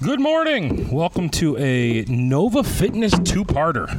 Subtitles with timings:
[0.00, 0.90] Good morning.
[0.90, 3.98] Welcome to a Nova Fitness two parter.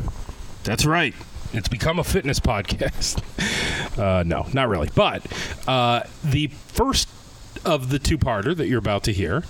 [0.64, 1.14] That's right.
[1.52, 3.22] It's become a fitness podcast.
[3.98, 4.90] Uh, no, not really.
[4.96, 5.26] But
[5.68, 7.10] uh, the first
[7.66, 9.44] of the two parter that you're about to hear,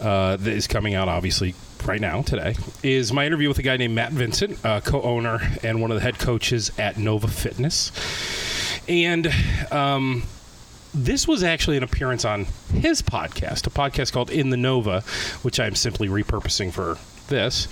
[0.00, 1.54] uh, that is coming out obviously
[1.84, 5.38] right now, today, is my interview with a guy named Matt Vincent, uh, co owner
[5.62, 7.92] and one of the head coaches at Nova Fitness.
[8.88, 9.26] And
[9.70, 10.22] um,
[10.94, 15.04] this was actually an appearance on his podcast, a podcast called In the Knova,
[15.44, 16.98] which I'm simply repurposing for
[17.28, 17.66] this.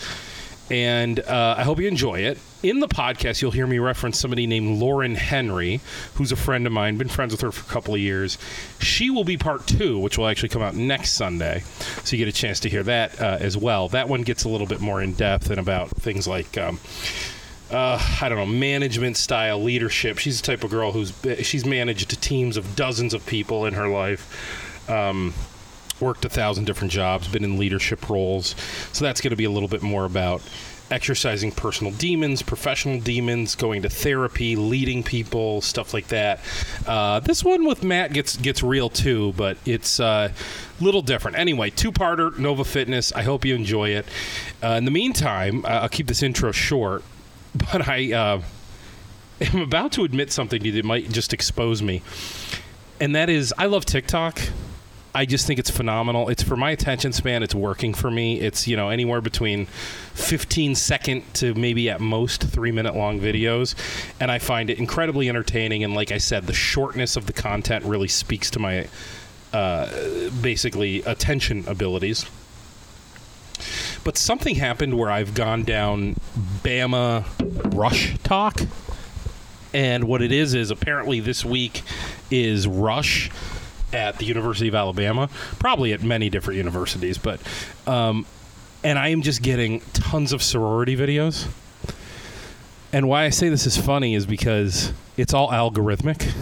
[0.70, 2.38] And uh, I hope you enjoy it.
[2.62, 5.80] In the podcast, you'll hear me reference somebody named Lauren Henry,
[6.14, 8.38] who's a friend of mine, been friends with her for a couple of years.
[8.80, 11.62] She will be part two, which will actually come out next Sunday.
[12.04, 13.88] So you get a chance to hear that uh, as well.
[13.88, 16.56] That one gets a little bit more in depth and about things like.
[16.56, 16.78] Um,
[17.72, 20.18] uh, I don't know, management style leadership.
[20.18, 21.12] She's the type of girl who's
[21.46, 24.90] she's managed teams of dozens of people in her life.
[24.90, 25.34] Um,
[26.00, 28.56] worked a thousand different jobs, been in leadership roles.
[28.92, 30.42] So that's going to be a little bit more about
[30.90, 36.38] exercising personal demons, professional demons, going to therapy, leading people, stuff like that.
[36.86, 40.30] Uh, this one with Matt gets gets real too, but it's uh,
[40.80, 41.38] a little different.
[41.38, 43.12] Anyway, two parter Nova Fitness.
[43.12, 44.06] I hope you enjoy it.
[44.62, 47.02] Uh, in the meantime, uh, I'll keep this intro short,
[47.54, 48.42] but I uh,
[49.40, 52.02] am about to admit something that might just expose me,
[53.00, 54.40] and that is I love TikTok.
[55.14, 56.30] I just think it's phenomenal.
[56.30, 57.42] It's for my attention span.
[57.42, 58.40] It's working for me.
[58.40, 59.66] It's you know anywhere between
[60.14, 63.74] 15 second to maybe at most three minute long videos,
[64.20, 65.84] and I find it incredibly entertaining.
[65.84, 68.88] And like I said, the shortness of the content really speaks to my
[69.52, 72.24] uh, basically attention abilities.
[74.04, 76.16] But something happened where I've gone down
[76.62, 77.24] Bama
[77.74, 78.60] Rush Tok.
[79.74, 81.82] And what it is is apparently this week
[82.30, 83.30] is Rush
[83.92, 87.40] at the University of Alabama, probably at many different universities, but
[87.86, 88.26] um,
[88.84, 91.48] and I am just getting tons of sorority videos.
[92.92, 96.32] And why I say this is funny is because it's all algorithmic.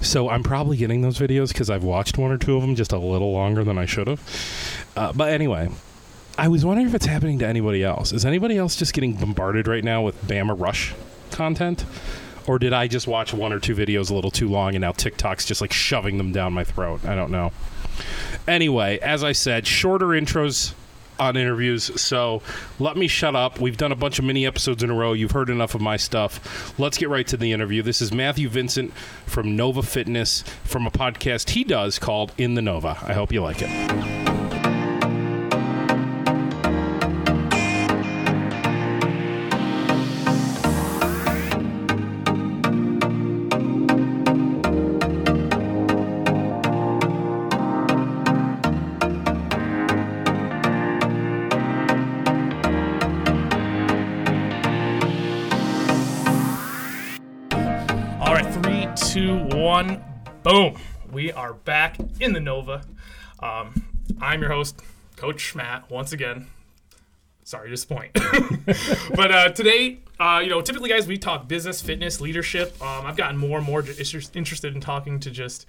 [0.00, 2.90] So I'm probably getting those videos because I've watched one or two of them just
[2.92, 4.86] a little longer than I should have.
[4.96, 5.70] Uh, but anyway,
[6.38, 8.12] I was wondering if it's happening to anybody else.
[8.12, 10.94] Is anybody else just getting bombarded right now with Bama Rush
[11.30, 11.84] content?
[12.46, 14.92] Or did I just watch one or two videos a little too long and now
[14.92, 17.04] TikTok's just like shoving them down my throat?
[17.04, 17.52] I don't know.
[18.48, 20.74] Anyway, as I said, shorter intros
[21.20, 22.00] on interviews.
[22.00, 22.42] So
[22.80, 23.60] let me shut up.
[23.60, 25.12] We've done a bunch of mini episodes in a row.
[25.12, 26.76] You've heard enough of my stuff.
[26.78, 27.82] Let's get right to the interview.
[27.82, 28.92] This is Matthew Vincent
[29.26, 33.02] from Nova Fitness from a podcast he does called In the Knova.
[33.08, 34.31] I hope you like it.
[61.22, 62.82] We are back in the Nova.
[63.38, 63.84] Um,
[64.20, 64.80] I'm your host,
[65.14, 66.48] Coach Matt, once again.
[67.44, 68.12] Sorry to disappoint.
[69.14, 72.72] but uh, today, uh, you know, typically, guys, we talk business, fitness, leadership.
[72.82, 75.64] Um, I've gotten more and more inter- interested in talking to just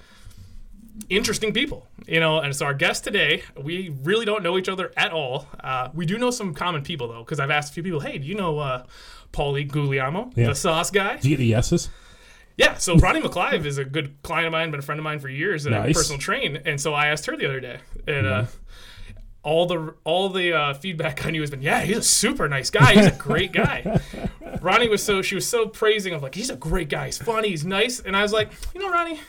[1.07, 2.39] interesting people, you know.
[2.39, 5.45] And so our guest today, we really don't know each other at all.
[5.59, 8.17] Uh, we do know some common people though, because I've asked a few people, "Hey,
[8.17, 8.85] do you know uh,
[9.31, 10.47] Paulie Guglielmo, Yeah.
[10.47, 11.89] the sauce guy?" Do you get the yeses?
[12.55, 15.19] Yeah, so Ronnie McClive is a good client of mine, been a friend of mine
[15.19, 15.95] for years, and a Nice.
[15.95, 16.57] personal train.
[16.65, 18.57] And so I asked her the other day, and uh, Mm-hmm.
[19.43, 22.69] all the all the uh, feedback on you has been, yeah, he's a super nice
[22.69, 22.93] guy.
[22.93, 23.99] He's a great guy.
[24.61, 27.07] Ronnie was so she was so praising of like he's a great guy.
[27.07, 27.49] He's funny.
[27.49, 27.99] He's nice.
[27.99, 29.19] And I was like, you know, Ronnie,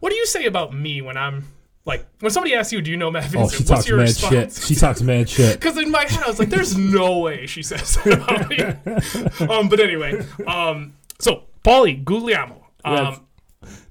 [0.00, 1.46] what do you say about me when I'm
[1.86, 4.08] like when somebody asks you, do you know Matt Oh, she what's talks your mad
[4.08, 4.58] response?
[4.58, 4.66] shit.
[4.66, 5.54] She talks mad shit.
[5.60, 9.46] Because in my head, I was like, "There's no way she says that about me."
[9.54, 12.66] um, but anyway, um, so Paulie Guglielmo.
[12.86, 13.16] Yes.
[13.16, 13.20] Um,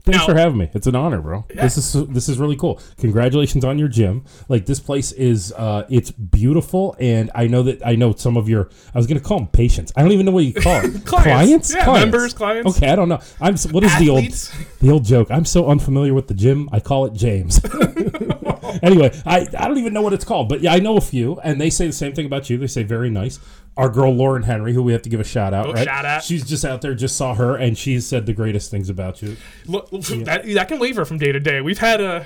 [0.06, 0.70] Thanks Now- for having me.
[0.74, 1.46] It's an honor, bro.
[1.50, 2.80] This is this is really cool.
[2.98, 4.26] Congratulations on your gym.
[4.50, 8.50] Like this place is uh it's beautiful and I know that I know some of
[8.50, 9.94] your I was going to call them patients.
[9.96, 11.06] I don't even know what you call it.
[11.06, 11.74] Clients.
[11.74, 12.76] Yeah, members, clients.
[12.78, 13.20] Okay, I don't know.
[13.40, 14.50] I'm s- what is Athletes.
[14.50, 15.32] the old the old joke?
[15.32, 16.68] I'm so unfamiliar with the gym.
[16.74, 17.62] I call it James.
[18.84, 21.40] anyway, I I don't even know what it's called, but yeah, I know a few
[21.42, 22.58] and they say the same thing about you.
[22.58, 23.40] They say very nice.
[23.76, 25.84] Our girl Lauren Henry, who we have to give a shout out, Oh, right?
[25.86, 26.24] shout out.
[26.24, 29.36] She's just out there, just saw her, and she said the greatest things about you.
[29.66, 31.60] look, that, that can waver from day to day.
[31.60, 32.26] We've had a,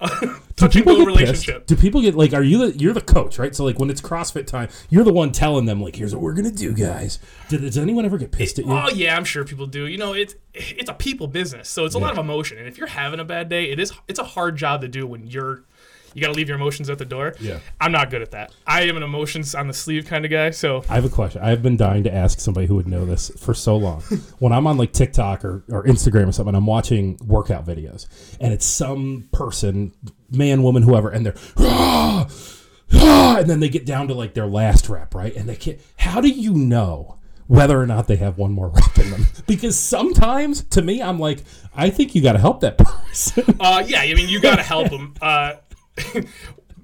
[0.56, 1.18] Do people go get pissed?
[1.46, 1.66] relationship.
[1.66, 2.32] Do people get like?
[2.34, 3.54] Are you the you're the coach, right?
[3.54, 6.34] So like when it's CrossFit time, you're the one telling them like, "Here's what we're
[6.34, 7.18] gonna do, guys."
[7.48, 8.72] Did, does anyone ever get pissed at you?
[8.72, 9.86] Oh yeah, I'm sure people do.
[9.86, 12.58] You know, it's it's a people business, so it's a lot of emotion.
[12.58, 15.06] And if you're having a bad day, it is it's a hard job to do
[15.06, 15.64] when you're
[16.14, 17.34] you got to leave your emotions at the door.
[17.40, 17.58] Yeah.
[17.80, 18.52] I'm not good at that.
[18.66, 20.50] I am an emotions on the sleeve kind of guy.
[20.50, 21.42] So I have a question.
[21.42, 24.00] I have been dying to ask somebody who would know this for so long.
[24.38, 28.06] when I'm on like TikTok or, or Instagram or something, I'm watching workout videos,
[28.40, 29.92] and it's some person,
[30.30, 32.28] man, woman, whoever, and they're "Ah,
[32.94, 35.34] ah," and then they get down to like their last rep, right?
[35.34, 35.80] And they can't.
[35.96, 37.18] How do you know?
[37.46, 41.18] Whether or not they have one more rep in them, because sometimes to me, I'm
[41.18, 41.40] like,
[41.76, 43.44] I think you got to help that person.
[43.60, 45.12] Uh, yeah, I mean, you got to help them.
[45.20, 45.56] Uh,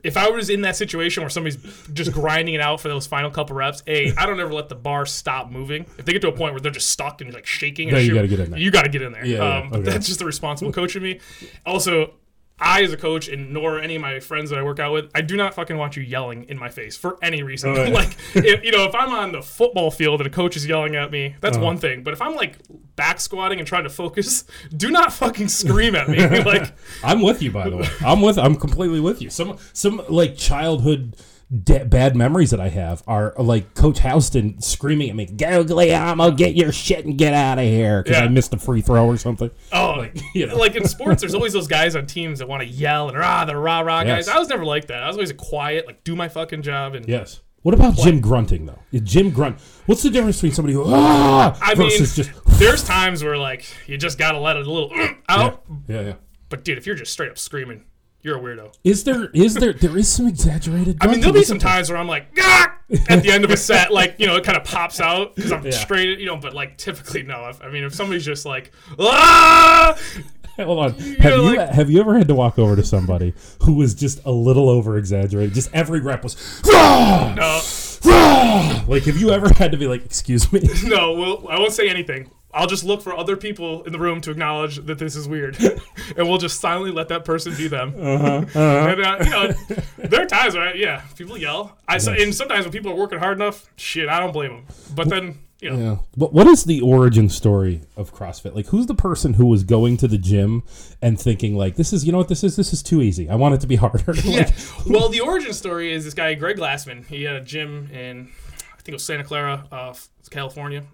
[0.02, 1.58] if I was in that situation where somebody's
[1.92, 4.74] just grinding it out for those final couple reps, a I don't ever let the
[4.74, 5.86] bar stop moving.
[5.98, 8.06] If they get to a point where they're just stuck and like shaking, and you
[8.06, 8.60] shit, gotta get in there.
[8.60, 9.24] You got to get in there.
[9.24, 9.82] Yeah, yeah, um, okay.
[9.82, 11.20] That's just the responsible coach in me.
[11.66, 12.14] Also.
[12.60, 15.10] I, as a coach, and nor any of my friends that I work out with,
[15.14, 17.70] I do not fucking want you yelling in my face for any reason.
[17.70, 17.90] Oh, yeah.
[17.94, 20.94] like, if, you know, if I'm on the football field and a coach is yelling
[20.96, 21.66] at me, that's Uh-huh.
[21.66, 22.02] one thing.
[22.02, 22.58] But if I'm like
[22.96, 24.44] back squatting and trying to focus,
[24.76, 26.18] do not fucking scream at me.
[26.44, 26.72] like,
[27.04, 27.88] I'm with you, by the way.
[28.04, 28.38] I'm with.
[28.38, 29.30] I'm completely with you.
[29.30, 31.16] Some some like childhood
[31.64, 36.31] de- bad memories that I have are like Coach Houston screaming at me, "Go Guglielmo,
[36.32, 38.25] get your shit and get out of here," because Yeah.
[38.25, 39.50] I missed a free throw or something.
[39.73, 40.56] Oh, Like, you know.
[40.56, 43.44] like in sports, there's always those guys on teams that want to yell and rah,
[43.44, 44.26] the rah rah Yes.
[44.26, 44.29] guys.
[44.35, 45.02] I was never like that.
[45.02, 46.94] I was always a quiet, like do my fucking job.
[46.94, 47.41] And Yes.
[47.62, 48.79] What about gym grunting though?
[49.03, 49.58] gym grunt.
[49.87, 53.67] What's the difference between somebody who ah I mean, versus just there's times where like
[53.87, 54.91] you just gotta let it a little
[55.29, 55.62] out.
[55.87, 56.12] yeah yeah.
[56.49, 57.85] But dude, if you're just straight up screaming,
[58.22, 58.75] you're a weirdo.
[58.84, 60.99] Is there is there there is some exaggerated?
[61.00, 63.93] I mean, there'll be some times where I'm like, at the end of a set,
[63.93, 65.70] like you know, it kind of pops out because I'm Yeah.
[65.72, 66.37] straight, you know.
[66.37, 67.49] But like typically, no.
[67.49, 69.99] If, I mean, if somebody's just like, ah,
[70.56, 70.93] Hold on.
[70.93, 73.32] Have you like- have you ever had to walk over to somebody
[73.62, 75.55] who was just a little over exaggerated?
[75.55, 76.37] Just every rep was
[76.70, 77.34] "Rah!
[77.34, 77.62] no,
[78.05, 80.61] Rah!" like have you ever had to be like, excuse me?
[80.84, 81.12] no.
[81.12, 82.31] Well, I won't say anything.
[82.52, 85.56] I'll just look for other people in the room to acknowledge that this is weird,
[86.17, 87.94] and we'll just silently let that person be them.
[88.00, 89.52] And uh, you know,
[89.99, 91.76] there are times where I, yeah, people yell.
[91.87, 94.67] I s and sometimes when people are working hard enough, shit, I don't blame them.
[94.94, 95.97] But then you know, Yeah.
[96.17, 98.55] But what is the origin story of CrossFit?
[98.55, 100.62] Like who's the person who was going to the gym
[101.03, 103.29] and thinking like this is you know what this is this is too easy.
[103.29, 104.14] I want it to be harder.
[104.25, 104.50] Yeah.
[104.88, 107.06] Well, the origin story is this guy Greg Glassman.
[107.06, 108.31] He had a gym in
[108.73, 109.94] I think it was Santa Clara, uh,
[110.31, 110.85] California.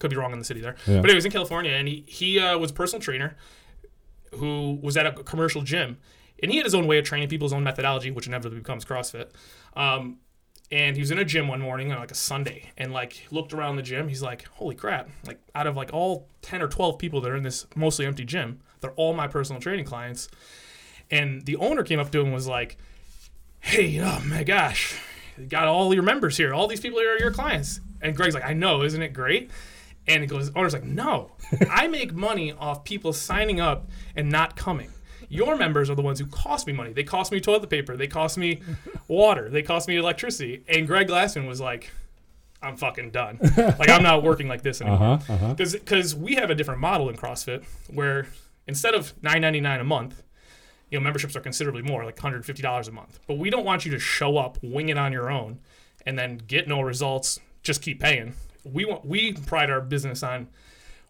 [0.00, 1.00] Could be wrong in the city there, Yeah.
[1.00, 3.36] but it was in California, and he he uh, was a personal trainer
[4.34, 5.98] who was at a commercial gym,
[6.42, 8.84] and he had his own way of training people, his own methodology, which inevitably becomes
[8.84, 9.28] CrossFit.
[9.76, 10.18] Um,
[10.72, 13.52] and he was in a gym one morning on like a Sunday, and like looked
[13.52, 14.08] around the gym.
[14.08, 15.08] He's like, "Holy crap!
[15.26, 18.24] Like out of like all ten or twelve people that are in this mostly empty
[18.24, 20.28] gym, they're all my personal training clients."
[21.10, 22.78] And the owner came up to him and was like,
[23.58, 24.96] hey, oh my gosh,
[25.36, 26.54] you got all your members here.
[26.54, 27.80] All these people are your clients.
[28.00, 29.50] And Greg's like, I know, isn't it great?
[30.06, 31.32] And he goes, owner's like, no,
[31.70, 34.90] I make money off people signing up and not coming.
[35.28, 36.92] Your members are the ones who cost me money.
[36.92, 37.96] They cost me toilet paper.
[37.96, 38.62] They cost me
[39.08, 39.48] water.
[39.48, 40.64] They cost me electricity.
[40.68, 41.90] And Greg Glassman was like,
[42.62, 43.38] I'm fucking done.
[43.56, 45.14] like I'm not working like this anymore.
[45.14, 45.54] uh-huh, uh-huh.
[45.54, 48.26] Because because we have a different model in CrossFit where
[48.66, 50.22] instead of nine ninety nine a month,
[50.90, 53.18] you know memberships are considerably more, like hundred fifty dollars a month.
[53.26, 55.60] But we don't want you to show up, wing it on your own,
[56.04, 57.40] and then get no results.
[57.62, 58.34] Just keep paying.
[58.64, 60.48] We want we pride our business on.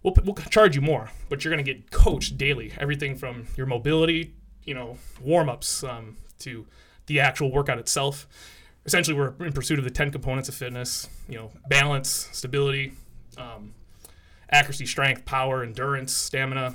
[0.02, 2.72] We'll, we'll charge you more, but you're going to get coached daily.
[2.78, 4.32] Everything from your mobility,
[4.64, 6.66] you know, warm ups um, to
[7.06, 8.26] the actual workout itself.
[8.86, 12.92] Essentially, we're in pursuit of the 10 components of fitness, you know, balance, stability,
[13.36, 13.74] um,
[14.50, 16.74] accuracy, strength, power, endurance, stamina.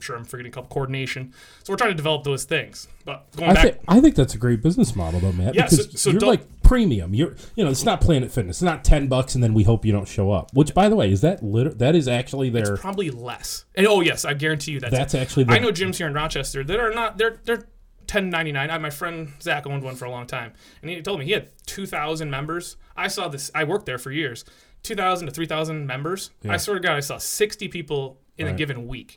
[0.00, 1.34] I'm sure I'm forgetting a couple coordination.
[1.62, 2.88] So we're trying to develop those things.
[3.04, 5.54] But going I back, think I think that's a great business model though, Matt.
[5.54, 7.12] Yeah, so- because so you're like premium.
[7.14, 8.56] You're you know, it's not Planet Fitness.
[8.56, 10.54] It's not ten bucks and then we hope you don't show up.
[10.54, 13.66] Which by the way, is that lit- that is actually their probably less.
[13.74, 14.92] And oh yes, I guarantee you that's.
[14.92, 17.18] that's actually the I know gyms here in Rochester that are not.
[17.18, 17.66] They're they're.
[18.10, 18.70] 1099.
[18.70, 20.52] I, my friend Zach owned one for a long time,
[20.82, 22.76] and he told me he had 2,000 members.
[22.96, 23.52] I saw this.
[23.54, 24.44] I worked there for years.
[24.82, 26.30] 2,000 to 3,000 members.
[26.48, 29.16] I swear to God, I saw 60 people in a given week.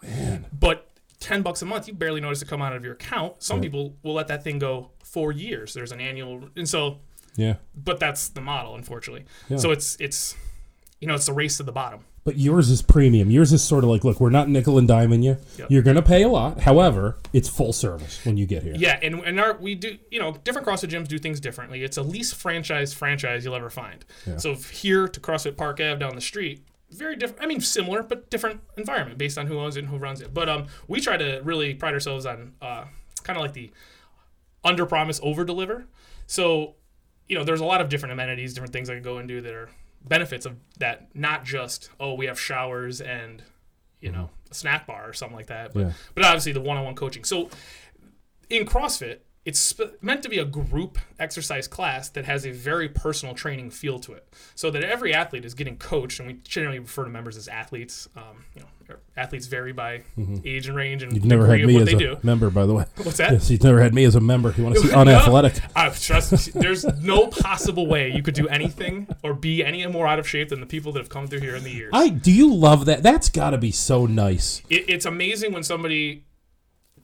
[0.57, 0.89] But
[1.19, 3.41] 10 bucks a month, you barely notice it come out of your account.
[3.41, 5.73] Some people will let that thing go for years.
[5.73, 6.99] There's an annual, and so,
[7.35, 7.55] Yeah.
[7.75, 9.25] but that's the model, unfortunately.
[9.49, 9.57] Yeah.
[9.57, 10.35] So it's it's,
[10.99, 12.01] you know, it's a race to the bottom.
[12.25, 13.29] But yours is premium.
[13.29, 15.35] Yours is sort of like, look, we're not nickel and diming you.
[15.57, 15.67] Yep.
[15.69, 16.61] You're going to pay a lot.
[16.61, 18.75] However, it's full service when you get here.
[18.77, 21.83] Yeah, and and our we do you know different CrossFit gyms do things differently.
[21.83, 24.05] It's a least franchise franchise you'll ever find.
[24.37, 27.43] So here to CrossFit Park Ave down the street, very different.
[27.43, 30.33] I mean similar, but different environment based on who owns it and who runs it.
[30.33, 32.85] But um, we try to really pride ourselves on uh,
[33.23, 33.71] kind of like the
[34.63, 35.85] under promise over deliver.
[36.27, 36.75] So
[37.27, 39.41] you know there's a lot of different amenities, different things I can go and do
[39.41, 39.69] that are
[40.07, 41.15] benefits of that.
[41.15, 43.43] Not just oh we have showers and
[44.01, 45.73] you know a snack bar or something like that.
[45.73, 45.91] But Yeah.
[46.15, 47.23] but obviously the one-on-one coaching.
[47.23, 47.49] So
[48.49, 52.87] in CrossFit, it's sp- meant to be a group exercise class that has a very
[52.89, 56.79] personal training feel to it, so that every athlete is getting coached, and we generally
[56.79, 58.07] refer to members as athletes.
[58.15, 58.67] Um, you know,
[59.17, 60.03] athletes vary by
[60.45, 61.15] age and range and Mm-hmm.
[61.15, 62.17] You've never had of me what as they a do.
[62.21, 62.85] member, by the way.
[62.97, 63.31] What's that?
[63.31, 64.53] Yes, he's never had me as a member.
[64.57, 64.99] You want to see No.
[64.99, 65.53] unathletic?
[65.75, 66.53] I trust.
[66.53, 70.49] There's no possible way you could do anything or be any more out of shape
[70.49, 71.91] than the people that have come through here in the years.
[71.93, 73.01] I do you love that?
[73.03, 74.61] That's got to be so nice.
[74.69, 76.25] it, it's amazing when somebody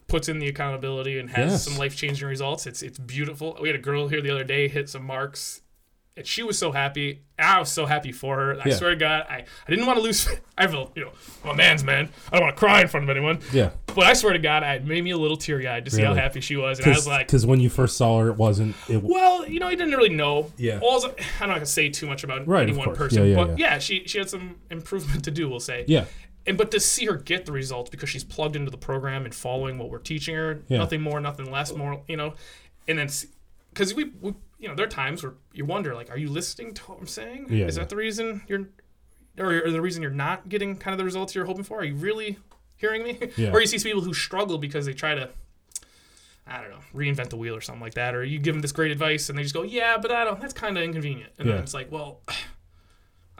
[0.09, 1.63] puts in the accountability and has Yes.
[1.65, 2.67] some life changing results.
[2.67, 3.57] It's it's beautiful.
[3.61, 5.61] We had a girl here the other day hit some marks.
[6.17, 7.21] And she was so happy.
[7.37, 8.59] I was so happy for her.
[8.61, 8.75] I Yeah.
[8.75, 9.35] swear to God, I,
[9.65, 10.27] I didn't want to lose.
[10.57, 11.11] I feel, you know,
[11.45, 12.09] I'm a man's man.
[12.29, 13.39] I don't want to cry in front of anyone.
[13.53, 13.69] Yeah.
[13.85, 16.13] But I swear to God, it made me a little teary eyed to see how
[16.15, 16.79] happy she was.
[16.79, 18.75] And I was like, Because when you first saw her, it wasn't.
[18.89, 20.51] It, well, you know, I didn't really know.
[20.57, 20.79] Yeah.
[20.81, 21.05] All's,
[21.39, 22.97] I'm not gonna say too much about Right, any one course.
[22.97, 23.73] person, Yeah, yeah, but yeah.
[23.75, 23.79] yeah.
[23.79, 25.47] she she had some improvement to do.
[25.47, 25.85] We'll say.
[25.87, 26.03] yeah.
[26.49, 29.33] And but to see her get the results because she's plugged into the program and
[29.33, 30.79] following what we're teaching her, Yeah.
[30.79, 32.33] nothing more, nothing less, more, you know,
[32.87, 33.09] and then
[33.71, 36.73] because we, we, you know, there are times where you wonder, like, are you listening
[36.73, 37.45] to what I'm saying?
[37.49, 37.83] Yeah, Is yeah.
[37.83, 38.67] that the reason you're,
[39.37, 41.79] or, or the reason you're not getting kind of the results you're hoping for?
[41.79, 42.39] Are you really
[42.77, 43.19] hearing me?
[43.37, 43.51] Yeah.
[43.53, 45.29] or you see people who struggle because they try to.
[46.47, 48.71] I don't know, reinvent the wheel or something like that, or you give them this
[48.71, 51.47] great advice and they just go, "Yeah, but I don't." That's kind of inconvenient, and
[51.47, 51.53] Yeah.
[51.53, 52.21] then it's like, "Well,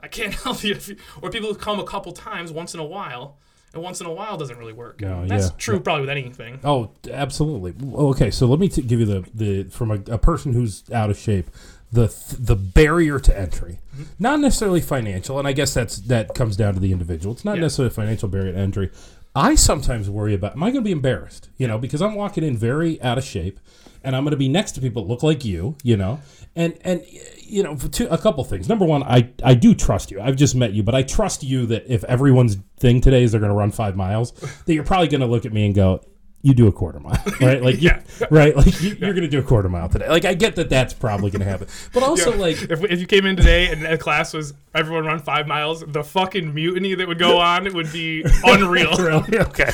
[0.01, 0.77] I can't help you."
[1.21, 3.37] Or people who come a couple times once in a while,
[3.73, 5.01] and once in a while doesn't really work.
[5.01, 5.55] No, That's yeah.
[5.57, 6.59] true probably with anything.
[6.63, 7.73] Oh, absolutely.
[7.93, 11.09] Okay, so let me t- give you the the from a, a person who's out
[11.09, 11.49] of shape,
[11.91, 14.03] the th- the barrier to entry, Mm-hmm.
[14.19, 17.33] not necessarily financial, and I guess that's that comes down to the individual.
[17.33, 17.63] It's not Yeah.
[17.63, 18.89] necessarily a financial barrier to entry.
[19.35, 22.43] I sometimes worry about am I going to be embarrassed, you know, because I'm walking
[22.43, 23.59] in very out of shape,
[24.03, 26.19] and I'm going to be next to people that look like you, you know,
[26.59, 27.05] and and
[27.41, 28.69] you know, two, a couple things.
[28.69, 30.21] Number one, I I do trust you.
[30.21, 33.39] I've just met you, but I trust you that if everyone's thing today is they're
[33.39, 34.33] going to run five miles,
[34.65, 36.01] that you're probably going to look at me and go,
[36.41, 37.61] "You do a quarter mile, right?
[37.61, 38.01] Like, you, Yeah.
[38.31, 38.55] right?
[38.55, 40.07] Like you, you're going to do a quarter mile today.
[40.07, 42.39] Like, I get that that's probably going to happen, but also Yeah.
[42.39, 45.83] like." if, if you came in today and the class was everyone run five miles,
[45.87, 48.93] the fucking mutiny that would go on would be unreal.
[48.99, 49.39] Really?
[49.39, 49.69] Okay.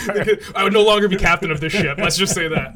[0.56, 1.98] I would no longer be captain of this ship.
[1.98, 2.76] Let's just say that.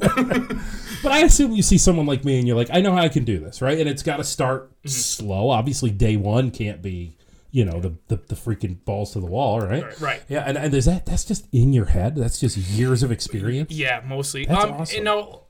[1.02, 3.08] But I assume you see someone like me and you're like, I know how I
[3.10, 3.80] can do this, right?
[3.80, 4.88] And it's got to start Mm-hmm.
[4.90, 5.50] slow.
[5.50, 7.18] Obviously, day one can't be,
[7.52, 10.00] you know, the, the, the freaking balls to the wall, right?
[10.00, 10.22] Right.
[10.28, 12.16] Yeah, and, and is that that's just in your head?
[12.16, 13.72] That's just years of experience.
[13.72, 14.46] Yeah, mostly.
[14.46, 14.98] That's um, awesome.
[14.98, 15.44] You know,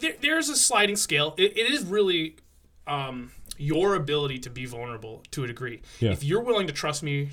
[0.00, 1.34] there, there's a sliding scale.
[1.38, 2.36] It, it is really
[2.86, 5.82] um, your ability to be vulnerable to a degree.
[6.00, 6.10] Yeah.
[6.10, 7.30] If you're willing to trust me,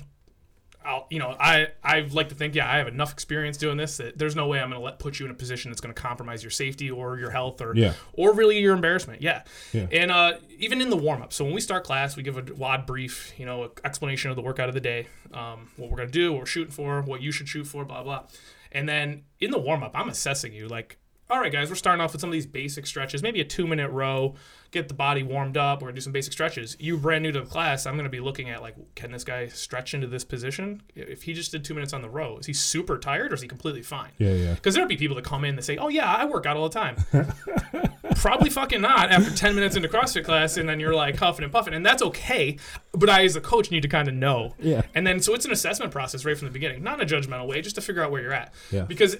[0.84, 3.96] I'll, you know, I I like to think, yeah, I have enough experience doing this
[3.98, 5.94] that there's no way I'm going to let put you in a position that's going
[5.94, 7.94] to compromise your safety or your health or Yeah.
[8.12, 9.22] or really your embarrassment.
[9.22, 9.42] Yeah.
[9.72, 9.86] Yeah.
[9.92, 12.42] And uh, even in the warm up, so when we start class, we give a
[12.42, 16.08] WOD brief, you know, explanation of the workout of the day, um, what we're going
[16.08, 18.24] to do, what we're shooting for, what you should shoot for, blah, blah.
[18.70, 20.96] And then in the warm up, I'm assessing you like,
[21.32, 23.66] all right, guys, we're starting off with some of these basic stretches, maybe a two
[23.66, 24.34] minute row,
[24.70, 25.80] get the body warmed up.
[25.80, 26.76] We're going to do some basic stretches.
[26.78, 29.24] You brand new to the class, I'm going to be looking at like, can this
[29.24, 30.82] guy stretch into this position?
[30.94, 33.40] If he just did two minutes on the row, is he super tired or is
[33.40, 34.10] he completely fine?
[34.18, 34.54] Yeah, yeah.
[34.54, 36.68] Because there'll be people that come in that say, "Oh yeah, I work out all
[36.68, 36.96] the time."
[38.16, 41.52] Probably fucking not after ten minutes into CrossFit class, and then you're like huffing and
[41.52, 42.58] puffing, and that's okay.
[42.92, 44.54] But I, as a coach, need to kind of know.
[44.58, 44.82] Yeah.
[44.94, 47.46] And then so it's an assessment process right from the beginning, not in a judgmental
[47.46, 48.52] way, just to figure out where you're at.
[48.70, 48.82] Yeah.
[48.82, 49.16] Because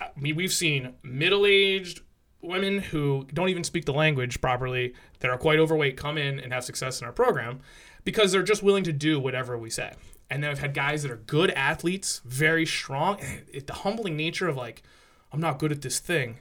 [0.00, 2.00] I mean, we've seen middle-aged
[2.40, 6.52] women who don't even speak the language properly that are quite overweight come in and
[6.52, 7.60] have success in our program
[8.04, 9.94] because they're just willing to do whatever we say.
[10.30, 13.18] And then I've had guys that are good athletes, very strong.
[13.52, 14.82] It, the humbling nature of like,
[15.32, 16.38] I'm not good at this thing,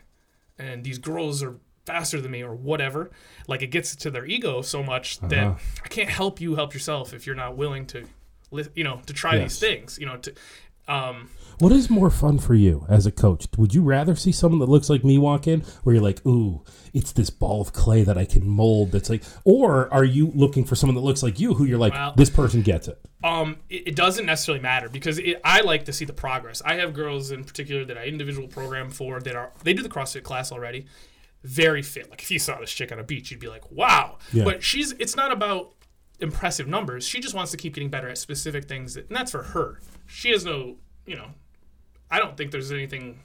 [0.59, 3.09] and these girls are faster than me or whatever.
[3.47, 5.27] Like it gets to their ego so much Uh-huh.
[5.29, 8.05] that I can't help you help yourself if you're not willing to,
[8.75, 9.57] you know, to try Yes.
[9.57, 9.97] these things.
[9.99, 10.33] You know, to
[10.89, 13.47] um, What is more fun for you as a coach?
[13.57, 16.63] Would you rather see someone that looks like me walk in, where you're like, "Ooh,
[16.93, 18.91] it's this ball of clay that I can mold"?
[18.91, 21.93] That's like, or are you looking for someone that looks like you, who you're like,
[21.93, 25.85] Well- "This person gets it." Um, it, it doesn't necessarily matter because it, I like
[25.85, 26.61] to see the progress.
[26.63, 29.89] I have girls in particular that I individual program for that are they do the
[29.89, 30.85] CrossFit class already,
[31.43, 32.11] very fit.
[32.11, 34.19] Like if you saw this chick on a beach, you'd be like, wow.
[34.31, 34.43] Yeah.
[34.43, 35.73] But she's it's not about
[36.19, 37.07] impressive numbers.
[37.07, 39.81] She just wants to keep getting better at specific things, that, and that's for her.
[40.05, 40.75] She has no,
[41.07, 41.29] you know,
[42.09, 43.19] I don't think there's anything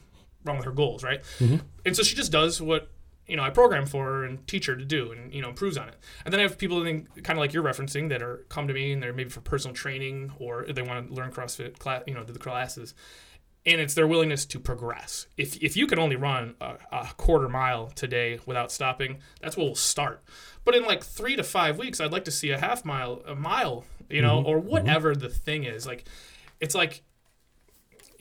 [0.44, 1.22] wrong with her goals, right?
[1.38, 1.56] Mm-hmm.
[1.84, 2.88] And so she just does what
[3.26, 5.76] you know I program for her and teach her to do, and you know improves
[5.76, 5.96] on it.
[6.24, 8.92] And then I have people kind of like you're referencing that are come to me
[8.92, 12.24] and they're maybe for personal training or they want to learn CrossFit class, you know,
[12.24, 12.94] do the classes.
[13.64, 15.28] And it's their willingness to progress.
[15.36, 19.64] If, if you can only run a, a quarter mile today without stopping, that's where
[19.64, 20.24] we'll start.
[20.64, 23.36] But in like three to five weeks, I'd like to see a half mile, a
[23.36, 24.48] mile, you know, mm-hmm.
[24.48, 24.68] or mm-hmm.
[24.68, 25.86] whatever the thing is.
[25.86, 26.06] Like,
[26.60, 27.04] it's like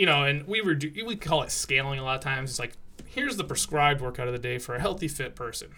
[0.02, 2.50] you know, and we were we call it scaling a lot of times.
[2.50, 2.74] It's like
[3.06, 5.76] here's the prescribed workout of the day for a healthy, fit person.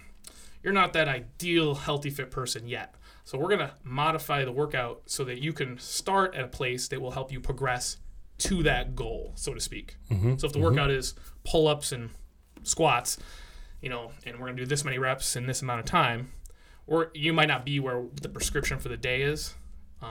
[0.63, 2.95] You're not that ideal healthy, fit person yet.
[3.25, 7.01] So we're gonna modify the workout so that you can start at a place that
[7.01, 7.97] will help you progress
[8.37, 9.97] to that goal, so to speak.
[10.09, 10.37] Mm-hmm.
[10.37, 10.99] So if the workout mm-hmm.
[10.99, 12.11] is pull-ups and
[12.63, 13.17] squats,
[13.81, 16.31] you know, and we're gonna do this many reps in this amount of time,
[16.87, 19.55] or you might not be where the prescription for the day is,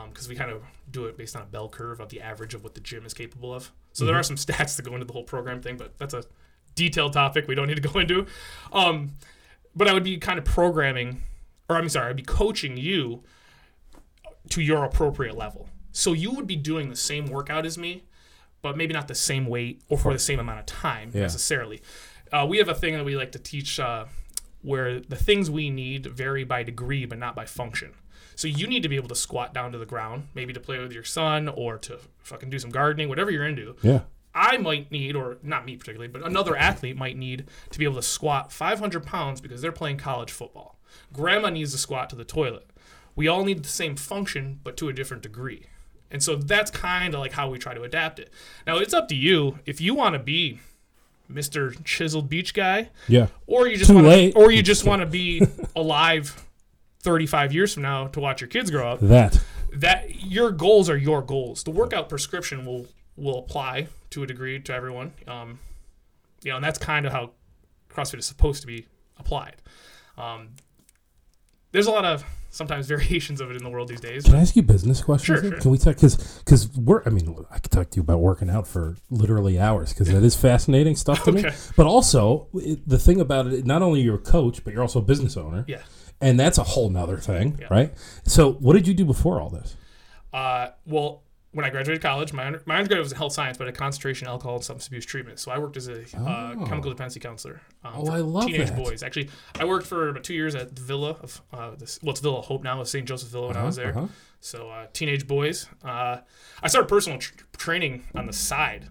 [0.09, 2.63] because we kind of do it based on a bell curve of the average of
[2.65, 3.71] what the gym is capable of.
[3.93, 6.25] So there are some stats that go into the whole program thing, but that's a
[6.75, 8.27] detailed topic we don't need to go into.
[8.73, 9.13] Um,
[9.75, 11.23] but I would be kind of programming,
[11.69, 13.23] or I'm sorry, I'd be coaching you
[14.51, 15.69] to your appropriate level.
[15.93, 18.05] So you would be doing the same workout as me,
[18.63, 21.23] but maybe not the same weight or for the same amount of time Yeah.
[21.23, 21.83] necessarily.
[22.33, 24.07] Uh, we have a thing that we like to teach uh,
[24.63, 27.93] where the things we need vary by degree, but not by function.
[28.35, 30.79] So you need to be able to squat down to the ground, maybe to play
[30.79, 33.77] with your son or to fucking do some gardening, whatever you're into.
[33.83, 34.03] Yeah.
[34.35, 37.97] I might need, or not me particularly, but another athlete might need to be able
[37.97, 40.79] to squat 500 pounds because they're playing college football.
[41.13, 42.67] Grandma needs to squat to the toilet.
[43.15, 45.67] We all need the same function, but to a different degree.
[46.11, 48.31] And so that's kind of like how we try to adapt it.
[48.67, 49.59] Now, it's up to you.
[49.67, 50.61] If you want to be
[51.33, 51.83] Mr.
[51.85, 53.29] Chiseled Beach guy, Yeah.
[53.47, 54.33] or you just Too want late.
[54.33, 55.43] to, or you just want to be
[55.77, 56.45] alive
[57.01, 59.43] 35 years from now to watch your kids grow up, That.
[59.75, 61.65] that your goals are your goals.
[61.65, 62.87] The workout prescription will
[63.17, 65.13] will apply to a degree to everyone.
[65.29, 65.59] Um,
[66.43, 67.33] you know, and that's kind of how
[67.91, 68.87] CrossFit is supposed to be
[69.19, 69.57] applied.
[70.17, 70.49] Um,
[71.73, 74.23] there's a lot of sometimes variations of it in the world these days.
[74.25, 75.41] Can I ask you business questions?
[75.41, 75.61] Sure, sure.
[75.61, 75.97] Can we talk?
[75.97, 77.03] Because because we're.
[77.05, 80.23] I mean, I could talk to you about working out for literally hours because that
[80.23, 81.45] is fascinating stuff to me.
[81.77, 85.01] But also, it, the thing about it, not only you're a coach, but you're also
[85.01, 85.65] a business owner.
[85.67, 85.83] Yeah.
[86.21, 87.67] And that's a whole nother thing, Yeah.
[87.69, 87.93] right?
[88.25, 89.77] So, what did you do before all this?
[90.33, 93.69] Uh, well, when I graduated college, my, under, my undergraduate was in health science, but
[93.69, 95.39] a concentration in alcohol and substance abuse treatment.
[95.39, 96.65] So I worked as a uh, Oh.
[96.67, 97.61] chemical dependency counselor.
[97.85, 98.77] Um, Oh, for I love teenage that.
[98.77, 99.03] boys.
[99.03, 99.29] Actually,
[99.61, 101.99] I worked for about two years at the Villa of uh, this.
[102.03, 102.81] Well, it's Villa Hope now.
[102.81, 103.07] It St.
[103.07, 103.91] Joseph Villa when I was there.
[103.97, 104.07] Uh-huh.
[104.41, 105.69] So uh, teenage boys.
[105.85, 106.19] Uh,
[106.63, 108.89] I started personal tr- training on the side.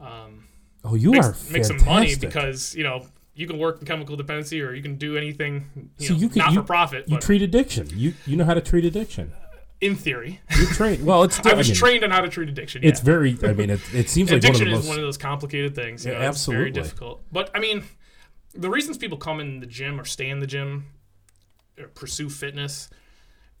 [0.00, 0.48] Um,
[0.86, 4.14] Oh, you make, are make some money because you know you can work in chemical
[4.16, 5.90] dependency or you can do anything.
[5.98, 7.88] You So know, you can- not you- for profit, You treat addiction.
[7.94, 9.32] You you know how to treat addiction.
[9.84, 11.04] In theory, You train.
[11.04, 11.38] Well, it's.
[11.44, 12.82] I was mean, trained on how to treat addiction.
[12.84, 13.04] It's yeah.
[13.04, 13.36] very.
[13.42, 14.88] I mean, it, it seems like one of addiction the is most.
[14.88, 16.04] one of those complicated things.
[16.06, 17.22] You Yeah, know, It's very difficult.
[17.30, 17.84] But I mean,
[18.54, 20.86] the reasons people come in the gym or stay in the gym
[21.78, 22.88] or pursue fitness,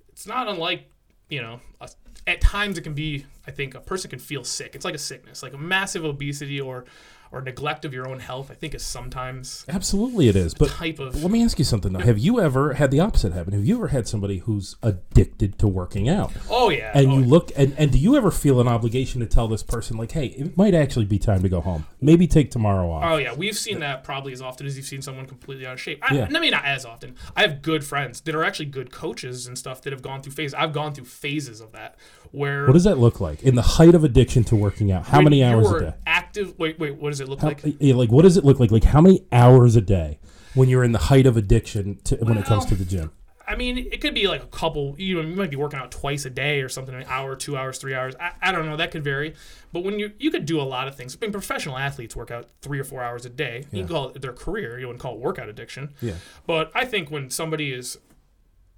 [0.08, 0.88] it's not unlike
[1.28, 1.60] you know.
[1.80, 1.88] A,
[2.26, 3.26] at times, it can be.
[3.46, 4.74] I think a person can feel sick.
[4.74, 6.86] It's like a sickness, like a massive obesity or
[7.34, 8.50] or neglect of your own health.
[8.50, 10.54] I think is sometimes Absolutely, it is.
[10.54, 11.20] But type of.
[11.22, 12.00] let me ask you something though.
[12.00, 13.52] Have you ever had the opposite happen?
[13.52, 16.32] Have you ever had somebody who's addicted to working out?
[16.48, 16.92] Oh yeah.
[16.94, 19.62] And oh, you look and, and do you ever feel an obligation to tell this
[19.62, 21.86] person like, hey, it might actually be time to go home.
[22.00, 23.04] Maybe take tomorrow off.
[23.04, 25.80] Oh yeah, we've seen that probably as often as you've seen someone completely out of
[25.80, 25.98] shape.
[26.02, 26.28] I, Yeah.
[26.32, 27.16] I mean, not as often.
[27.36, 30.32] I have good friends that are actually good coaches and stuff that have gone through
[30.32, 30.54] phases.
[30.54, 31.96] I've gone through phases of that
[32.34, 35.06] where what does that look like in the height of addiction to working out?
[35.06, 35.94] How many hours a day?
[36.04, 36.58] Active.
[36.58, 36.96] Wait, wait.
[36.96, 37.62] What does it look How, like?
[37.80, 38.70] yeah, like what does it look like?
[38.70, 40.18] Like how many hours a day
[40.54, 43.12] when you're in the height of addiction to, when it comes to the gym?
[43.46, 44.94] I mean, it could be like a couple.
[44.98, 47.56] You know, you might be working out twice a day or something, an hour, two
[47.56, 48.14] hours, three hours.
[48.18, 48.76] I, I don't know.
[48.76, 49.34] That could vary.
[49.72, 51.16] But when you you could do a lot of things.
[51.16, 53.66] I mean, professional athletes work out three or four hours a day.
[53.70, 54.78] You can call it their career.
[54.78, 55.92] You wouldn't call it workout addiction.
[56.00, 56.14] Yeah.
[56.46, 57.98] But I think when somebody is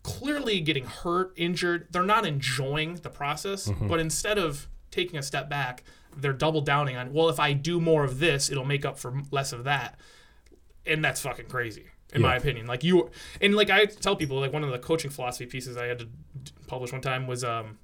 [0.02, 3.68] clearly getting hurt, injured, they're not enjoying the process.
[3.68, 3.88] Mm-hmm.
[3.88, 5.84] But instead of taking a step back,
[6.16, 9.22] they're double downing on, well, if I do more of this, it'll make up for
[9.30, 9.98] less of that.
[10.86, 12.66] And that's fucking crazy, in my opinion.
[12.66, 15.86] Like you, and like I tell people, like one of the coaching philosophy pieces I
[15.86, 16.08] had to
[16.66, 17.78] publish one time was, um,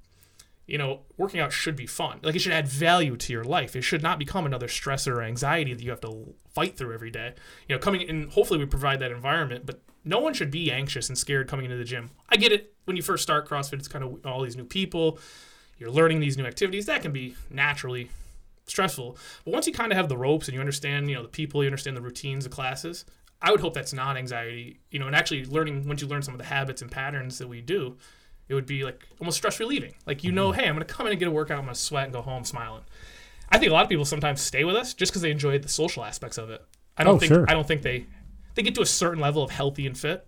[0.65, 2.19] you know, working out should be fun.
[2.23, 3.75] Like it should add value to your life.
[3.75, 7.11] It should not become another stressor or anxiety that you have to fight through every
[7.11, 7.33] day.
[7.67, 11.09] You know, coming in, hopefully we provide that environment, but no one should be anxious
[11.09, 12.11] and scared coming into the gym.
[12.29, 12.73] I get it.
[12.85, 15.19] When you first start CrossFit, it's kind of all these new people.
[15.77, 16.85] You're learning these new activities.
[16.85, 18.09] That can be naturally
[18.65, 19.17] stressful.
[19.45, 21.63] But once you kind of have the ropes and you understand, you know, the people,
[21.63, 23.05] you understand the routines, the classes,
[23.41, 26.33] I would hope that's not anxiety, you know, and actually learning once you learn some
[26.33, 27.97] of the habits and patterns that we do,
[28.47, 29.93] it would be like almost stress relieving.
[30.05, 30.59] Like you know, Mm-hmm.
[30.61, 32.43] hey, I'm gonna come in and get a workout, I'm gonna sweat and go home
[32.45, 32.83] smiling.
[33.49, 35.67] I think a lot of people sometimes stay with us just because they enjoy the
[35.67, 36.61] social aspects of it.
[36.97, 37.45] I don't Oh, think sure.
[37.49, 38.05] I don't think they
[38.55, 40.27] they get to a certain level of healthy and fit,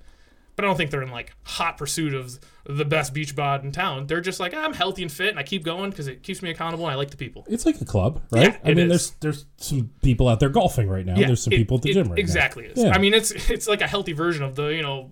[0.55, 3.71] but I don't think they're in like hot pursuit of the best beach bod in
[3.71, 4.07] town.
[4.07, 6.49] They're just like I'm healthy and fit and I keep going because it keeps me
[6.49, 7.45] accountable and I like the people.
[7.49, 8.53] It's like a club, right?
[8.53, 9.11] Yeah, I mean, is.
[9.11, 11.15] there's there's some people out there golfing right now.
[11.15, 12.83] Yeah, there's some it- people at the it gym right exactly is.
[12.83, 12.91] Yeah.
[12.93, 15.11] I mean, it's it's like a healthy version of the you know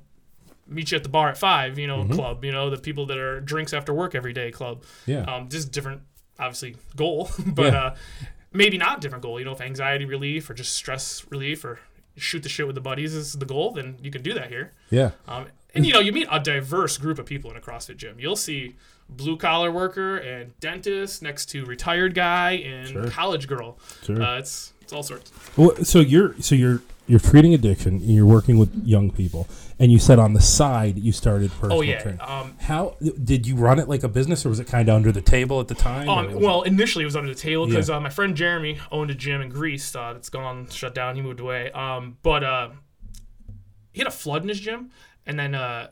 [0.67, 2.13] meet you at the bar at five you know Mm-hmm.
[2.13, 2.45] club.
[2.45, 4.83] You know the people that are drinks after work every day club.
[5.05, 5.21] Yeah.
[5.23, 6.01] Um, just different,
[6.39, 7.79] obviously goal, but Yeah.
[7.83, 7.95] uh,
[8.53, 9.37] maybe not different goal.
[9.39, 11.79] You know, if anxiety relief or just stress relief or
[12.17, 14.71] shoot the shit with the buddies is the goal, then you can do that here.
[14.89, 15.11] Yeah.
[15.27, 18.19] Um, and you know, you meet a diverse group of people in a CrossFit gym.
[18.19, 18.75] You'll see
[19.09, 23.07] blue collar worker and dentist next to retired guy and Sure.
[23.09, 23.77] college girl.
[24.03, 24.21] Sure.
[24.21, 25.31] Uh, it's it's all sorts.
[25.57, 27.95] Well, so you're so you're you're treating addiction.
[27.95, 29.47] and You're working with young people,
[29.83, 32.01] and you said on the side you started personal Oh yeah.
[32.01, 32.21] training.
[32.21, 35.11] Um, How did you run it like a business, or was it kind of under
[35.11, 36.07] the table at the time?
[36.07, 37.97] Um, well, initially it was under the table because Yeah.
[37.97, 41.15] uh, my friend Jeremy owned a gym in Greece uh, that's gone shut down.
[41.17, 41.69] He moved away.
[41.71, 42.69] Um, but uh,
[43.91, 44.91] he had a flood in his gym,
[45.25, 45.89] and then uh,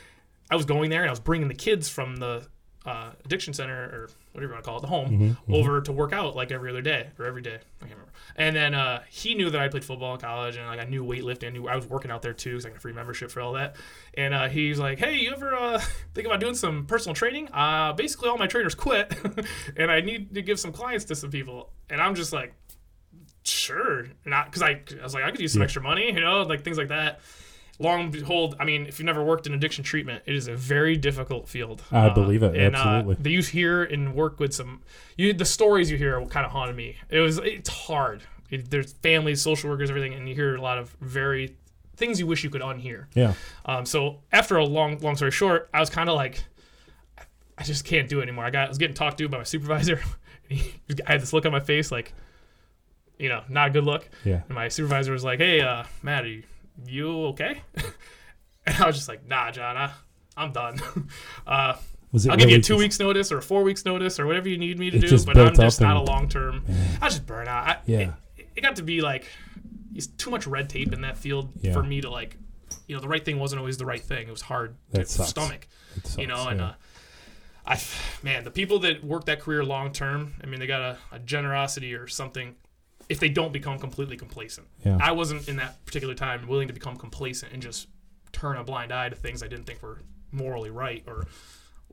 [0.50, 2.46] I was going there and I was bringing the kids from the
[2.84, 6.12] uh, addiction center or whatever you want to call it, the home, over to work
[6.12, 7.54] out like every other day or every day.
[7.80, 8.12] I can't remember.
[8.36, 11.04] And then uh, he knew that I played football in college and like I knew
[11.04, 11.46] weightlifting.
[11.46, 13.40] I knew I was working out there too because I got a free membership for
[13.40, 13.76] all that.
[14.14, 15.78] And uh, he's like, "Hey, you ever uh,
[16.14, 17.48] think about doing some personal training?
[17.52, 19.12] Uh, basically, all my trainers quit,
[19.76, 22.54] and I need to give some clients to some people." And I'm just like,
[23.44, 25.64] "Sure," not because I, I was like, I could use some Yeah.
[25.64, 27.20] extra money, you know, like things like that.
[27.78, 30.96] Long behold, I mean, if you've never worked in addiction treatment, it is a very
[30.96, 31.82] difficult field.
[31.90, 33.14] I believe it, And absolutely.
[33.14, 34.82] uh, the you hear and work with some,
[35.16, 36.96] you the stories you hear kind of haunted me.
[37.10, 38.22] It was it's hard.
[38.50, 41.56] It, there's families, social workers, everything, and you hear a lot of very
[41.96, 43.06] things you wish you could unhear.
[43.14, 46.44] yeah, Um, so after a long, long story short, I was kind of like,
[47.56, 48.44] I just can't do it anymore.
[48.44, 50.00] I got, I was getting talked to by my supervisor.
[50.48, 50.74] He-
[51.06, 52.12] I had this look on my face, like,
[53.18, 54.08] you know, not a good look.
[54.24, 54.42] yeah.
[54.46, 56.42] And my supervisor was like, "Hey, uh, Matt, are you,
[56.86, 57.62] you okay?"
[58.66, 59.90] and I was just like, "Nah, John, I,
[60.36, 60.80] I'm done.
[61.46, 61.74] uh,
[62.12, 64.26] Was it I'll give you a two weeks notice or a four weeks notice or
[64.26, 66.64] whatever you need me to do, but I'm just not a long term.
[67.00, 67.66] I just burn out.
[67.68, 68.12] I, Yeah.
[68.36, 69.26] It, it got to be like
[69.94, 71.72] it's too much red tape in that field Yeah.
[71.72, 72.36] for me to like.
[72.88, 74.26] You know, the right thing wasn't always the right thing.
[74.28, 75.28] It was hard That to sucks.
[75.30, 75.68] stomach.
[76.02, 76.72] Sucks, you know, and uh,
[77.66, 77.78] I,
[78.22, 81.18] man, the people that work that career long term, I mean, they got a, a
[81.18, 82.56] generosity or something.
[83.12, 84.98] If they don't become completely complacent, Yeah.
[85.00, 87.88] I wasn't in that particular time willing to become complacent and just
[88.32, 90.00] turn a blind eye to things I didn't think were
[90.32, 91.26] morally right or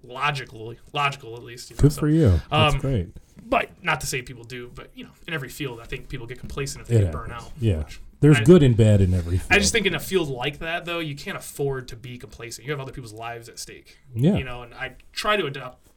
[0.03, 1.69] logically logical at least.
[1.69, 1.81] You know?
[1.81, 2.41] Good So- for you.
[2.49, 3.09] That's um, great.
[3.45, 6.27] But not to say people do, but you know, in every field, I think people
[6.27, 7.51] get complacent if they get burn out.
[7.59, 7.79] Yeah.
[7.79, 9.51] which- There's I- good and bad in every field.
[9.51, 12.65] I just think in a field like that, though, you can't afford to be complacent.
[12.65, 13.97] You have other people's lives at stake.
[14.13, 14.35] Yeah.
[14.35, 15.88] You know, and I try to adopt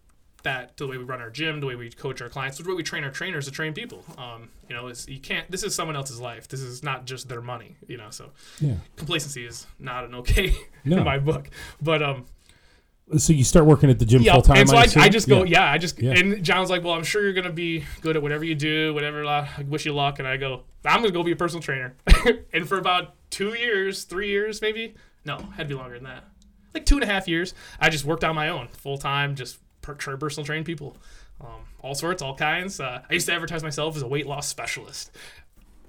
[0.44, 2.68] that to the way we run our gym, the way we coach our clients, the
[2.68, 4.05] way we train our trainers to train people.
[4.18, 5.50] Um, you know, you can't.
[5.50, 6.48] This is someone else's life.
[6.48, 7.76] This is not just their money.
[7.87, 8.74] You know, so yeah.
[8.96, 10.98] complacency is not an okay No.
[10.98, 11.48] in my book.
[11.81, 12.26] But um,
[13.18, 14.57] So you start working at the gym yeah, full time.
[14.59, 15.02] and so I, assume?
[15.02, 16.12] I just go, yeah, I just, Yeah.
[16.12, 19.24] and John's like, well, I'm sure you're gonna be good at whatever you do, whatever.
[19.26, 21.94] I wish you luck, and I go, I'm gonna go be a personal trainer,
[22.52, 26.24] and for about two years, three years, maybe, no, had to be longer than that,
[26.74, 29.59] like two and a half years, I just worked on my own full time, just
[29.82, 30.96] per- tra- personal train people,
[31.40, 32.80] um, all sorts, all kinds.
[32.80, 35.10] Uh, I used to advertise myself as a weight loss specialist.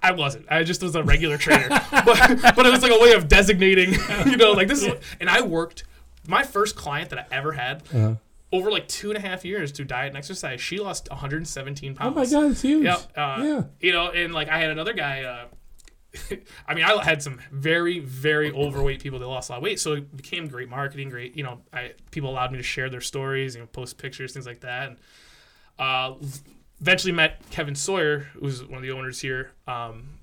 [0.02, 0.46] I wasn't.
[0.52, 3.94] I just was a regular trainer, but but it was like a way of designating,
[4.26, 4.94] you know, like this is.
[5.22, 5.86] And I worked.
[6.28, 8.16] My first client that I ever had Uh-huh.
[8.52, 12.12] over like two and a half years through diet and exercise, she lost 117 pounds.
[12.12, 12.34] Oh pounds.
[12.34, 12.84] my god, it's huge.
[12.86, 13.64] Yeah, uh, yeah.
[13.82, 15.24] You know, and like I had another guy.
[15.24, 15.46] Uh,
[16.68, 19.80] I mean, I had some very, very overweight people that lost a lot of weight,
[19.80, 21.10] so it became great marketing.
[21.10, 24.34] Great, you know, I people allowed me to share their stories, you know, post pictures,
[24.34, 24.90] things like that.
[24.90, 24.98] And
[25.80, 26.16] uh,
[26.80, 29.52] eventually met Kevin Sawyer, who's one of the owners here.
[29.68, 30.20] Um,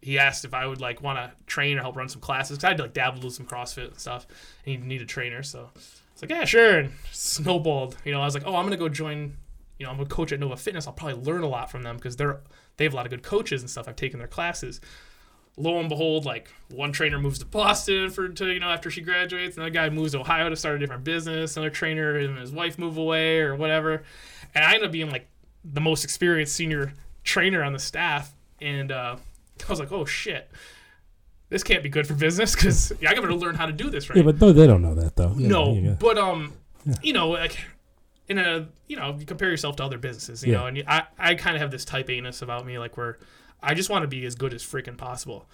[0.00, 2.64] he asked if I would like want to train or help run some classes because
[2.64, 4.26] I had to like dabble with some CrossFit and stuff,
[4.64, 5.42] and he needed a trainer.
[5.42, 6.78] So it's like, yeah, sure.
[6.78, 7.96] And snowballed.
[8.04, 9.36] You know, I was like, oh, I'm gonna go join.
[9.78, 10.88] You know, I'm a coach at Nova Fitness.
[10.88, 12.40] I'll probably learn a lot from them because they're
[12.78, 13.86] they have a lot of good coaches and stuff.
[13.86, 14.80] I've taken their classes.
[15.56, 19.00] Lo and behold, like one trainer moves to Boston for to you know after she
[19.00, 21.56] graduates, another guy moves to Ohio to start a different business.
[21.56, 24.04] Another trainer and his wife move away or whatever,
[24.54, 25.28] and I end up being like
[25.64, 28.32] the most experienced senior trainer on the staff.
[28.60, 29.16] And uh,
[29.66, 30.48] I was like, oh shit,
[31.48, 33.90] this can't be good for business because yeah, I got to learn how to do
[33.90, 34.16] this right.
[34.16, 35.34] Yeah, but no, they don't know that though.
[35.36, 36.52] Yeah, no, but um,
[37.02, 37.58] you know, like
[38.28, 40.58] in a you know, you compare yourself to other businesses, you Yeah.
[40.58, 43.18] know, and you, I I kind of have this type A-ness about me, like where
[43.62, 45.48] I just want to be as good as freaking possible.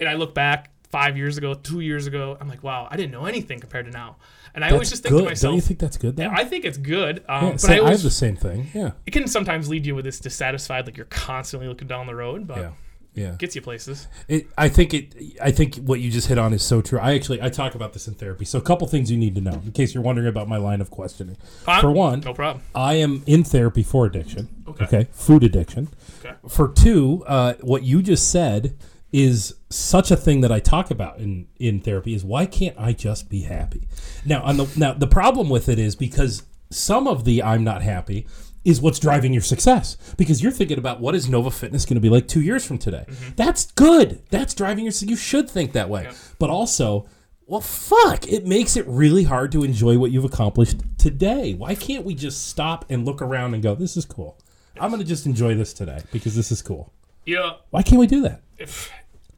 [0.00, 3.12] And I look back five years ago, two years ago, I'm like, wow, I didn't
[3.12, 4.16] know anything compared to now.
[4.54, 5.20] And I always just think good.
[5.20, 6.16] to myself, Don't you think that's good?
[6.16, 6.28] Though?
[6.28, 8.66] I think it's good, um, yeah, but so I I, always have the same thing.
[8.74, 12.14] Yeah, it can sometimes lead you with this dissatisfied, like you're constantly looking down the
[12.14, 12.70] road, but yeah,
[13.14, 13.32] yeah.
[13.38, 14.08] gets you places.
[14.28, 15.14] It, I think it.
[15.40, 16.98] I think what you just hit on is so true.
[16.98, 18.44] I actually I talk about this in therapy.
[18.44, 20.80] So a couple things you need to know in case you're wondering about my line
[20.80, 21.36] of questioning.
[21.80, 22.64] For one, no problem.
[22.74, 24.48] I am in therapy for addiction.
[24.66, 25.08] Okay.
[25.12, 25.88] food addiction.
[26.24, 26.34] Okay.
[26.48, 28.76] For two, uh, what you just said
[29.12, 32.92] is such a thing that I talk about in in therapy is why can't I
[32.92, 33.82] just be happy?
[34.24, 37.82] Now, on the now the problem with it is because some of the I'm not
[37.82, 38.26] happy
[38.64, 42.00] is what's driving your success because you're thinking about what is Nova Fitness going to
[42.00, 43.04] be like two years from today.
[43.36, 44.22] That's good.
[44.30, 44.92] That's driving your.
[45.00, 46.04] You should think that way.
[46.04, 46.14] Yep.
[46.38, 47.06] But also,
[47.46, 51.54] well, fuck, it makes it really hard to enjoy what you've accomplished today.
[51.54, 54.38] Why can't we just stop and look around and go, "This is cool.
[54.80, 56.92] I'm going to just enjoy this today because this is cool."
[57.26, 58.42] You know, Why can't we do that?
[58.58, 58.90] if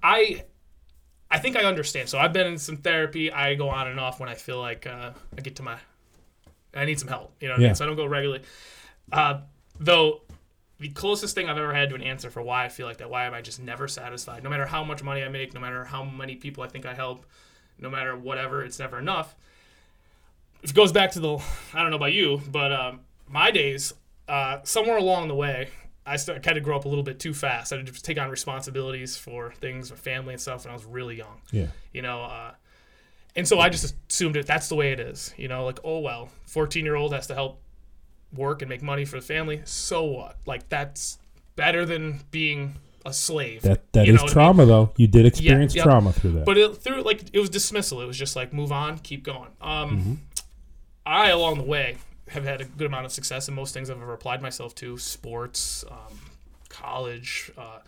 [0.03, 0.45] I
[1.31, 2.09] I think I understand.
[2.11, 3.33] So I've been in some therapy.
[3.33, 5.77] I go on and off when I feel like uh, I get to my
[6.75, 7.33] I need some help.
[7.41, 7.69] You know what I Yeah.
[7.69, 7.75] mean?
[7.77, 8.43] So I don't go regularly.
[9.13, 9.41] Uh,
[9.79, 10.23] though
[10.81, 13.09] the closest thing I've ever had to an answer for why I feel like that,
[13.09, 14.43] why am I just never satisfied?
[14.43, 16.95] No matter how much money I make, no matter how many people I think I
[16.95, 17.25] help,
[17.79, 19.35] no matter whatever, it's never enough.
[20.63, 21.39] It goes back to the
[21.73, 23.95] I don't know about you, but um, my days
[24.29, 25.69] uh, somewhere along the way,
[26.07, 27.73] I started, kind of grew up a little bit too fast.
[27.73, 30.75] I had to just take on responsibilities for things, for family and stuff when I
[30.75, 31.41] was really young.
[31.51, 31.69] Yeah.
[31.93, 32.53] You know, uh,
[33.37, 35.33] and so I just assumed that that's the way it is.
[35.37, 37.61] You know, like oh well, fourteen year old has to help
[38.37, 39.63] work and make money for the family.
[39.65, 40.37] So what?
[40.47, 41.19] Like that's
[41.57, 43.63] better than being a slave.
[43.63, 44.33] That that is what I mean?
[44.33, 44.93] trauma, though.
[44.97, 45.85] You did experience yep.
[45.85, 46.45] trauma through that.
[46.45, 48.01] But it, through like it was dismissal.
[48.01, 49.51] It was just like move on, keep going.
[49.61, 50.15] Um, Mm-hmm.
[51.07, 51.99] I along the way
[52.31, 54.97] have had a good amount of success in most things I've ever applied myself to:
[54.97, 56.19] sports, um,
[56.71, 57.53] college.
[57.59, 57.81] Uh,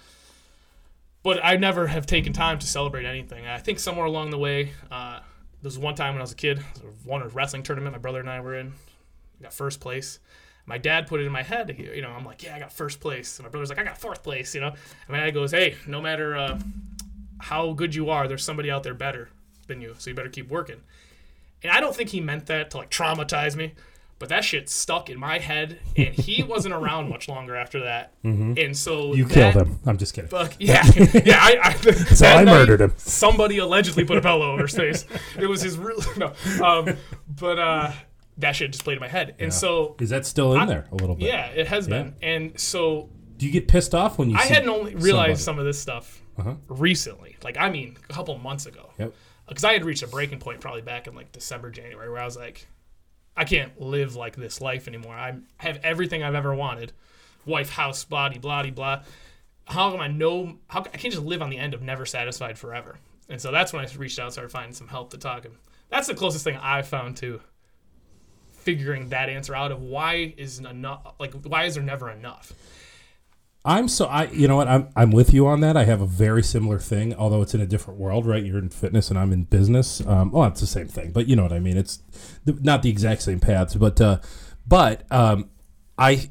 [1.22, 3.46] but I never have taken time to celebrate anything.
[3.46, 5.20] I think somewhere along the way, uh,
[5.62, 8.20] there was one time when I was a kid, was one wrestling tournament my brother
[8.20, 8.74] and I were in.
[9.42, 10.18] Got first place.
[10.68, 12.98] My dad put it in my head, you know, I'm like, yeah, I got first
[12.98, 13.38] place.
[13.38, 14.68] And my brother's like, I got fourth place, you know.
[14.70, 14.76] And
[15.08, 16.58] my dad goes, hey, no matter uh,
[17.38, 19.28] how good you are, there's somebody out there better
[19.68, 20.80] than you, so you better keep working.
[21.62, 23.74] And I don't think he meant that to like traumatize me,
[24.18, 28.12] but that shit stuck in my head, and he wasn't around much longer after that.
[28.24, 29.78] And so you that- killed him.
[29.86, 30.30] I'm just kidding.
[30.30, 30.84] Fuck yeah,
[31.24, 31.38] yeah.
[31.40, 32.92] I, I, So I murdered him.
[32.96, 35.06] Somebody allegedly put a pillow over his face.
[35.38, 36.96] It was his real no, um,
[37.38, 37.92] but uh,
[38.38, 40.94] that shit just played in my head, and so Is that still in there a
[40.96, 41.26] little bit?
[41.28, 42.14] yeah, it has been.
[42.22, 44.36] And so Do you get pissed off when you?
[44.36, 45.44] I hadn't only realized somebody?
[45.44, 46.54] some of this stuff Uh-huh.
[46.68, 47.36] recently.
[47.42, 48.90] Like I mean, a couple months ago.
[48.98, 49.14] Yep.
[49.48, 52.24] Because I had reached a breaking point probably back in like December, January, where I
[52.24, 52.66] was like,
[53.36, 55.14] I can't live like this life anymore.
[55.14, 56.92] I'm, have everything I've ever wanted,
[57.44, 59.02] wife, house, body, blah, blah, blah.
[59.66, 60.58] How am I no?
[60.68, 62.96] How I can't just live on the end of never satisfied forever.
[63.28, 65.44] And so that's when I reached out, started finding some help to talk.
[65.44, 65.54] And
[65.90, 67.40] that's the closest thing I found to
[68.66, 71.14] figuring that answer out of why is enough.
[71.20, 72.52] Like why is there never enough?
[73.64, 75.76] I'm so I you know what I'm I'm with you on that.
[75.76, 78.44] I have a very similar thing, although it's in a different world, right?
[78.44, 80.04] You're in fitness and I'm in business.
[80.06, 81.76] Um, well, it's the same thing, but you know what I mean.
[81.76, 82.00] It's
[82.44, 84.18] not the exact same paths, but uh,
[84.66, 85.48] but um,
[85.96, 86.30] I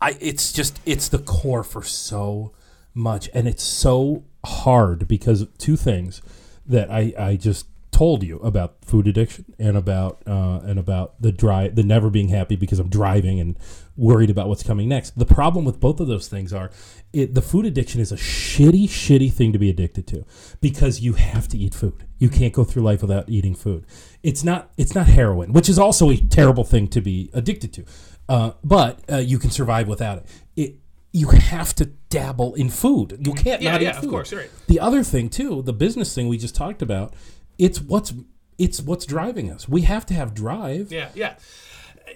[0.00, 2.52] I it's just it's the core for so
[2.92, 6.22] much, and it's so hard because of two things
[6.66, 7.66] that I I just
[7.98, 12.28] told you about food addiction and about uh, and about the drive the never being
[12.28, 13.58] happy because I'm driving and
[13.96, 15.18] worried about what's coming next.
[15.18, 16.70] The problem with both of those things are
[17.12, 20.24] it, the food addiction is a shitty shitty thing to be addicted to
[20.60, 22.04] because you have to eat food.
[22.18, 23.84] You can't go through life without eating food.
[24.22, 27.84] It's not it's not heroin, which is also a terrible thing to be addicted to.
[28.28, 30.26] Uh, but uh, you can survive without it.
[30.54, 30.74] It
[31.10, 33.18] you have to dabble in food.
[33.26, 34.10] You can't Yeah, not yeah, eat of food.
[34.10, 34.50] course, right.
[34.68, 37.14] The other thing too, the business thing we just talked about,
[37.58, 38.12] it's what's
[38.58, 39.68] it's what's driving us.
[39.68, 40.90] We have to have drive.
[40.92, 41.34] Yeah, yeah.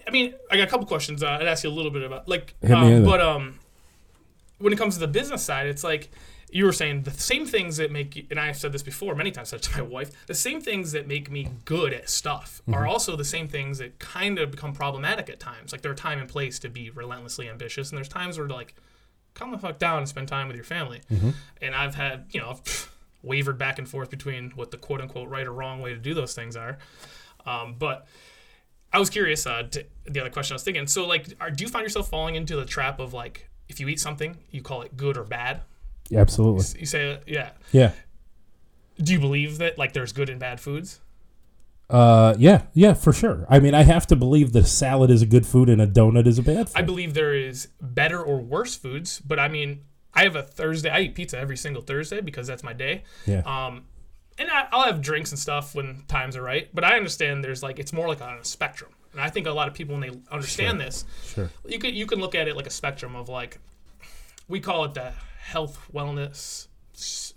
[0.07, 1.23] I mean, I got a couple questions.
[1.23, 3.59] Uh, I'd ask you a little bit about like, um, but um,
[4.59, 6.11] when it comes to the business side, it's like
[6.51, 9.31] you were saying the same things that make you, and I've said this before many
[9.31, 9.51] times.
[9.51, 12.75] Said to my wife, the same things that make me good at stuff Mm-hmm.
[12.75, 15.73] are also the same things that kind of become problematic at times.
[15.73, 18.55] Like there are time and place to be relentlessly ambitious, and there's times where to,
[18.55, 18.75] like,
[19.35, 21.01] calm the fuck down and spend time with your family.
[21.11, 21.31] Mm-hmm.
[21.61, 22.61] And I've had, you know, I've
[23.23, 26.15] wavered back and forth between what the quote unquote right or wrong way to do
[26.15, 26.79] those things are.
[27.47, 28.07] Um, but
[28.93, 29.47] I was curious.
[29.47, 30.87] Uh, to, the other question I was thinking.
[30.87, 33.89] So, like, are, do you find yourself falling into the trap of like, if you
[33.89, 35.63] eat something, you call it good or bad?
[36.15, 36.81] Absolutely.
[36.81, 37.51] You say, yeah.
[37.71, 37.93] Yeah.
[38.99, 41.01] Do you believe that like there's good and bad foods?
[41.89, 43.45] Uh, yeah, yeah, for sure.
[43.51, 45.87] I mean, I have to believe that a salad is a good food and a
[45.87, 46.79] donut is a bad food.
[46.79, 50.91] I believe there is better or worse foods, but I mean, I have a Thursday.
[50.91, 53.05] I eat pizza every single Thursday because that's my day.
[53.27, 53.43] yeah.
[53.47, 53.85] Um,
[54.39, 56.69] and I, I'll have drinks and stuff when times are right.
[56.75, 59.51] But I understand there's like it's more like on a spectrum, and I think a
[59.51, 61.51] lot of people when they understand this, sure.
[61.67, 63.59] you could you can look at it like a spectrum of like
[64.49, 66.69] we call it the health wellness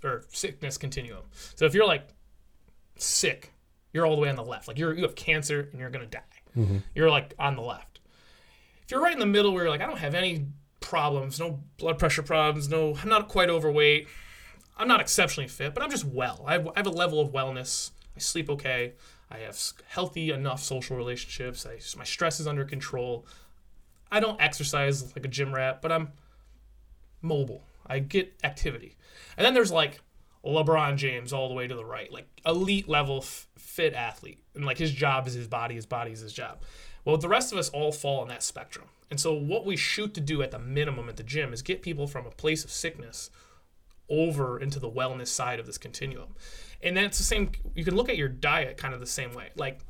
[0.02, 1.24] or sickness continuum.
[1.54, 2.08] So if you're like
[2.96, 3.52] sick,
[3.92, 4.68] you're all the way on the left.
[4.68, 6.20] Like you're you have cancer and you're gonna die.
[6.94, 8.00] You're like on the left.
[8.82, 10.46] If you're right in the middle where you're like I don't have any
[10.86, 14.08] problems, no blood pressure problems, no I'm not quite overweight.
[14.78, 16.44] I'm not exceptionally fit, but I'm just well.
[16.46, 17.90] I have, I have a level of wellness.
[18.14, 18.92] I sleep okay.
[19.30, 21.66] I have healthy enough social relationships.
[21.66, 23.26] I, my stress is under control.
[24.12, 26.12] I don't exercise like a gym rat, but I'm
[27.22, 27.62] mobile.
[27.86, 28.96] I get activity.
[29.36, 30.00] And then there's like
[30.44, 34.42] LeBron James all the way to the right, like elite level f- fit athlete.
[34.54, 36.60] And like his job is his body, his body is his job.
[37.06, 38.86] Well, the rest of us all fall on that spectrum.
[39.10, 41.80] And so what we shoot to do at the minimum at the gym is get
[41.80, 43.30] people from a place of sickness
[44.08, 46.34] over into the wellness side of this continuum.
[46.82, 49.50] And that's the same you can look at your diet kind of the same way.
[49.54, 49.80] Like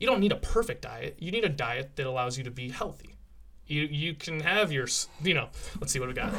[0.00, 1.16] you don't need a perfect diet.
[1.20, 3.16] You need a diet that allows you to be healthy.
[3.66, 4.88] You you can have your
[5.22, 5.48] you know.
[5.80, 6.32] Let's see what we got.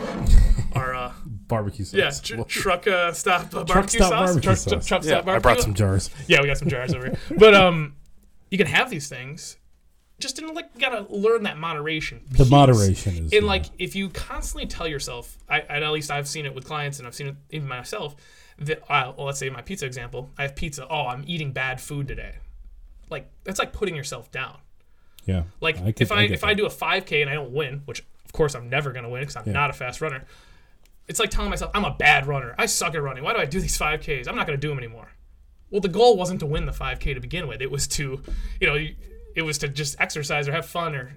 [0.74, 1.94] Our uh, Barbecue sauce.
[1.94, 4.28] yeah tr- truck uh, stop uh, barbecue stop sauce.
[4.28, 4.86] barbecue truck, sauce.
[4.88, 5.52] truck Yeah, stop barbecue.
[5.52, 6.10] I brought some jars.
[6.28, 7.18] Yeah, we got some jars over here.
[7.38, 7.96] But um,
[8.50, 9.58] you can have these things.
[10.20, 12.22] Just in like gotta learn that moderation.
[12.32, 13.20] The moderation is.
[13.34, 13.42] And yeah.
[13.42, 16.98] like, if you constantly tell yourself, I, and at least I've seen it with clients,
[16.98, 18.16] and I've seen it even myself,
[18.60, 20.88] that uh, well, let's say my pizza example, I have pizza.
[20.90, 22.36] Oh, I'm eating bad food today.
[23.12, 24.58] Like that's like putting yourself down.
[25.26, 25.44] yeah.
[25.62, 27.84] Like I could- if I, get if I do a 5K and I don't win,
[27.86, 29.54] which of course I'm never gonna win because I'm Yeah.
[29.54, 30.26] not a fast runner.
[31.08, 32.56] It's like telling myself I'm a bad runner.
[32.58, 33.24] I suck at running.
[33.24, 34.28] Why do I do these 5Ks?
[34.28, 35.12] I'm not gonna do them anymore.
[35.70, 37.62] Well, the goal wasn't to win the 5K to begin with.
[37.62, 38.22] It was to,
[38.60, 38.88] you know,
[39.38, 41.14] it was to just exercise or have fun or,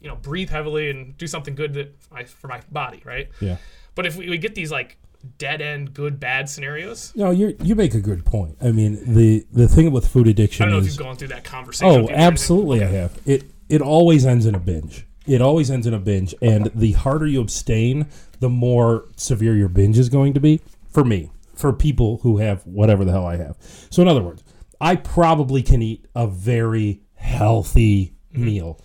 [0.00, 3.28] you know, breathe heavily and do something good that I, for my body, right?
[3.40, 3.58] Yeah.
[3.94, 4.98] But if we, we get these like
[5.38, 8.56] dead end good bad scenarios, No, you you make a good point.
[8.60, 11.16] I mean, the the thing with food addiction I don't know if is you've gone
[11.16, 11.86] through that conversation.
[11.86, 12.32] Oh, with people or anything.
[12.32, 13.18] absolutely, I have.
[13.24, 15.06] It it always ends in a binge.
[15.26, 18.08] It always ends in a binge, and the harder you abstain,
[18.40, 20.60] the more severe your binge is going to be.
[20.90, 23.56] For me, for people who have whatever the hell I have.
[23.90, 24.44] So, in other words,
[24.80, 28.46] I probably can eat a very healthy Mm-hmm.
[28.46, 28.80] meal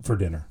[0.00, 0.46] for dinner.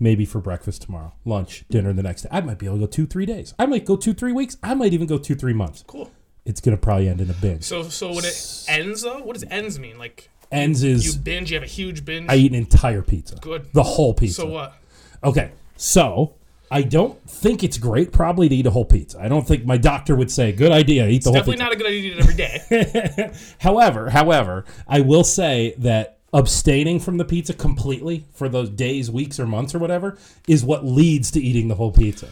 [0.00, 2.30] Maybe for breakfast tomorrow, lunch, dinner the next day.
[2.32, 3.52] I might be able to go two, three days.
[3.58, 4.56] I might go two, three weeks.
[4.62, 5.84] I might even go two, three months.
[5.86, 6.10] Cool.
[6.46, 7.64] It's going to probably end in a binge.
[7.64, 9.98] So, so when it ends though, what does ends mean?
[9.98, 12.30] Like Ends is you binge, you have a huge binge.
[12.30, 13.36] I eat an entire pizza.
[13.36, 13.68] Good.
[13.74, 14.40] The whole pizza.
[14.40, 14.74] So what?
[15.22, 16.36] Okay, so
[16.70, 19.20] I don't think it's great probably to eat a whole pizza.
[19.20, 21.56] I don't think my doctor would say good idea eat the whole pizza.
[21.56, 21.64] Definitely pizza.
[21.64, 23.32] not a good idea to eat it every day.
[23.60, 29.40] however, however, I will say that abstaining from the pizza completely for those days, weeks,
[29.40, 32.28] or months or whatever is what leads to eating the whole pizza.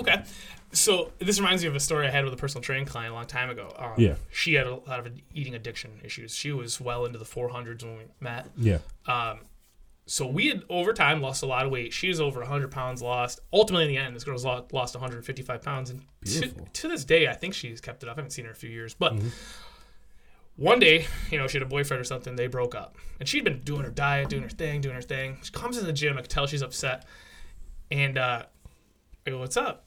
[0.00, 0.22] okay.
[0.72, 3.14] So this reminds me of a story I had with a personal training client a
[3.14, 3.72] long time ago.
[3.78, 4.16] Um, Yeah.
[4.32, 6.34] She had a lot of eating addiction issues.
[6.34, 8.48] She was well into the 400s when we met.
[8.56, 8.78] Yeah.
[10.06, 11.92] So we had over time lost a lot of weight.
[11.92, 13.38] She was over 100 pounds lost.
[13.52, 17.26] Ultimately, in the end, this girl's lo- lost 155 pounds, and to, to this day,
[17.28, 18.16] I think she's kept it up.
[18.16, 19.14] I haven't seen her in a few years, but
[20.56, 22.36] one day, you know, she had a boyfriend or something.
[22.36, 25.38] They broke up, and she'd been doing her diet, doing her thing, doing her thing.
[25.42, 26.16] She comes in the gym.
[26.16, 27.06] I could tell she's upset,
[27.90, 28.44] and uh,
[29.26, 29.84] I go, "What's up?"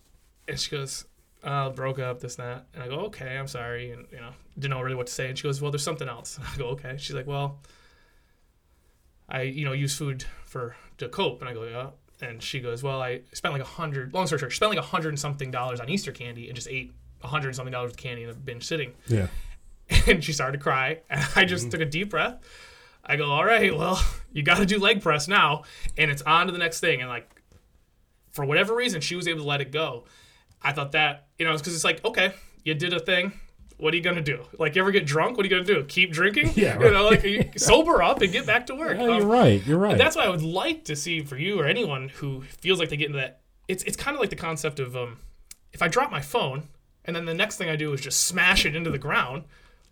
[0.47, 1.05] And she goes,
[1.43, 4.31] uh, "Broke up, this and that." And I go, "Okay, I'm sorry," and you know,
[4.55, 5.29] didn't know really what to say.
[5.29, 7.59] And she goes, "Well, there's something else." And I go, "Okay." She's like, "Well."
[9.29, 11.89] I you know use food for to cope, and I go yeah.
[12.19, 14.13] And she goes, well, I spent like a hundred.
[14.13, 16.67] Long story short, spent like a hundred and something dollars on Easter candy and just
[16.67, 18.93] ate a hundred and something dollars of candy in a binge sitting.
[19.07, 19.27] Yeah.
[20.07, 22.39] And she started to cry, and I just took a deep breath.
[23.05, 24.01] I go, all right, well,
[24.33, 25.63] you got to do leg press now,
[25.97, 26.99] and it's on to the next thing.
[27.01, 27.29] And like,
[28.31, 30.05] for whatever reason, she was able to let it go.
[30.61, 33.33] I thought that you know, because it's like, okay, you did a thing.
[33.77, 34.43] What are you gonna do?
[34.57, 35.37] Like, you ever get drunk?
[35.37, 35.83] What are you gonna do?
[35.85, 36.51] Keep drinking?
[36.55, 38.97] Yeah, You know, like you sober up and get back to work.
[38.97, 39.65] Yeah, Um, you're right.
[39.67, 39.97] You're right.
[39.97, 42.97] that's why I would like to see for you or anyone who feels like they
[42.97, 43.41] get into that.
[43.67, 45.17] It's it's kind of like the concept of um,
[45.73, 46.63] if I drop my phone
[47.05, 49.43] and then the next thing I do is just smash it into the ground,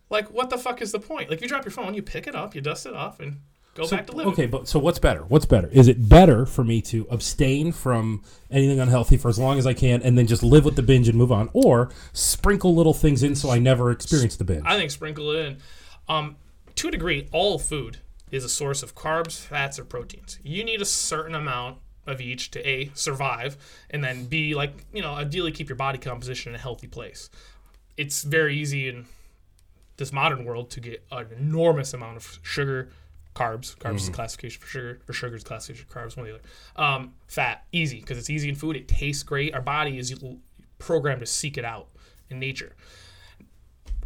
[0.10, 1.30] like what the fuck is the point?
[1.30, 3.40] Like you drop your phone, you pick it up, you dust it off, and
[3.76, 4.34] go back to living.
[4.34, 5.22] Okay, but so what's better?
[5.22, 5.70] What's better?
[5.72, 9.74] Is it better for me to abstain from anything unhealthy for as long as I
[9.74, 13.24] can and then just live with the binge and move on, or sprinkle little things
[13.24, 14.64] in so I never experience the binge?
[14.66, 15.58] I think sprinkle it in.
[16.08, 16.38] Um,
[16.76, 17.98] to a degree, all food
[18.32, 20.40] is a source of carbs, fats, or proteins.
[20.44, 23.58] You need a certain amount of each to a survive,
[23.90, 27.30] and then b like you know ideally keep your body composition in a healthy place.
[27.98, 29.06] It's very easy in
[29.98, 32.90] this modern world to get an enormous amount of sugar,
[33.36, 33.76] carbs.
[33.78, 36.18] Carbs is classification for sugar, or sugar is classification for carbs.
[36.18, 36.44] One or the other.
[36.76, 38.76] Um, fat, easy because it's easy in food.
[38.76, 39.54] It tastes great.
[39.54, 40.14] Our body is
[40.78, 41.88] programmed to seek it out
[42.30, 42.76] in nature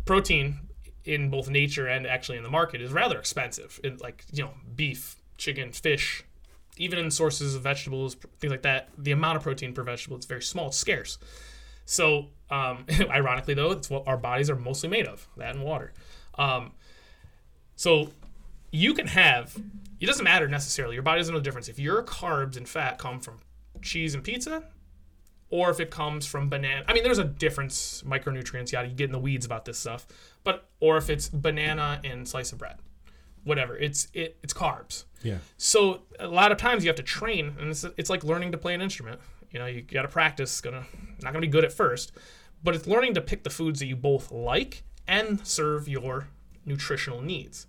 [0.10, 0.60] protein
[1.06, 3.80] in both nature and actually in the market is rather expensive.
[3.84, 6.24] In like you know beef, chicken, fish,
[6.78, 8.90] even in sources of vegetables, things like that.
[8.98, 10.70] The amount of protein per vegetable is very small.
[10.70, 11.20] It's scarce.
[11.86, 15.94] So um, ironically though, it's what our bodies are mostly made of that and water.
[16.38, 16.72] Um,
[17.76, 18.12] so
[18.72, 19.56] you can have.
[20.00, 20.96] It doesn't matter necessarily.
[20.96, 21.68] Your body doesn't know the difference.
[21.68, 23.40] If your carbs and fat come from
[23.82, 24.64] cheese and pizza,
[25.50, 26.84] or if it comes from banana.
[26.88, 28.88] I mean, there's a difference, micronutrients, yada.
[28.88, 30.08] You get in the weeds about this stuff,
[30.44, 32.78] but or if it's banana and slice of bread,
[33.44, 33.76] whatever.
[33.76, 35.06] It's it, it's carbs.
[35.24, 35.40] Yeah.
[35.58, 38.58] So a lot of times you have to train, and it's, it's like learning to
[38.58, 39.20] play an instrument.
[39.52, 40.62] You know, you got to practice.
[40.62, 40.86] Gonna
[41.22, 42.12] not gonna be good at first,
[42.64, 46.28] but it's learning to pick the foods that you both like and serve your
[46.66, 47.68] nutritional needs.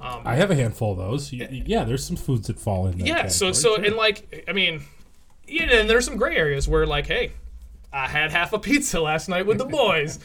[0.00, 1.32] Um, I have a handful of those.
[1.32, 3.06] Yeah, there's some foods that fall in there.
[3.06, 3.28] Yeah.
[3.28, 4.82] So so and like I mean,
[5.46, 7.32] yeah, and there's some gray areas where like, hey,
[7.92, 10.18] I had half a pizza last night with the boys.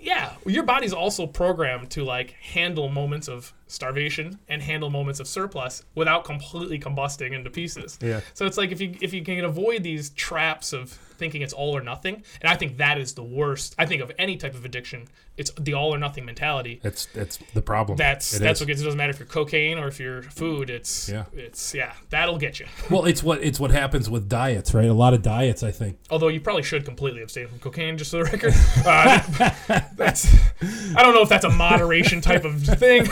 [0.00, 5.28] yeah, your body's also programmed to like handle moments of starvation and handle moments of
[5.28, 7.98] surplus without completely combusting into pieces.
[8.02, 8.20] Yeah.
[8.34, 11.76] So it's like if you if you can avoid these traps of thinking it's all
[11.76, 13.74] or nothing, and I think that is the worst.
[13.78, 16.80] I think of any type of addiction, it's the all or nothing mentality.
[16.82, 17.96] That's that's the problem.
[17.96, 18.62] That's It that's is.
[18.62, 18.80] what gets.
[18.80, 20.70] It doesn't matter if you're cocaine or if you're food.
[20.70, 21.24] It's Yeah.
[21.34, 21.92] It's yeah.
[22.10, 22.66] That'll get you.
[22.90, 24.88] well, it's what it's what happens with diets, right?
[24.88, 25.98] A lot of diets, I think.
[26.10, 28.54] Although you probably should completely abstain from cocaine, just for the record.
[28.86, 29.20] Uh,
[29.96, 30.32] that's.
[30.96, 33.06] I don't know if that's a moderation type of thing.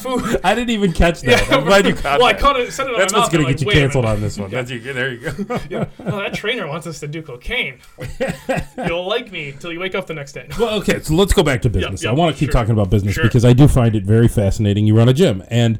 [0.00, 0.40] Food.
[0.44, 1.50] I didn't even catch that.
[1.52, 2.40] I'm glad you caught Well, I that.
[2.40, 2.72] caught it.
[2.72, 4.50] Said it on That's what's mouth, gonna get you like, a canceled on this one.
[4.50, 4.80] That's you.
[4.80, 5.86] There you go.
[6.06, 7.78] Oh, that trainer wants us to do cocaine.
[8.86, 10.48] You'll like me until you wake up the next day.
[10.58, 12.02] Well, okay, so let's go back to business.
[12.02, 12.52] yep, I want to keep sure.
[12.60, 13.24] talking about business Sure.
[13.24, 14.86] because I do find it very fascinating.
[14.86, 15.78] You run a gym and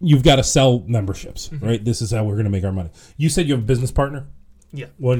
[0.00, 1.66] you've got to sell memberships, Mm-hmm.
[1.66, 1.84] right?
[1.84, 2.90] This is how we're going to make our money.
[3.16, 4.26] You said you have a business partner.
[4.72, 4.86] Yeah.
[4.98, 5.18] Well,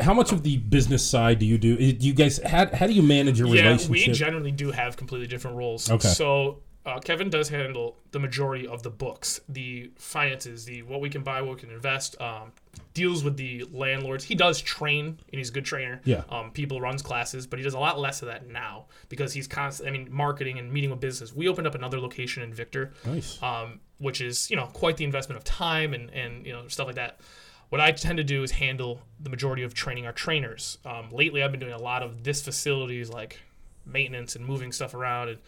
[0.00, 1.76] how much of the business side do you do?
[1.92, 3.90] Do you guys how, how do you manage your Yeah, relationship?
[3.90, 5.90] we generally do have completely different roles.
[5.90, 6.06] Okay.
[6.08, 11.08] So uh, Kevin does handle the majority of the books, the finances, the what we
[11.08, 12.20] can buy, what we can invest.
[12.20, 12.52] Um,
[12.94, 14.24] deals with the landlords.
[14.24, 16.00] He does train, and he's a good trainer.
[16.04, 16.24] Yeah.
[16.28, 19.46] Um, people runs classes, but he does a lot less of that now because he's
[19.46, 19.88] constant.
[19.88, 21.32] I mean, marketing and meeting with business.
[21.32, 23.40] We opened up another location in Victor nice.
[23.42, 26.86] um, which is you know quite the investment of time and and you know stuff
[26.86, 27.20] like that.
[27.68, 30.76] What I tend to do is handle the majority of training our trainers.
[30.84, 33.40] Um, lately, I've been doing a lot of this facilities like
[33.86, 35.38] maintenance and moving stuff around, and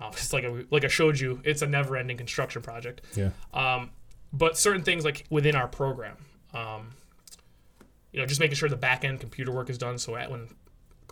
[0.00, 3.02] uh, it's like I, like I showed you, it's a never-ending construction project.
[3.14, 3.30] yeah.
[3.52, 3.90] Um,
[4.32, 6.16] but certain things like within our program,
[6.54, 6.90] um,
[8.12, 9.98] you know, just making sure the back end computer work is done.
[9.98, 10.48] So at, when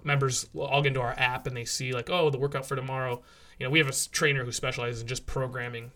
[0.04, 3.22] members log into our app and they see like, oh, the workout for tomorrow,
[3.58, 5.90] you know, we have a trainer who specializes in just programming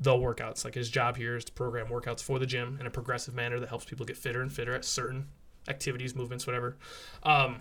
[0.00, 0.64] the workouts.
[0.64, 3.60] Like his job here is to program workouts for the gym in a progressive manner
[3.60, 5.28] that helps people get fitter and fitter at certain
[5.68, 6.76] activities, movements, whatever.
[7.22, 7.60] Um,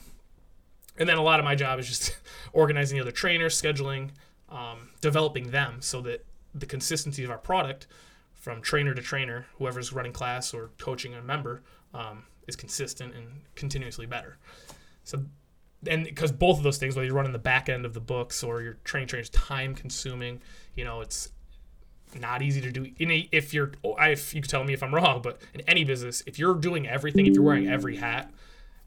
[0.98, 2.18] and then a lot of my job is just
[2.54, 4.12] organizing the other trainers, scheduling,
[4.54, 7.88] um, developing them so that the consistency of our product
[8.34, 13.28] from trainer to trainer, whoever's running class or coaching a member, um, is consistent and
[13.56, 14.38] continuously better.
[15.04, 15.26] So,
[15.88, 18.44] and because both of those things, whether you're running the back end of the books
[18.44, 20.42] or your training trainers, time consuming,
[20.76, 21.30] you know, it's
[22.20, 22.86] not easy to do.
[23.00, 25.62] In a, if you're, oh, if you can tell me if I'm wrong, but in
[25.62, 28.32] any business, if you're doing everything, if you're wearing every hat,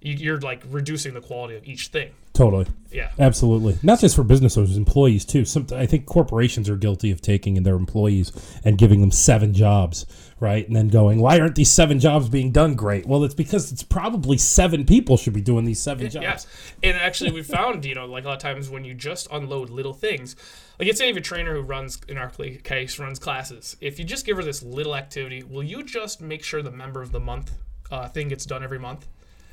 [0.00, 2.12] you're like reducing the quality of each thing.
[2.36, 2.66] Totally.
[2.92, 3.10] Yeah.
[3.18, 3.78] Absolutely.
[3.82, 5.44] Not just for business owners, employees too.
[5.46, 8.30] Some I think corporations are guilty of taking their employees
[8.62, 10.04] and giving them seven jobs,
[10.38, 10.66] right?
[10.66, 13.82] And then going, "Why aren't these seven jobs being done great?" Well, it's because it's
[13.82, 16.22] probably seven people should be doing these seven jobs.
[16.22, 16.46] Yes,
[16.82, 19.70] and actually we found you know like a lot of times when you just unload
[19.70, 20.36] little things,
[20.78, 23.76] like let's say you have a trainer who runs in our case runs classes.
[23.80, 27.00] If you just give her this little activity, will you just make sure the member
[27.00, 27.52] of the month
[27.90, 29.06] uh, thing gets done every month?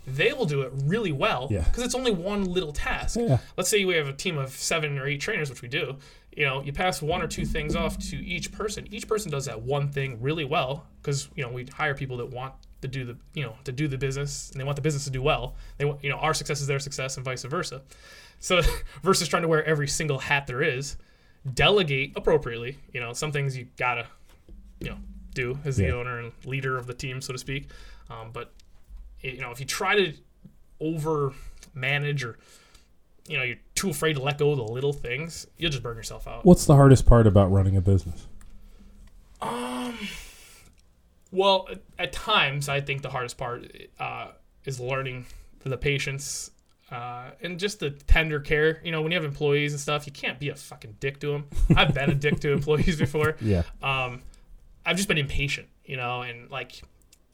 [0.06, 1.62] They will do it really well Yeah.
[1.64, 3.18] because it's only one little task.
[3.20, 3.38] Yeah.
[3.58, 5.97] Let's say we have a team of seven or eight trainers, which we do.
[6.36, 8.88] You know, you pass one or two things off to each person.
[8.91, 12.26] Each person does that one thing really well because you know we hire people that
[12.32, 15.04] want to do the you know to do the business and they want the business
[15.06, 15.56] to do well.
[15.78, 17.82] They want you know our success is their success and vice versa.
[18.39, 18.62] So
[19.04, 20.97] versus trying to wear every single hat there is,
[21.54, 22.78] delegate appropriately.
[22.93, 24.08] You know, some things you gotta
[24.80, 24.97] you know
[25.36, 25.91] do as the Yeah.
[25.93, 27.70] owner and leader of the team, so to speak.
[28.10, 28.51] Um, but
[29.24, 30.13] you know, if you try to
[30.80, 31.34] over
[31.74, 32.38] manage or
[33.28, 35.97] you know you're too afraid to let go of the little things, you'll just burn
[35.97, 36.45] yourself out.
[36.45, 38.28] What's the hardest part about running a business?
[39.41, 39.97] Um,
[41.32, 41.67] Well,
[41.97, 43.65] at, times, I think the hardest part
[43.99, 44.28] uh,
[44.65, 45.26] is learning
[45.63, 46.51] the patience
[46.91, 48.80] uh, and just the tender care.
[48.84, 51.32] You know, when you have employees and stuff, you can't be a fucking dick to
[51.32, 51.47] them.
[51.76, 53.36] I've been a dick to employees before.
[53.41, 53.63] Yeah.
[53.82, 54.21] Um,
[54.86, 56.84] I've just been impatient, you know, and like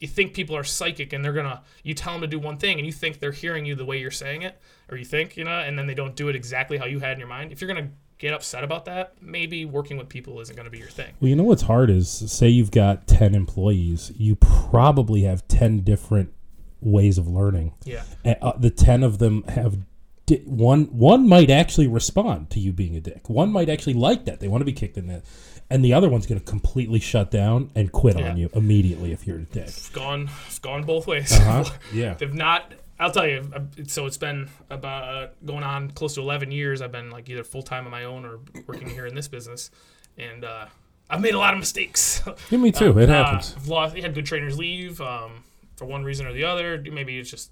[0.00, 2.78] you think people are psychic and they're gonna, you tell them to do one thing
[2.78, 5.44] and you think they're hearing you the way you're saying it, or you think, you
[5.44, 7.52] know, and then they don't do it exactly how you had in your mind.
[7.52, 10.88] If you're gonna get upset about that, maybe working with people isn't gonna be your
[10.88, 11.12] thing.
[11.20, 15.80] Well, you know what's hard is say you've got 10 employees, you probably have 10
[15.80, 16.32] different
[16.80, 17.74] ways of learning.
[17.84, 18.04] Yeah.
[18.24, 19.76] And, uh, the 10 of them have
[20.24, 23.28] di- one one might actually respond to you being a dick.
[23.28, 24.40] One might actually like that.
[24.40, 25.22] They want to be kicked in the
[25.70, 28.30] and the other one's going to completely shut down and quit Yeah.
[28.30, 29.68] on you immediately if you're a dick.
[29.68, 31.32] It's gone, it's gone both ways.
[31.32, 31.64] Uh-huh.
[31.92, 32.14] Yeah.
[32.14, 32.72] They've not.
[32.98, 33.48] I'll tell you.
[33.54, 36.82] uh, So it's been about uh, going on close to 11 years.
[36.82, 39.70] I've been like either full time on my own or working here in this business,
[40.18, 40.66] and uh,
[41.08, 42.22] I've made a lot of mistakes.
[42.50, 42.98] Yeah, me too.
[42.98, 43.54] it Uh, happens.
[43.56, 45.44] I've lost, had good trainers leave um,
[45.76, 46.82] for one reason or the other.
[46.92, 47.50] Maybe it's just,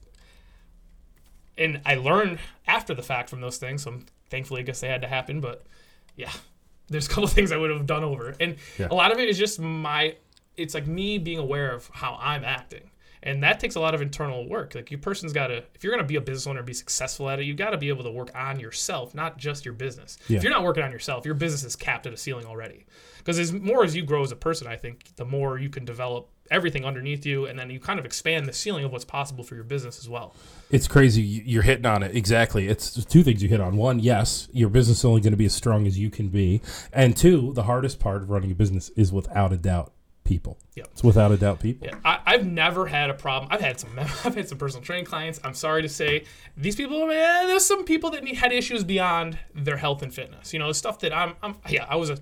[1.57, 3.83] and I learned after the fact from those things.
[3.85, 4.01] So
[4.31, 5.41] thankfully, I guess they had to happen.
[5.41, 5.64] But
[6.16, 6.31] yeah,
[6.89, 8.89] there's a couple things I would have done over, and Yeah.
[8.91, 10.16] a lot of it is just my.
[10.57, 12.91] It's like me being aware of how I'm acting.
[13.22, 14.74] And that takes a lot of internal work.
[14.76, 16.72] Like your person's got to, if you're going to be a business owner and be
[16.72, 19.74] successful at it, You've got to be able to work on yourself, not just your
[19.74, 20.18] business.
[20.28, 20.36] Yeah.
[20.39, 22.86] If you're not working on yourself, your business is capped at a ceiling already.
[23.18, 25.84] Because as more as you grow as a person, I think the more you can
[25.84, 29.44] develop everything underneath you, and then you kind of expand the ceiling of what's possible
[29.44, 30.34] for your business as well.
[30.70, 31.22] It's crazy.
[31.22, 32.68] You- You're hitting on it exactly.
[32.68, 33.76] It's two things you hit on.
[33.76, 36.61] One, yes, your business is only going to be as strong as you can be,
[36.92, 39.92] and two, the hardest part of running a business is without a doubt
[40.24, 40.59] people.
[40.76, 40.88] Yep.
[40.92, 41.86] It's without a doubt people.
[41.88, 43.51] Yeah, I, I've never had a problem.
[43.51, 43.90] I've had some.
[43.99, 45.40] I've had some personal training clients.
[45.42, 46.24] I'm sorry to say,
[46.57, 50.53] these people, man, there's some people that need, had issues beyond their health and fitness.
[50.53, 51.34] You know, stuff that I'm.
[51.42, 52.18] I'm yeah, I was a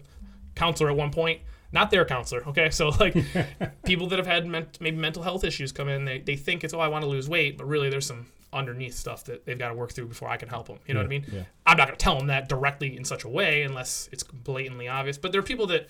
[0.54, 1.40] counselor at one point,
[1.72, 2.46] not their counselor.
[2.48, 3.16] Okay, so like
[3.84, 6.74] people that have had ment- maybe mental health issues come in, they they think it's
[6.74, 9.68] oh I want to lose weight, but really there's some underneath stuff that they've got
[9.68, 10.78] to work through before I can help them.
[10.86, 11.26] You know what I mean?
[11.30, 11.42] yeah.
[11.66, 14.88] I'm not going to tell them that directly in such a way unless it's blatantly
[14.88, 15.18] obvious.
[15.18, 15.88] But there are people that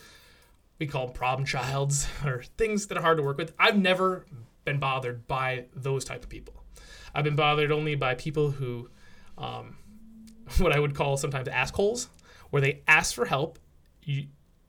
[0.79, 3.55] we call problem childs or things that are hard to work with.
[3.59, 4.27] I've never
[4.65, 6.55] been bothered by those type of people.
[7.15, 8.91] I've been bothered only by people who,
[9.39, 9.77] um,
[10.59, 12.09] what I would call sometimes assholes,
[12.51, 13.59] where they ask for help,
[14.03, 14.27] you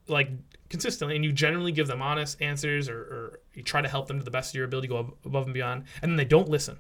[0.08, 0.30] like
[0.70, 4.20] consistently, and you generally give them honest answers or, or you try to help them
[4.20, 6.78] to the best of your ability, go above and beyond, and then they don't listen.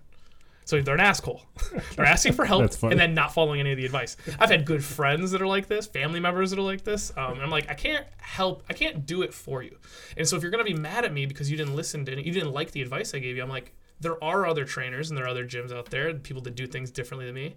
[0.65, 1.43] So they're an asshole.
[1.95, 4.17] they're asking for help and then not following any of the advice.
[4.37, 7.13] I've had good friends that are like this, family members that are like this.
[7.15, 9.77] Um, and I'm like, I can't help, I can't do it for you.
[10.17, 12.33] And so if you're gonna be mad at me because you didn't listen to, you
[12.33, 15.23] didn't like the advice I gave you, I'm like, there are other trainers and there
[15.25, 17.55] are other gyms out there, people that do things differently than me.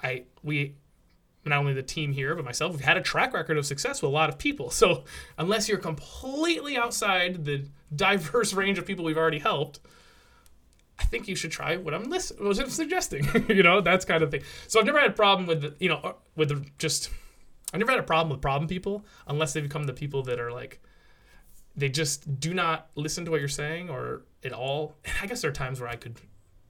[0.00, 0.76] I we
[1.44, 4.10] not only the team here but myself we've had a track record of success with
[4.10, 4.70] a lot of people.
[4.70, 5.04] So
[5.38, 7.64] unless you're completely outside the
[7.94, 9.80] diverse range of people we've already helped
[10.98, 14.30] i think you should try what i'm what I'm suggesting you know that's kind of
[14.30, 14.42] thing.
[14.68, 17.10] So i've never had a problem with the, you know with the just
[17.72, 20.52] i've never had a problem with problem people unless they become the people that are
[20.52, 20.80] like
[21.74, 24.96] they just do not listen to what you're saying or at all.
[25.04, 26.18] And i guess there are times where i could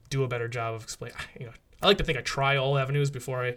[0.09, 2.77] do a better job of explaining you know i like to think i try all
[2.77, 3.55] avenues before i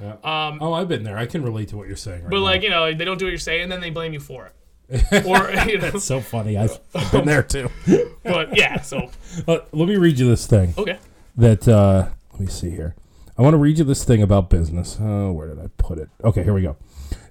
[0.00, 1.18] Um, oh, I've been there.
[1.18, 2.22] I can relate to what you're saying.
[2.22, 2.42] Right But now.
[2.44, 4.46] like you know, they don't do what you're saying, and then they blame you for
[4.46, 4.54] it.
[5.26, 6.56] or you know, it's so funny.
[6.56, 7.68] I've, I've been there too.
[8.22, 8.80] but yeah.
[8.80, 9.10] So
[9.46, 10.72] Uh, let me read you this thing.
[10.78, 10.98] okay,
[11.36, 12.94] that uh let me see here
[13.36, 16.08] i want to read you this thing about business oh where did i put it
[16.24, 16.76] okay here we go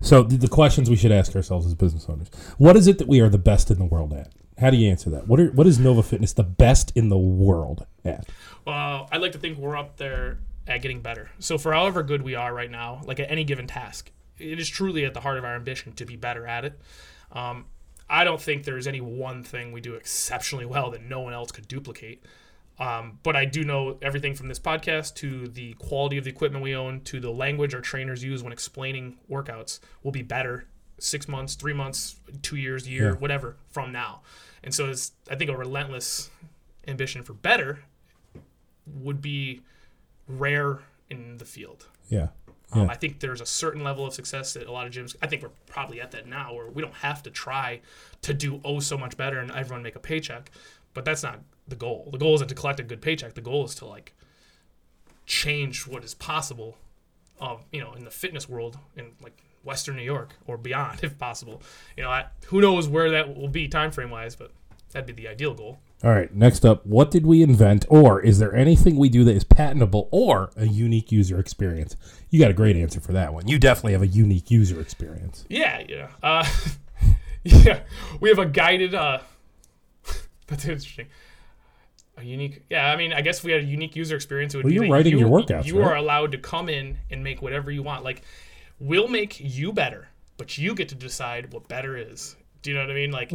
[0.01, 3.07] so the, the questions we should ask ourselves as business owners what is it that
[3.07, 5.47] we are the best in the world at how do you answer that what are
[5.51, 8.27] what is nova fitness the best in the world at
[8.65, 11.31] well, I'd like to think we're up there at getting better.
[11.39, 14.69] So for however good we are right now, like at any given task, it is
[14.69, 16.79] truly at the heart of our ambition to be better at it.
[17.31, 17.65] Um,
[18.09, 21.51] I don't think there's any one thing we do exceptionally well that no one else
[21.51, 22.23] could duplicate.
[22.79, 26.63] Um, but I do know everything from this podcast to the quality of the equipment
[26.63, 30.65] we own to the language our trainers use when explaining workouts will be better
[30.99, 33.15] six months, three months, two years, a year, Yeah.
[33.15, 34.21] whatever from now.
[34.63, 36.29] And so it's, I think, a relentless
[36.87, 37.79] ambition for better
[38.85, 39.61] would be
[40.27, 41.87] rare in the field.
[42.09, 42.27] yeah
[42.73, 45.15] Um, I think there's a certain level of success that a lot of gyms.
[45.21, 47.79] I think we're probably at that now, where we don't have to try
[48.23, 50.51] to do oh so much better and everyone make a paycheck.
[50.93, 52.09] But that's not the goal.
[52.11, 53.35] The goal isn't to collect a good paycheck.
[53.35, 54.13] The goal is to like
[55.25, 56.77] change what is possible,
[57.39, 61.17] of you know, in the fitness world in like Western New York or beyond, if
[61.17, 61.61] possible.
[61.95, 64.51] You know, I, who knows where that will be time frame wise, but
[64.91, 65.79] that'd be the ideal goal.
[66.03, 69.35] All right next up what did we invent or is there anything we do that
[69.35, 71.95] is patentable or a unique user experience
[72.29, 75.45] you got a great answer for that one you definitely have a unique user experience
[75.49, 76.09] Yeah, yeah.
[76.21, 76.45] Uh,
[77.43, 77.79] yeah,
[78.19, 78.93] we have a guided.
[78.93, 79.19] Uh,
[80.47, 81.07] that's interesting.
[82.17, 82.63] A unique.
[82.69, 84.53] Yeah, I mean, I guess if we had a unique user experience.
[84.53, 85.91] It would Well, be you're writing you, your workouts, You right?
[85.91, 88.03] are allowed to come in and make whatever you want.
[88.03, 88.23] Like,
[88.79, 92.35] we'll make you better, but you get to decide what better is.
[92.63, 93.11] Do you know what I mean?
[93.11, 93.31] Like,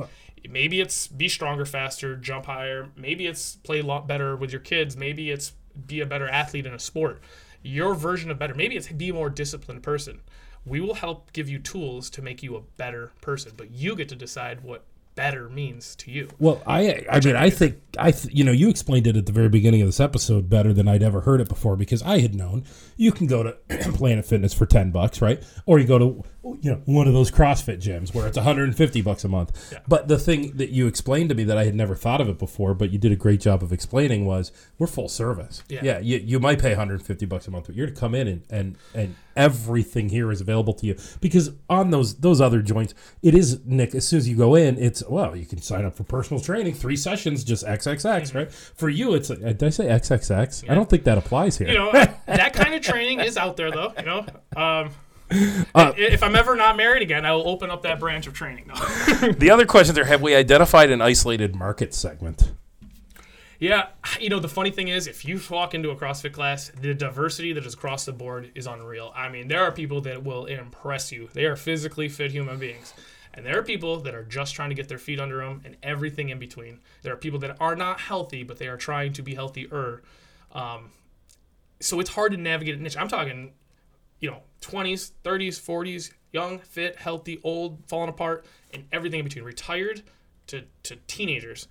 [0.49, 2.90] maybe it's be stronger, faster, jump higher.
[2.97, 4.97] Maybe it's play a lot better with your kids.
[4.97, 5.53] Maybe it's
[5.86, 7.22] be a better athlete in a sport.
[7.62, 8.55] Your version of better.
[8.55, 10.20] Maybe it's be a more disciplined person.
[10.64, 14.09] We will help give you tools to make you a better person, but you get
[14.11, 14.84] to decide what
[15.14, 16.28] better means to you.
[16.38, 19.32] Well, I I mean I think I th- you know you explained it at the
[19.32, 22.34] very beginning of this episode better than I'd ever heard it before because I had
[22.34, 22.64] known
[22.97, 23.57] you can go to
[23.95, 25.43] Planet Fitness for ten bucks, right?
[25.66, 29.24] Or you go to you know one of those CrossFit gyms where it's 150 bucks
[29.24, 29.70] a month.
[29.72, 29.78] Yeah.
[29.86, 32.38] But the thing that you explained to me that I had never thought of it
[32.38, 35.62] before, but you did a great job of explaining was we're full service.
[35.68, 35.80] Yeah.
[35.82, 38.43] yeah you, you might pay 150 bucks a month, but you're to come in and
[38.51, 43.34] and and everything here is available to you because on those those other joints, it
[43.34, 43.95] is Nick.
[43.95, 46.74] As soon as you go in, it's well, you can sign up for personal training,
[46.74, 48.38] three sessions, just XXX, Mm-hmm.
[48.38, 48.53] right?
[48.53, 50.70] For you, it's like, did I say XXX?
[50.70, 51.68] I don't think that applies here.
[51.68, 51.93] You know,
[52.26, 53.93] that kind of training is out there, though.
[53.99, 54.26] You know,
[54.57, 54.90] um,
[55.74, 58.70] Uh, if I'm ever not married again, I will open up that branch of training.
[59.38, 62.52] The other questions are: Have we identified an isolated market segment?
[63.62, 63.86] yeah,
[64.18, 67.52] you know, the funny thing is, if you walk into a CrossFit class, the diversity
[67.52, 69.12] that is across the board is unreal.
[69.14, 71.28] I mean, there are people that will impress you.
[71.32, 72.92] They are physically fit human beings.
[73.34, 75.76] And there are people that are just trying to get their feet under them and
[75.80, 76.80] everything in between.
[77.02, 80.02] There are people that are not healthy, but they are trying to be healthier.
[80.50, 80.90] Um,
[81.78, 82.96] so it's hard to navigate a niche.
[82.96, 83.52] I'm talking,
[84.18, 89.44] you know, 20s, 30s, 40s, young, fit, healthy, old, falling apart, and everything in between,
[89.44, 90.02] retired
[90.46, 91.68] to, to teenagers.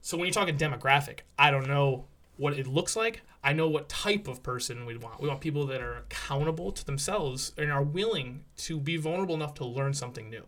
[0.00, 3.22] So when you're talking demographic, I don't know what it looks like.
[3.44, 5.20] I know what type of person we want.
[5.20, 9.54] We want people that are accountable to themselves and are willing to be vulnerable enough
[9.54, 10.44] to learn something new.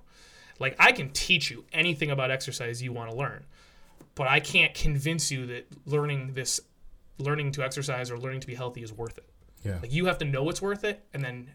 [0.59, 3.45] Like I can teach you anything about exercise you want to learn,
[4.15, 6.61] but I can't convince you that learning this
[7.19, 9.29] learning to exercise or learning to be healthy is worth it.
[9.65, 9.79] Yeah.
[9.81, 11.51] Like you have to know it's worth it and then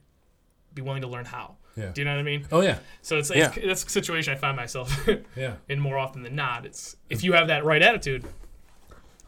[0.73, 1.55] be willing to learn how.
[1.75, 1.91] Yeah.
[1.91, 2.45] Do you know what I mean?
[2.51, 3.51] Oh yeah, So it's, Yeah.
[3.55, 5.55] it's that's a situation I find myself yeah.
[5.69, 6.65] in more often than not.
[6.65, 8.25] It's if you have that right attitude,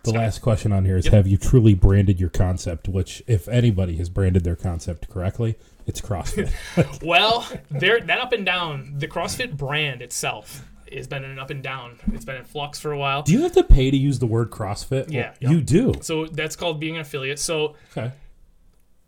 [0.03, 2.87] The last question on here is: Have you truly branded your concept?
[2.87, 6.51] Which, if anybody has branded their concept correctly, it's CrossFit.
[7.05, 11.61] Well, there that up and down, the CrossFit brand itself has been an up and
[11.61, 11.99] down.
[12.13, 13.21] It's been in flux for a while.
[13.21, 15.11] do you have to pay to use the word CrossFit?
[15.11, 15.93] Yeah, Well, you do.
[16.01, 17.37] So that's called being an affiliate.
[17.37, 18.11] So Okay.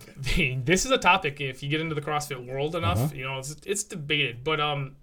[0.66, 3.16] this is a topic if you get into the CrossFit world enough, Uh-huh.
[3.16, 4.44] you know, it's, it's debated.
[4.44, 4.96] But um,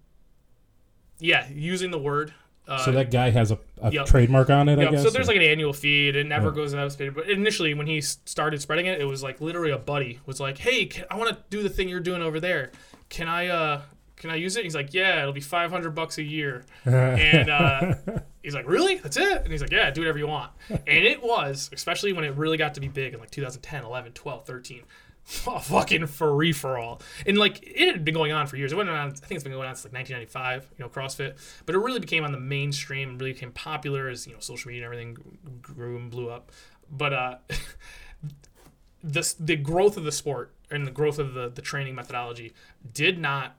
[1.18, 2.32] yeah, using the word.
[2.66, 4.06] Uh, So that guy has a, a Yep.
[4.06, 5.02] trademark on it, I guess.
[5.02, 6.08] so there's or- like an annual fee.
[6.10, 6.54] It never Yeah.
[6.54, 7.12] goes out of space.
[7.14, 10.58] But initially, when he started spreading it, it was like literally a buddy was like,
[10.58, 12.70] "Hey, can, I want to do the thing you're doing over there.
[13.08, 13.80] Can I uh
[14.18, 17.94] can I use it?" He's like, "Yeah, it'll be 500 bucks a year." and uh,
[18.42, 18.96] he's like, "Really?
[18.96, 22.24] That's it?" And he's like, "Yeah, do whatever you want." And it was, especially when
[22.24, 24.82] it really got to be big in like 2010, 11, 12, 13.
[25.46, 28.72] A fucking free for all, and like it had been going on for years.
[28.72, 29.08] It went on.
[29.08, 30.68] I think it's been going on since like 1995.
[30.78, 34.26] You know, CrossFit, but it really became on the mainstream and really became popular as
[34.26, 35.18] you know social media and everything
[35.60, 36.50] grew and blew up.
[36.90, 37.38] But uh,
[39.04, 42.54] the the growth of the sport and the growth of the the training methodology
[42.94, 43.56] did not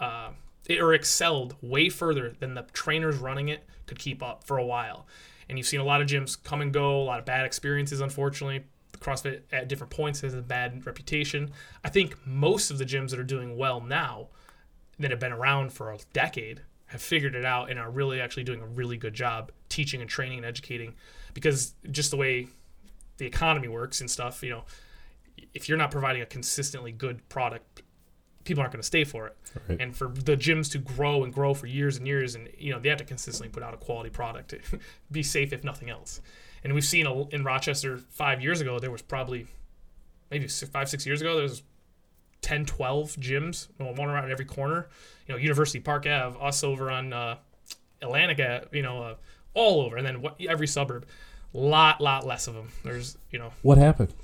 [0.00, 0.30] uh,
[0.66, 4.64] it, or excelled way further than the trainers running it could keep up for a
[4.64, 5.06] while.
[5.48, 8.00] And you've seen a lot of gyms come and go, a lot of bad experiences,
[8.00, 8.64] unfortunately.
[8.98, 11.50] CrossFit at different points has a bad reputation.
[11.82, 14.28] I think most of the gyms that are doing well now,
[14.98, 18.44] that have been around for a decade, have figured it out and are really actually
[18.44, 20.94] doing a really good job teaching and training and educating.
[21.34, 22.48] Because just the way
[23.16, 24.64] the economy works and stuff, you know,
[25.54, 27.82] if you're not providing a consistently good product,
[28.44, 29.36] people aren't going to stay for it.
[29.68, 29.80] Right.
[29.80, 32.78] And for the gyms to grow and grow for years and years, and you know
[32.78, 34.58] they have to consistently put out a quality product to
[35.12, 36.20] be safe, if nothing else.
[36.62, 39.46] And we've seen a, in Rochester five years ago, there was probably
[40.30, 41.62] maybe six, five, six years ago, there was
[42.42, 44.88] 10, 12 gyms, one around every corner.
[45.26, 47.36] You know, University Park Ave, us over on uh,
[48.02, 49.14] Atlantic, Ave, you know, uh,
[49.54, 51.06] all over, and then what, every suburb.
[51.52, 52.68] Lot, lot less of them.
[52.84, 54.14] There's, you know, what happened?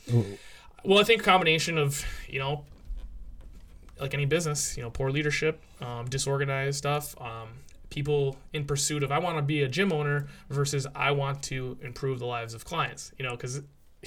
[0.85, 2.65] well, I think a combination of you know,
[4.01, 7.49] like any business, you know, poor leadership, um, disorganized stuff, um,
[7.91, 11.79] people in pursuit of I want to be a gym owner versus I want to
[11.83, 13.13] improve the lives of clients.
[13.19, 13.63] You know, because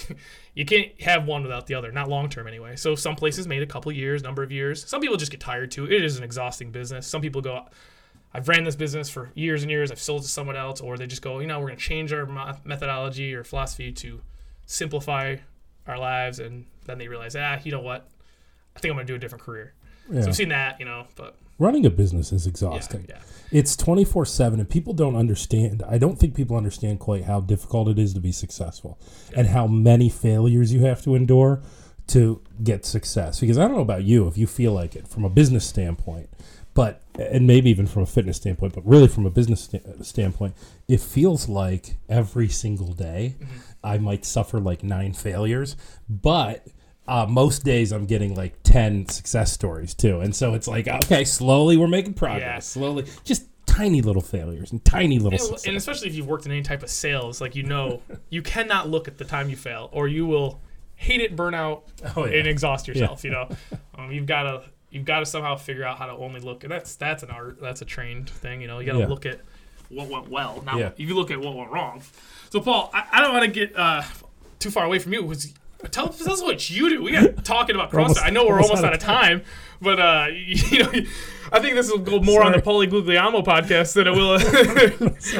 [0.53, 2.75] you can't have one without the other, not long term anyway.
[2.75, 4.87] So some places made a couple years, number of years.
[4.87, 5.85] Some people just get tired too.
[5.85, 7.07] It is an exhausting business.
[7.07, 7.65] Some people go.
[8.31, 9.91] I've ran this business for years and years.
[9.91, 11.83] I've sold it to someone else, or they just go, you know, we're going to
[11.83, 12.27] change our
[12.63, 14.21] methodology or philosophy to
[14.67, 15.37] simplify
[15.87, 18.07] our lives, and then they realize, ah, you know what?
[18.75, 19.73] I think I'm going to do a different career.
[20.11, 20.21] Yeah.
[20.21, 23.05] So I've seen that, you know, but Running a business is exhausting.
[23.09, 23.19] yeah,
[23.51, 25.83] It's 24 7, and people don't understand.
[25.85, 28.97] I don't think people understand quite how difficult it is to be successful
[29.35, 31.61] and how many failures you have to endure
[32.07, 33.41] to get success.
[33.41, 36.29] Because I don't know about you, if you feel like it from a business standpoint,
[36.73, 40.55] but, and maybe even from a fitness standpoint, but really from a business sta- standpoint,
[40.87, 43.57] it feels like every single day mm-hmm.
[43.83, 45.75] I might suffer like nine failures,
[46.07, 46.65] but
[47.09, 50.19] uh, most days I'm getting like 10 success stories too.
[50.21, 52.41] And so it's like, okay, slowly we're making progress.
[52.41, 52.59] Yeah.
[52.59, 56.51] Slowly, just tiny little failures and tiny little and, and especially if you've worked in
[56.51, 59.89] any type of sales, like you know, you cannot look at the time you fail,
[59.91, 60.59] or you will
[60.95, 61.85] hate it, burn out,
[62.15, 62.39] Oh, yeah.
[62.39, 63.23] and exhaust yourself.
[63.23, 63.49] You know,
[63.97, 66.71] um, you've got to you've got to somehow figure out how to only look, and
[66.71, 68.61] that's that's an art, that's a trained thing.
[68.61, 69.07] You know, you got to Yeah.
[69.07, 69.39] look at
[69.89, 70.61] what went well.
[70.65, 70.87] Now, Yeah.
[70.87, 72.01] if you look at what went wrong.
[72.51, 74.01] So, Paul, I, I don't want to get uh,
[74.59, 75.23] too far away from you.
[75.23, 75.53] Was
[75.91, 77.03] tell, tell us what you do.
[77.03, 77.99] We got talking about CrossFit.
[78.01, 79.41] almost- I know we're almost almost out out of of time,
[79.81, 80.91] but uh, you know.
[81.51, 82.87] I think this will go more on the Paulie
[83.43, 84.35] podcast than it will.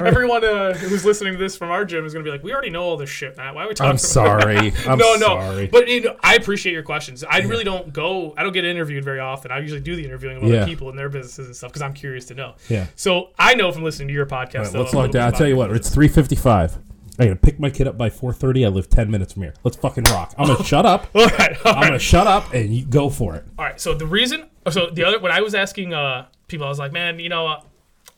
[0.07, 2.51] Everyone uh, who's listening to this from our gym is going to be like, "We
[2.51, 3.53] already know all this shit, Matt.
[3.53, 4.73] Why are we talking?" I'm sorry.
[4.87, 5.27] I'm no, no.
[5.27, 5.67] sorry.
[5.67, 7.23] But you know, I appreciate your questions.
[7.23, 8.33] I really don't go.
[8.37, 9.51] I don't get interviewed very often.
[9.51, 10.57] I usually do the interviewing of Yeah.
[10.61, 12.55] other people and their businesses and stuff because I'm curious to know.
[12.69, 12.87] Yeah.
[12.95, 14.63] So I know from listening to your podcast.
[14.63, 15.31] Right, though, let's log down.
[15.31, 15.71] I'll tell you what.
[15.71, 16.77] It's 3:55.
[17.19, 18.65] I gotta pick my kid up by 4:30.
[18.65, 19.53] I live 10 minutes from here.
[19.63, 20.33] Let's fucking rock.
[20.37, 21.07] I'm gonna shut up.
[21.13, 21.57] All right.
[21.65, 21.87] All I'm right.
[21.87, 23.45] gonna shut up and you go for it.
[23.57, 23.79] All right.
[23.79, 26.93] So the reason, so the other, when I was asking uh, people, I was like,
[26.93, 27.61] man, you know, uh,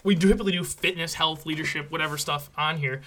[0.04, 3.02] we do typically do fitness, health, leadership, whatever stuff on here.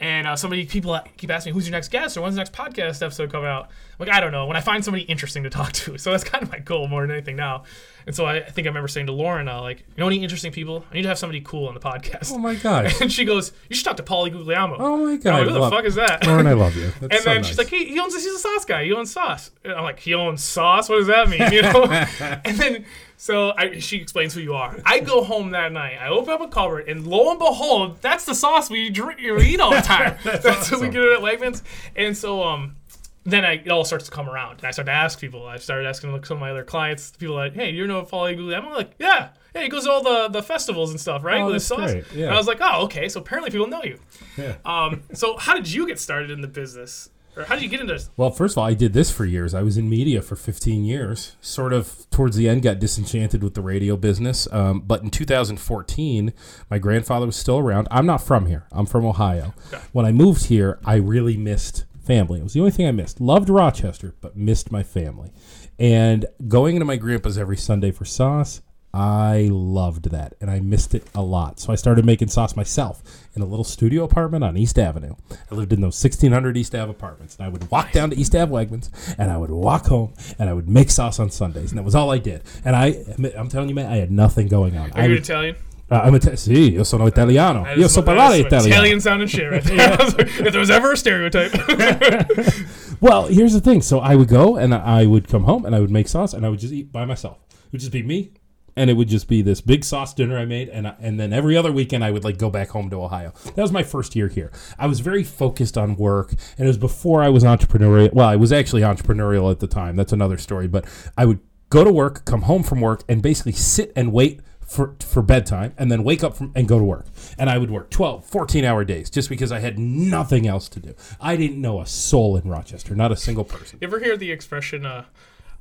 [0.00, 2.52] And uh, somebody, people keep asking me, who's your next guest or when's the next
[2.52, 3.66] podcast episode coming out?
[3.98, 4.46] I'm like, I don't know.
[4.46, 5.96] When I find somebody interesting to talk to.
[5.98, 7.62] So that's kind of my goal more than anything now.
[8.06, 10.22] And so I, I think I remember saying to Lauren, uh, like, you know any
[10.22, 10.84] interesting people?
[10.90, 12.32] I need to have somebody cool on the podcast.
[12.32, 12.92] Oh my god!
[13.00, 14.76] And she goes, you should talk to Paulie Guglielmo.
[14.78, 15.34] Oh my god.
[15.38, 16.26] like, who the Love- fuck is that?
[16.26, 16.92] Lauren, I love you.
[17.00, 17.46] That's And so then nice.
[17.46, 18.84] she's like, he, he owns this, he's a sauce guy.
[18.84, 19.50] He owns sauce.
[19.64, 20.88] And I'm like, he owns sauce?
[20.88, 21.50] What does that mean?
[21.52, 21.84] You know?
[22.44, 22.84] and then
[23.16, 24.76] so I, she explains who you are.
[24.84, 25.96] I go home that night.
[26.00, 29.44] I open up a cupboard, and lo and behold, that's the sauce we drink, we
[29.46, 30.16] eat all the time.
[30.24, 31.62] that's what we get it at Wegmans.
[31.96, 32.76] And so um,
[33.24, 35.46] then I, it all starts to come around, and I start to ask people.
[35.46, 38.36] I started asking like some of my other clients, people like, hey, you know Paulie
[38.36, 38.68] Guglielmo?
[38.68, 39.30] I'm like, yeah.
[39.54, 41.40] Yeah, he goes to all the, the festivals and stuff, right?
[41.40, 41.92] Oh, with that's sauce.
[41.92, 42.04] great.
[42.12, 42.26] Yeah.
[42.26, 43.08] And I was like, oh, okay.
[43.08, 43.98] So apparently people know you.
[44.36, 44.56] Yeah.
[44.64, 47.08] Um, so how did you get started in the business?
[47.36, 49.54] Or how did you get into Well, first of all, I did this for years.
[49.54, 51.36] I was in media for 15 years.
[51.40, 54.46] Sort of towards the end, got disenchanted with the radio business.
[54.52, 56.32] Um, but in 2014,
[56.70, 57.88] my grandfather was still around.
[57.90, 58.66] I'm not from here.
[58.70, 59.54] I'm from Ohio.
[59.72, 59.82] Okay.
[59.92, 62.40] When I moved here, I really missed family.
[62.40, 63.20] It was the only thing I missed.
[63.20, 65.32] Loved Rochester, but missed my family.
[65.78, 68.60] And going into my grandpa's every Sunday for sauce,
[68.94, 71.58] I loved that and I missed it a lot.
[71.58, 73.02] So I started making sauce myself
[73.34, 75.16] in a little studio apartment on East Avenue.
[75.50, 78.36] I lived in those 1600 East Ave apartments and I would walk down to East
[78.36, 81.78] Ave Wegmans and I would walk home and I would make sauce on Sundays and
[81.78, 82.42] that was all I did.
[82.64, 83.02] And I,
[83.36, 84.92] I'm telling you, man, I had nothing going on.
[84.92, 85.56] Are I you would, Italian?
[85.90, 87.66] Uh, I'm Ita- sì, io sono italiano.
[87.76, 88.68] Io so parlare italiano.
[88.68, 89.96] Italian sounding shit right there.
[89.98, 91.52] Like, if there was ever a stereotype.
[93.00, 93.82] Well, here's the thing.
[93.82, 96.46] So I would go and I would come home and I would make sauce and
[96.46, 97.38] I would just eat by myself.
[97.50, 98.30] It would just be me,
[98.76, 101.32] and it would just be this big sauce dinner I made, and I, and then
[101.32, 103.34] every other weekend I would like go back home to Ohio.
[103.44, 104.52] That was my first year here.
[104.78, 108.12] I was very focused on work, and it was before I was entrepreneurial.
[108.14, 109.96] Well, I was actually entrepreneurial at the time.
[109.96, 110.66] That's another story.
[110.68, 110.86] But
[111.18, 114.40] I would go to work, come home from work, and basically sit and wait
[114.74, 117.06] for, for bedtime and then wake up from, and go to work.
[117.38, 120.80] And I would work 12, 14 hour days just because I had nothing else to
[120.80, 120.94] do.
[121.20, 123.78] I didn't know a soul in Rochester, not a single person.
[123.80, 125.04] you ever hear the expression, uh,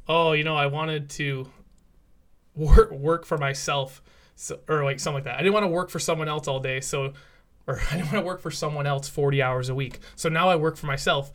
[0.07, 1.47] oh, you know, I wanted to
[2.55, 4.01] work, work for myself,
[4.35, 5.35] so, or like something like that.
[5.35, 7.13] I didn't want to work for someone else all day, so,
[7.67, 9.99] or I didn't want to work for someone else 40 hours a week.
[10.15, 11.31] So now I work for myself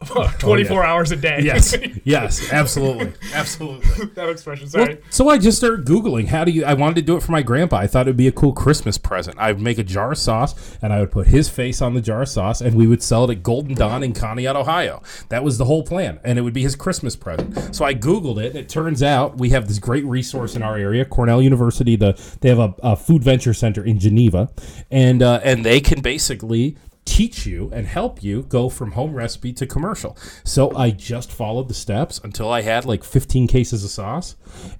[0.38, 1.40] 24 hours a day.
[1.42, 4.06] Yes, yes, absolutely, absolutely.
[4.14, 6.64] that expression, Well, so I just started Googling how do you.
[6.64, 7.76] I wanted to do it for my grandpa.
[7.76, 9.36] I thought it would be a cool Christmas present.
[9.38, 12.00] I would make a jar of sauce and I would put his face on the
[12.00, 15.02] jar of sauce and we would sell it at Golden Dawn in Conneaut, Ohio.
[15.28, 17.74] That was the whole plan, and it would be his Christmas present.
[17.74, 20.78] So I Googled it, and it turns out we have this great resource in our
[20.78, 21.96] area, Cornell University.
[21.96, 24.50] The they have a, a food venture center in Geneva,
[24.90, 26.78] and uh, and they can basically
[27.10, 30.16] teach you and help you go from home recipe to commercial.
[30.44, 34.36] So I just followed the steps until I had like 15 cases of sauce.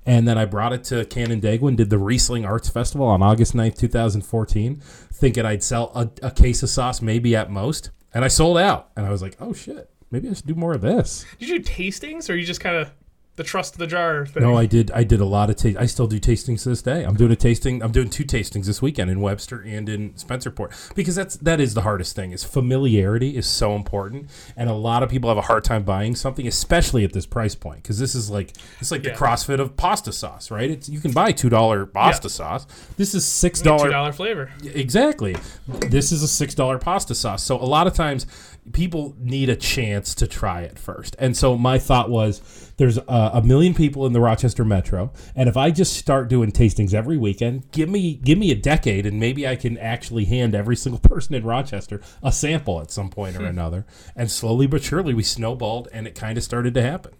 [0.06, 3.54] And then I brought it to Canandaigua and did the Riesling Arts Festival on August
[3.54, 4.80] 9th, 2014,
[5.12, 7.90] thinking I'd sell a, a case of sauce maybe at most.
[8.14, 8.90] And I sold out.
[8.96, 11.26] And I was like, oh shit, maybe I should do more of this.
[11.40, 12.92] Did you do tastings, or you just kind of
[13.40, 14.42] the trust the jar thing?
[14.42, 14.90] No, I did.
[14.90, 15.78] I did a lot of taste.
[15.78, 17.04] I still do tastings to this day.
[17.04, 17.82] I'm doing a tasting.
[17.82, 21.72] I'm doing two tastings this weekend in Webster and in Spencerport because that's that is
[21.72, 22.32] the hardest thing.
[22.32, 24.28] Is familiarity is so important,
[24.58, 27.54] and a lot of people have a hard time buying something, especially at this price
[27.54, 27.82] point.
[27.82, 29.12] Because this is like it's like Yeah.
[29.12, 30.70] the CrossFit of pasta sauce, right?
[30.70, 32.32] It's you can buy two dollar pasta Yeah.
[32.32, 32.66] sauce.
[32.98, 34.50] This is six dollar dollar flavor.
[34.62, 35.34] Exactly.
[35.66, 37.42] This is a six dollar pasta sauce.
[37.42, 38.26] So a lot of times
[38.72, 41.16] people need a chance to try it first.
[41.18, 45.48] And so my thought was there's a, a million people in the Rochester metro, and
[45.48, 49.18] if I just start doing tastings every weekend, give me give me a decade, and
[49.20, 53.36] maybe I can actually hand every single person in Rochester a sample at some point
[53.36, 53.46] or hmm.
[53.46, 53.86] another.
[54.16, 57.12] And slowly but surely we snowballed, and it kind of started to happen.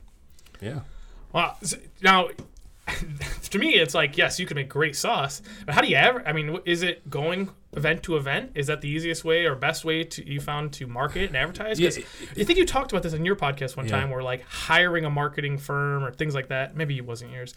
[0.60, 0.80] Yeah.
[1.34, 2.28] S- Now,
[3.50, 6.26] to me, it's like yes, you can make great sauce, but how do you ever?
[6.26, 8.52] I mean, is it going event to event?
[8.54, 11.78] Is that the easiest way or best way to you found to market and advertise?
[11.78, 12.04] 'Cause Yeah,
[12.38, 13.92] I think you talked about this in your podcast one Yeah.
[14.00, 16.74] time, where like hiring a marketing firm or things like that.
[16.76, 17.54] Maybe it wasn't yours.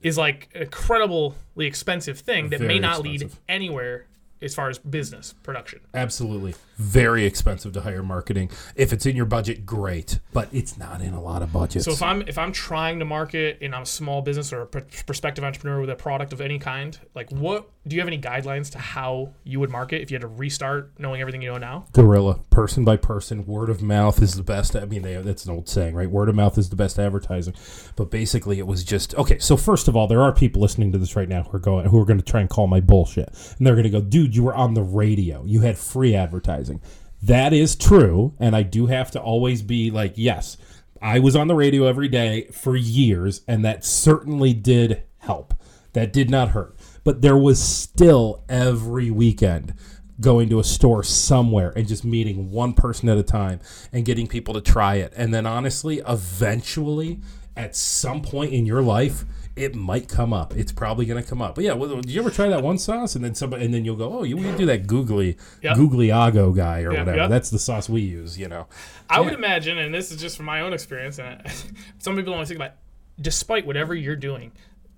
[0.00, 1.32] is like an incredibly
[1.64, 4.04] expensive thing that may Very not lead anywhere
[4.42, 5.80] as far as business production.
[5.94, 6.54] Absolutely.
[6.76, 8.50] Very expensive to hire marketing.
[8.76, 10.20] If it's in your budget, great.
[10.32, 11.84] But it's not in a lot of budgets.
[11.84, 14.66] So if I'm if I'm trying to market and I'm a small business or a
[14.66, 18.18] pr- prospective entrepreneur with a product of any kind, like what do you have any
[18.18, 21.58] guidelines to how you would market if you had to restart knowing everything you know
[21.58, 21.86] now?
[21.92, 24.76] Guerrilla, person by person, word of mouth is the best.
[24.76, 26.08] I mean, they, that's an old saying, right?
[26.08, 27.54] Word of mouth is the best advertising.
[27.96, 29.38] But basically, it was just okay.
[29.38, 31.86] So first of all, there are people listening to this right now who are going,
[31.86, 33.28] who are going to try and call my bullshit,
[33.58, 35.44] and they're going to go, "Dude, you were on the radio.
[35.44, 36.80] You had free advertising."
[37.22, 40.56] That is true, and I do have to always be like, yes,
[41.00, 45.54] I was on the radio every day for years, and that certainly did help.
[45.92, 46.76] That did not hurt.
[47.04, 49.74] But there was still every weekend
[50.20, 53.60] going to a store somewhere and just meeting one person at a time
[53.92, 55.12] and getting people to try it.
[55.16, 57.20] And then honestly, eventually,
[57.56, 59.24] at some point in your life,
[59.54, 60.54] it might come up.
[60.56, 61.54] It's probably going to come up.
[61.54, 63.84] But yeah, well, did you ever try that one sauce and then somebody and then
[63.84, 65.76] you'll go, "Oh, you do that googly Yep.
[65.76, 67.30] googly ago guy or Yep, whatever." yep.
[67.30, 68.66] That's the sauce we use, you know.
[69.10, 71.52] I would imagine, and this is just from my own experience, and I,
[71.98, 72.72] some people don't think about,
[73.20, 74.52] despite whatever you're doing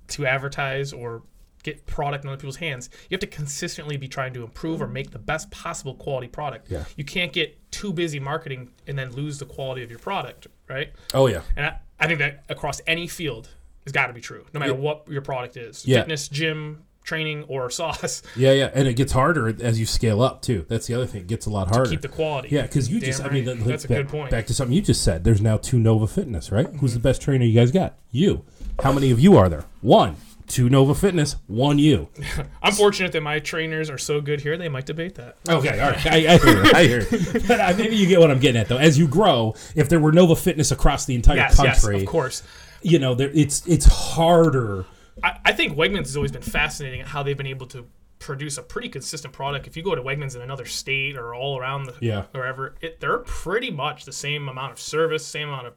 [0.09, 1.23] to advertise or
[1.65, 4.87] get product in other people's hands, you have to consistently be trying to improve or
[4.87, 6.71] make the best possible quality product.
[6.71, 6.85] Yeah.
[6.97, 10.93] You can't get too busy marketing and then lose the quality of your product, right?
[11.15, 11.41] Oh yeah.
[11.57, 13.49] And I, I think that across any field
[13.85, 16.01] has got to be true, no matter what your product is Yeah.
[16.01, 18.23] fitness, gym, training, or sauce.
[18.37, 20.65] Yeah, yeah, and it gets harder as you scale up too.
[20.69, 21.91] That's the other thing; it gets a lot harder.
[21.91, 22.49] Keep the quality.
[22.51, 24.31] yeah, because you Damn just—I mean, That's a back, good point.
[24.31, 25.25] Back to something you just said.
[25.25, 26.67] There's now two Nova Fitness, right?
[26.81, 27.97] Who's the best trainer you guys got?
[28.11, 28.45] You.
[28.83, 29.65] How many of you are there?
[29.83, 30.17] One.
[30.47, 31.37] Two Nova Fitness.
[31.47, 32.09] One you.
[32.63, 35.37] I'm fortunate that my trainers are so good here, they might debate that.
[35.49, 36.07] Okay, all right.
[36.07, 36.65] I, I hear.
[36.75, 37.01] I hear.
[37.11, 37.41] you.
[37.49, 38.77] But uh, maybe you get what I'm getting at, though.
[38.77, 42.07] As you grow, if there were Nova Fitness across the entire Yes, yes, country, of
[42.07, 42.43] course.
[42.85, 44.85] You know, there, it's it's harder.
[45.23, 47.87] I, I think Wegmans has always been fascinating at how they've been able to
[48.19, 49.67] produce a pretty consistent product.
[49.67, 52.25] If you go to Wegmans in another state or all around the Yeah.
[52.33, 55.75] wherever, it, they're pretty much the same amount of service, same amount of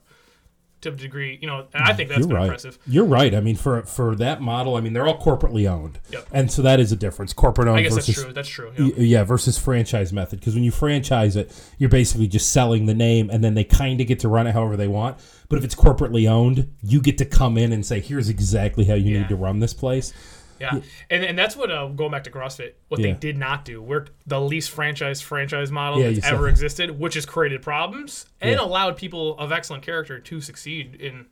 [0.81, 1.65] to a degree, you know.
[1.73, 2.43] And I think that's You're right.
[2.43, 2.77] impressive.
[2.87, 3.33] You're right.
[3.33, 6.27] I mean, for for that model, I mean, they're all corporately owned, Yep.
[6.31, 7.33] and so that is a difference.
[7.33, 8.33] Corporate owned I guess versus that's true.
[8.33, 8.71] That's true.
[8.77, 9.17] Y- Yeah.
[9.17, 10.39] Yeah, versus franchise method.
[10.39, 13.99] Because when you franchise it, you're basically just selling the name, and then they kind
[14.01, 15.17] of get to run it however they want.
[15.49, 18.93] But if it's corporately owned, you get to come in and say, "Here's exactly how
[18.95, 19.19] you Yeah.
[19.21, 20.13] need to run this place."
[20.59, 20.79] Yeah,
[21.09, 23.07] and, and that's what uh, going back to CrossFit, what Yeah.
[23.07, 23.81] they did not do.
[23.81, 26.49] We're the least franchise franchise model Yeah, that's ever that.
[26.49, 31.25] existed, which has created problems and allowed people of excellent character to succeed in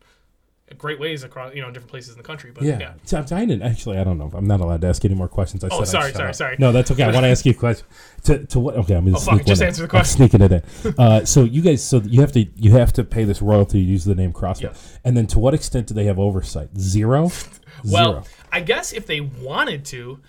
[0.79, 2.49] great ways across you know different places in the country.
[2.51, 3.99] But Yeah, yeah, So I'm- I didn't actually.
[3.99, 4.31] I don't know.
[4.33, 5.63] I'm not allowed to ask any more questions.
[5.63, 6.35] I Oh, said sorry, sorry, up.
[6.35, 6.55] sorry.
[6.57, 7.03] No, that's okay.
[7.03, 7.85] I want to ask you a question.
[8.23, 8.75] To, to what?
[8.77, 9.67] Okay, I'm gonna Oh, fuck sneak it, just in.
[9.67, 10.17] answer the I'm question.
[10.17, 10.95] sneaking it in.
[10.97, 13.85] Uh, so you guys, so you have to you have to pay this royalty to
[13.91, 16.69] use the name CrossFit, and then to what extent do they have oversight?
[16.79, 17.31] Zero.
[17.83, 18.23] Well, Zero.
[18.55, 20.21] I guess if they wanted to,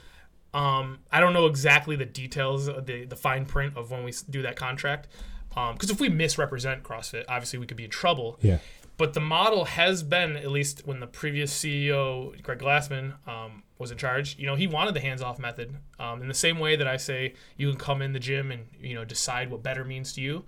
[0.53, 4.13] um, I don't know exactly the details, of the the fine print of when we
[4.29, 5.07] do that contract.
[5.49, 8.39] Because if we misrepresent CrossFit, obviously we could be in trouble.
[8.43, 8.59] Yeah.
[8.99, 13.91] But the model has been, at least when the previous CEO, Greg Glassman, um, was
[13.91, 15.77] in charge, you know, he wanted the hands-off method.
[15.99, 18.67] Um, in the same way that I say you can come in the gym and,
[18.81, 20.45] you know, decide what better means to you,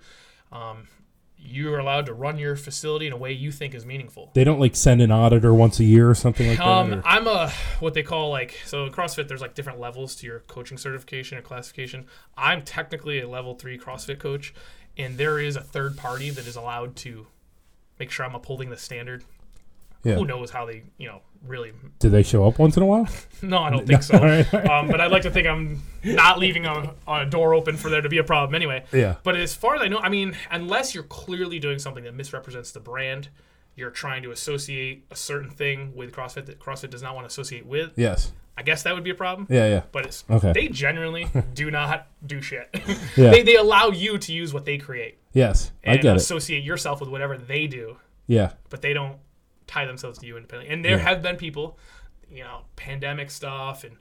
[0.51, 0.87] um,
[1.41, 4.29] you are allowed to run your facility in a way you think is meaningful.
[4.33, 6.67] They don't like send an auditor once a year or something like that.
[6.67, 9.27] Um, or- I'm a what they call like so in CrossFit.
[9.27, 12.05] There's like different levels to your coaching certification or classification.
[12.37, 14.53] I'm technically a level three CrossFit coach,
[14.97, 17.27] and there is a third party that is allowed to
[17.99, 19.23] make sure I'm upholding the standard.
[20.03, 20.15] Yeah.
[20.15, 21.71] Who knows how they you know really?
[21.99, 23.07] Do they show up once in a while?
[23.41, 24.17] No, I don't think so.
[24.17, 24.69] All right, all right.
[24.69, 28.01] Um, but I'd like to think I'm not leaving a, a door open for there
[28.01, 28.83] to be a problem anyway.
[28.91, 29.15] Yeah.
[29.23, 32.71] But as far as I know, I mean, unless you're clearly doing something that misrepresents
[32.73, 33.29] the brand,
[33.77, 37.27] you're trying to associate a certain thing with CrossFit that CrossFit does not want to
[37.27, 37.91] associate with.
[37.95, 38.33] Yes.
[38.57, 39.47] I guess that would be a problem.
[39.49, 39.67] Yeah.
[39.69, 39.83] Yeah.
[39.93, 40.51] But it's Okay.
[40.51, 42.67] they generally do not do shit.
[43.15, 43.31] Yeah.
[43.31, 45.71] they, they allow you to use what they create Yes.
[45.85, 46.17] I and get it.
[46.17, 47.95] associate yourself with whatever they do,
[48.27, 48.51] Yeah.
[48.69, 49.15] but they don't
[49.69, 50.73] tie themselves to you independently.
[50.73, 51.03] And there Yeah.
[51.03, 51.77] have been people,
[52.31, 53.95] you know, pandemic stuff and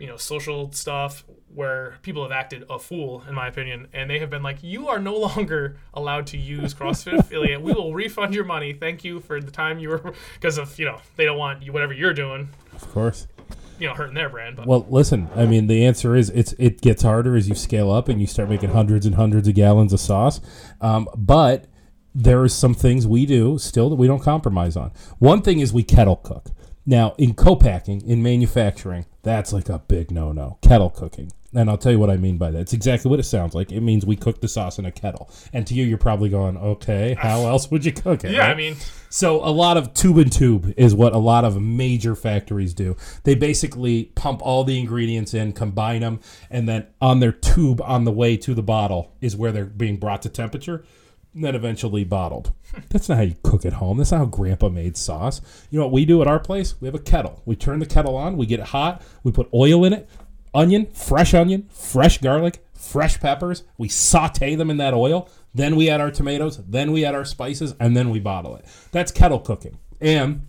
[0.00, 4.20] you know, social stuff where people have acted a fool, in my opinion, and they
[4.20, 7.60] have been like, "You are no longer allowed to use CrossFit affiliate.
[7.60, 8.72] We will refund your money.
[8.72, 9.98] Thank you for the time you were
[10.34, 13.26] because of you know they don't want you whatever you're doing, Of course.
[13.80, 15.28] you know, hurting their brand." But Well, listen.
[15.34, 18.28] I mean, the answer is it's it gets harder as you scale up and you
[18.28, 20.40] start making hundreds and hundreds of gallons of sauce.
[20.80, 21.64] Um, but
[22.18, 24.90] there is some things we do still that we don't compromise on.
[25.20, 26.50] One thing is we kettle cook.
[26.84, 30.58] Now, in co-packing, in manufacturing, that's like a big no-no.
[30.60, 31.30] Kettle cooking.
[31.54, 32.58] And I'll tell you what I mean by that.
[32.58, 33.70] It's exactly what it sounds like.
[33.70, 35.30] It means we cook the sauce in a kettle.
[35.52, 38.32] And to you, you're probably going, okay, how else would you cook it?
[38.32, 38.74] Yeah, I mean,
[39.10, 42.96] So a lot of tube and tube is what a lot of major factories do.
[43.24, 48.04] They basically pump all the ingredients in, combine them, and then on their tube on
[48.04, 50.84] the way to the bottle is where they're being brought to temperature,
[51.34, 52.52] then eventually bottled.
[52.90, 53.98] That's not how you cook at home.
[53.98, 55.40] That's not how Grandpa made sauce.
[55.70, 56.80] You know what we do at our place?
[56.80, 57.42] We have a kettle.
[57.44, 58.36] We turn the kettle on.
[58.36, 59.02] We get it hot.
[59.22, 60.08] We put oil in it,
[60.54, 63.64] onion, fresh onion, fresh garlic, fresh peppers.
[63.76, 65.28] We saute them in that oil.
[65.54, 66.58] Then we add our tomatoes.
[66.66, 68.64] Then we add our spices, and then we bottle it.
[68.92, 69.78] That's kettle cooking.
[70.00, 70.46] And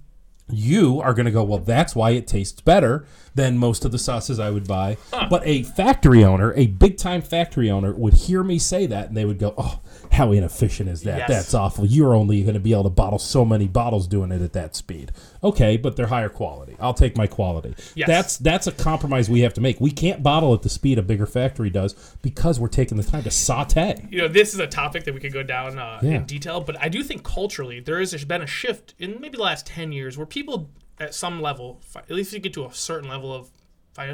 [0.51, 3.05] you are going to go, well, that's why it tastes better
[3.35, 4.97] than most of the sauces I would buy.
[5.29, 9.17] But a factory owner, a big time factory owner, would hear me say that and
[9.17, 9.79] they would go, oh,
[10.11, 11.19] how inefficient is that?
[11.19, 11.29] Yes.
[11.29, 11.85] That's awful.
[11.85, 14.75] You're only going to be able to bottle so many bottles doing it at that
[14.75, 15.11] speed.
[15.43, 16.75] Okay, but they're higher quality.
[16.79, 17.75] I'll take my quality.
[17.95, 18.07] Yes.
[18.07, 19.79] That's that's a compromise we have to make.
[19.79, 23.23] We can't bottle at the speed a bigger factory does because we're taking the time
[23.23, 24.07] to saute.
[24.09, 26.11] you know, this is a topic that we could go down uh, Yeah.
[26.11, 29.43] in detail, but I do think culturally there has been a shift in maybe the
[29.43, 32.73] last 10 years where people at some level, at least if you get to a
[32.73, 33.49] certain level of,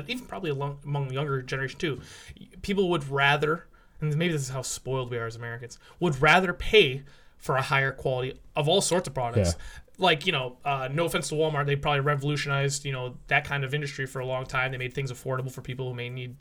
[0.08, 2.00] even probably along, among the younger generation too,
[2.62, 3.66] people would rather,
[4.14, 7.04] and maybe this is how spoiled we are as Americans, would rather pay
[7.38, 9.56] for a higher quality of all sorts of products.
[9.58, 9.64] Yeah.
[9.98, 13.64] Like, you know, uh, no offense to Walmart, they probably revolutionized, you know, that kind
[13.64, 14.72] of industry for a long time.
[14.72, 16.36] They made things affordable for people who may need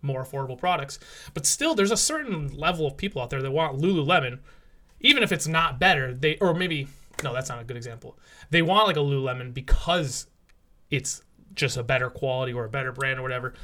[0.00, 0.98] more affordable products.
[1.34, 4.38] But still, there's a certain level of people out there that want Lululemon,
[5.00, 6.14] even if it's not better.
[6.14, 6.86] They or maybe
[7.22, 8.18] no, that's not a good example.
[8.50, 10.26] They want like a Lululemon because
[10.90, 11.22] it's
[11.54, 13.54] just a better quality or a better brand or whatever,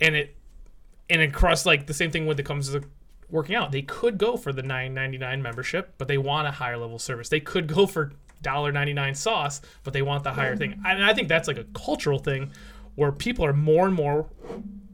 [0.00, 0.36] and it
[1.10, 2.82] and across like the same thing when it comes to
[3.28, 3.72] working out.
[3.72, 6.98] They could go for the nine ninety nine membership, but they want a higher level
[6.98, 7.28] service.
[7.28, 10.72] They could go for $1.99 sauce, but they want the higher thing.
[10.72, 10.82] Mm.
[10.84, 12.50] And I think that's like a cultural thing
[12.94, 14.28] where people are more and more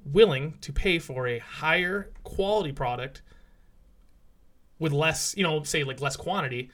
[0.05, 3.23] willing to pay for a higher quality product
[4.79, 6.71] with less, you know, say like less quantity,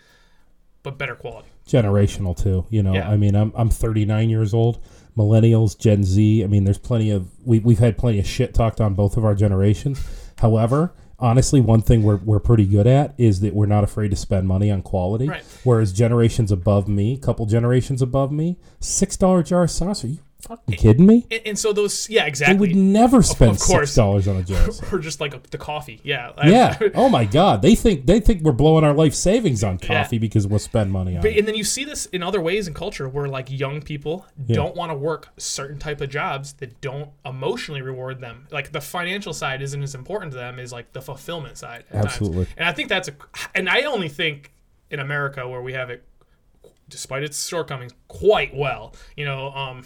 [0.82, 1.48] but better quality.
[1.66, 2.66] generational too.
[2.68, 3.08] You know, Yeah.
[3.08, 4.80] I mean, I'm I'm 39 years old.
[5.16, 6.42] Millennials, Gen Z.
[6.42, 9.24] I mean, there's plenty of we we've had plenty of shit talked on both of
[9.24, 10.04] our generations.
[10.38, 14.16] However, honestly, one thing we're we're pretty good at is that we're not afraid to
[14.16, 15.28] spend money on quality.
[15.28, 15.44] Right.
[15.62, 20.04] Whereas generations above me, couple generations above me, six dollar jar of sauce.
[20.04, 21.26] Are you fucking kidding me?
[21.30, 22.56] And, and so those, yeah, exactly.
[22.58, 23.90] would never spend of course.
[23.90, 26.00] six dollars on a of or just like a, the coffee.
[26.04, 26.32] Yeah.
[26.44, 26.78] Yeah.
[26.94, 27.62] Oh my God.
[27.62, 30.02] They think they think we're blowing our life savings on Yeah.
[30.02, 31.38] coffee because we'll spend money on But, it.
[31.38, 34.76] and then you see this in other ways in culture where like young people don't
[34.76, 38.46] want to work certain type of jobs that don't emotionally reward them.
[38.50, 41.84] Like the financial side isn't as important to them as like the fulfillment side.
[41.92, 42.44] Absolutely.
[42.44, 42.54] Times.
[42.58, 43.12] And I think that's a,
[43.54, 44.52] and I only think
[44.90, 46.04] in America where we have it,
[46.88, 48.94] despite its shortcomings, quite well.
[49.16, 49.82] You know, um,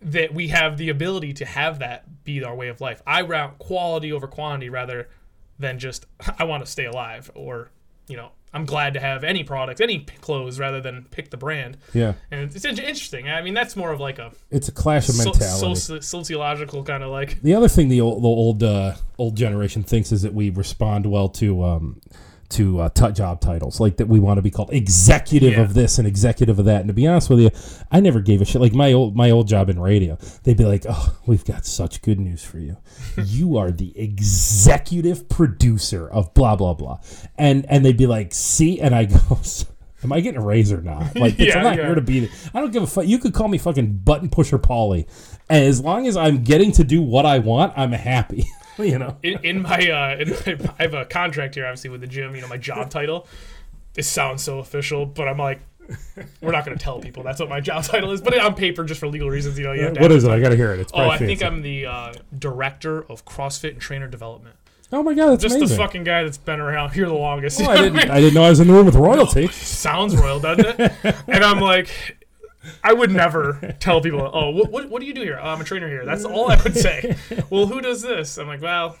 [0.00, 3.02] that we have the ability to have that be our way of life.
[3.06, 5.08] I route quality over quantity rather
[5.58, 6.06] than just
[6.38, 7.70] I want to stay alive or
[8.08, 11.76] you know I'm glad to have any product, any clothes rather than pick the brand.
[11.92, 12.14] Yeah.
[12.30, 13.28] And it's, it's interesting.
[13.28, 15.66] I mean, that's more of like a It's a clash of so, mentality.
[15.66, 19.82] soci- sociological kind of like The other thing the old the old uh, old generation
[19.82, 22.00] thinks is that we respond well to um,
[22.50, 25.60] to uh, t- job titles, like that we want to be called executive Yeah.
[25.62, 26.80] of this and executive of that.
[26.80, 27.50] And to be honest with you,
[27.90, 28.60] I never gave a shit.
[28.60, 32.02] Like my old my old job in radio, they'd be like, "Oh, we've got such
[32.02, 32.76] good news for you.
[33.24, 36.98] you are the executive producer of blah blah blah,"
[37.36, 39.18] and and they'd be like, "See," and I go.
[40.04, 41.16] Am I getting a raise or not?
[41.16, 41.86] Like, Yeah, I'm not yeah.
[41.86, 42.28] here to be.
[42.54, 43.06] I don't give a fuck.
[43.06, 45.06] You could call me fucking button pusher Paulie.
[45.48, 48.44] As long as I'm getting to do what I want, I'm happy.
[48.84, 49.16] you know.
[49.22, 52.34] in, in my uh in my, I have a contract here obviously with the gym.
[52.34, 53.26] You know my job title.
[53.96, 55.60] It sounds so official, but I'm like.
[56.40, 58.82] We're not going to tell people that's what my job title is, but on paper,
[58.82, 60.30] just for legal reasons, you know, you have to What is it?
[60.32, 60.80] I gotta hear it.
[60.80, 61.44] It's Oh, I think.
[61.44, 64.56] I'm the uh, director of CrossFit and trainer development.
[64.92, 65.76] Oh my god, that's Just amazing.
[65.76, 67.60] the fucking guy that's been around here the longest.
[67.60, 68.10] Oh, I didn't.
[68.10, 69.48] I didn't know I was in the room with royalty.
[69.48, 70.92] Sounds royal, doesn't it?
[71.28, 71.88] and I'm like,
[72.82, 75.38] I would never tell people, oh, what, what, what do you do here?
[75.40, 76.04] Oh, I'm a trainer here.
[76.04, 77.16] That's all I would say.
[77.50, 78.38] well, who does this?
[78.38, 78.96] I'm like, well,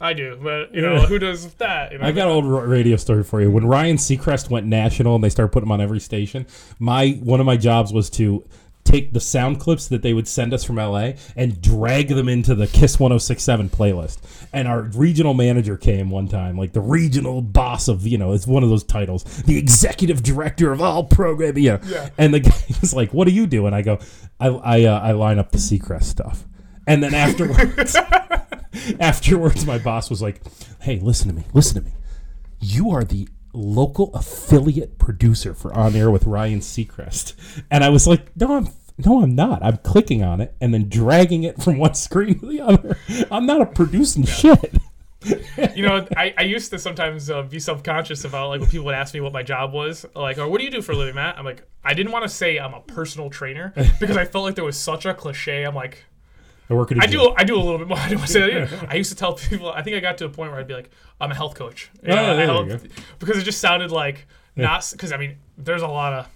[0.00, 1.06] I do, but you know, Yeah.
[1.06, 1.92] who does that?
[1.92, 3.50] You know, I got an old radio story for you.
[3.50, 6.46] When Ryan Seacrest went national and they started putting him on every station,
[6.78, 8.42] my one of my jobs was to
[8.90, 12.54] take the sound clips that they would send us from LA and drag them into
[12.54, 14.18] the Kiss 1067 playlist.
[14.52, 18.46] And our regional manager came one time, like the regional boss of, you know, it's
[18.46, 21.64] one of those titles, the executive director of all programming.
[21.64, 21.80] You know.
[21.84, 22.10] Yeah.
[22.18, 23.98] And the guy was like, "What do you do?" And I go,
[24.38, 26.44] "I I, uh, I line up the Seacrest stuff."
[26.86, 27.96] And then afterwards,
[29.00, 30.42] afterwards, my boss was like,
[30.80, 31.94] "Hey, listen to me, listen to me.
[32.60, 37.34] You are the local affiliate producer for On Air with Ryan Seacrest."
[37.70, 38.66] And I was like, "No, I'm
[39.06, 39.62] No, I'm not.
[39.62, 42.96] I'm clicking on it and then dragging it from one screen to the other.
[43.30, 44.74] I'm not a producing shit.
[45.76, 48.86] you know, I, I used to sometimes uh, be self conscious about like when people
[48.86, 50.96] would ask me what my job was, like, or what do you do for a
[50.96, 51.38] living, Matt?
[51.38, 54.54] I'm like, I didn't want to say I'm a personal trainer because I felt like
[54.54, 55.64] there was such a cliche.
[55.64, 56.04] I'm like,
[56.70, 57.20] I work at a I gym.
[57.20, 57.98] do I do a little bit more.
[58.00, 58.86] I, don't say that either.
[58.90, 59.70] I used to tell people.
[59.70, 60.90] I think I got to a point where I'd be like,
[61.20, 61.90] I'm a health coach.
[62.02, 62.82] You Oh, know, there I you help-
[63.18, 64.26] because it just sounded like
[64.56, 66.28] not because I mean, there's a lot of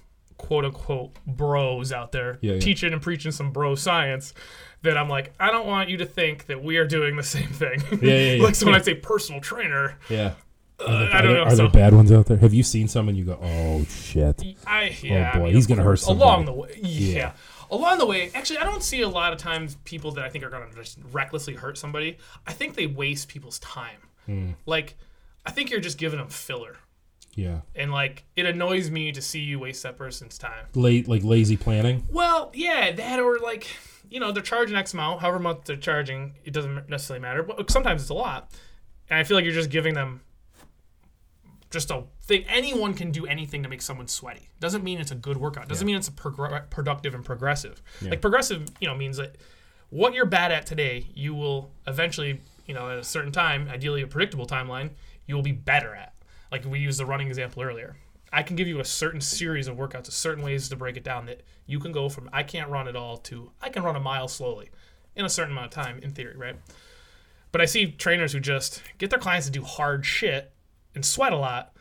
[0.47, 2.61] quote unquote bros out there Yeah, yeah.
[2.61, 4.34] teaching and preaching some bro science.
[4.82, 7.49] That I'm like, I don't want you to think that we are doing the same
[7.49, 7.82] thing.
[8.03, 10.34] Yeah, like so when I say personal trainer, Yeah.
[10.78, 11.42] uh, Are there, I don't know.
[11.45, 12.36] Are so there bad ones out there?
[12.36, 14.42] Have you seen some and you go, oh shit?
[14.66, 16.22] I yeah, I boy, mean, he's gonna hurt somebody.
[16.30, 16.78] along the way.
[16.82, 17.32] Yeah.
[17.70, 20.45] Along the way, actually, I don't see a lot of times people that I think
[20.45, 22.18] are going to just recklessly hurt somebody.
[22.47, 23.97] I think they waste people's time.
[24.26, 24.51] Hmm.
[24.66, 24.97] Like,
[25.47, 26.76] I think you're just giving them filler,
[27.37, 27.61] Yeah.
[27.74, 30.66] and like it annoys me to see you waste that person's time.
[30.74, 32.07] Late, like lazy planning.
[32.11, 33.68] Well, yeah, that or like,
[34.11, 36.35] you know, they're charging X amount, however much they're charging.
[36.45, 38.51] It doesn't necessarily matter, but sometimes it's a lot,
[39.11, 40.20] and I feel like you're just giving them
[41.70, 42.45] just a thing.
[42.49, 44.49] Anyone can do anything to make someone sweaty.
[44.61, 45.68] Doesn't mean it's a good workout.
[45.68, 47.82] Doesn't mean it's a progr- productive and progressive.
[48.01, 49.37] Like progressive, you know, means that
[49.91, 54.03] what you're bad at today, you will eventually, you know, at a certain time, ideally
[54.03, 54.91] a predictable timeline,
[55.26, 56.13] you will be better at.
[56.53, 57.97] Like we used the running example earlier.
[58.32, 61.05] I can give you a certain series of workouts, a certain ways to break it
[61.05, 63.97] down that you can go from I can't run at all to I can run
[63.97, 64.70] a mile slowly
[65.16, 66.57] in a certain amount of time, in theory, right?
[67.53, 70.51] But I see trainers who just get their clients to do hard shit
[70.97, 71.72] and sweat a lot,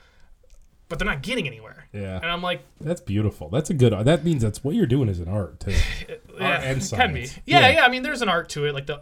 [0.87, 1.87] but they're not getting anywhere.
[1.91, 2.17] Yeah.
[2.17, 3.49] And I'm like, That's beautiful.
[3.49, 3.93] That's a good.
[4.05, 5.71] That means that's what you're doing is an art too.
[6.39, 7.21] yeah, and it can be.
[7.45, 7.69] Yeah, Yeah.
[7.69, 8.73] yeah, I mean, there's an art to it.
[8.75, 9.01] Like the,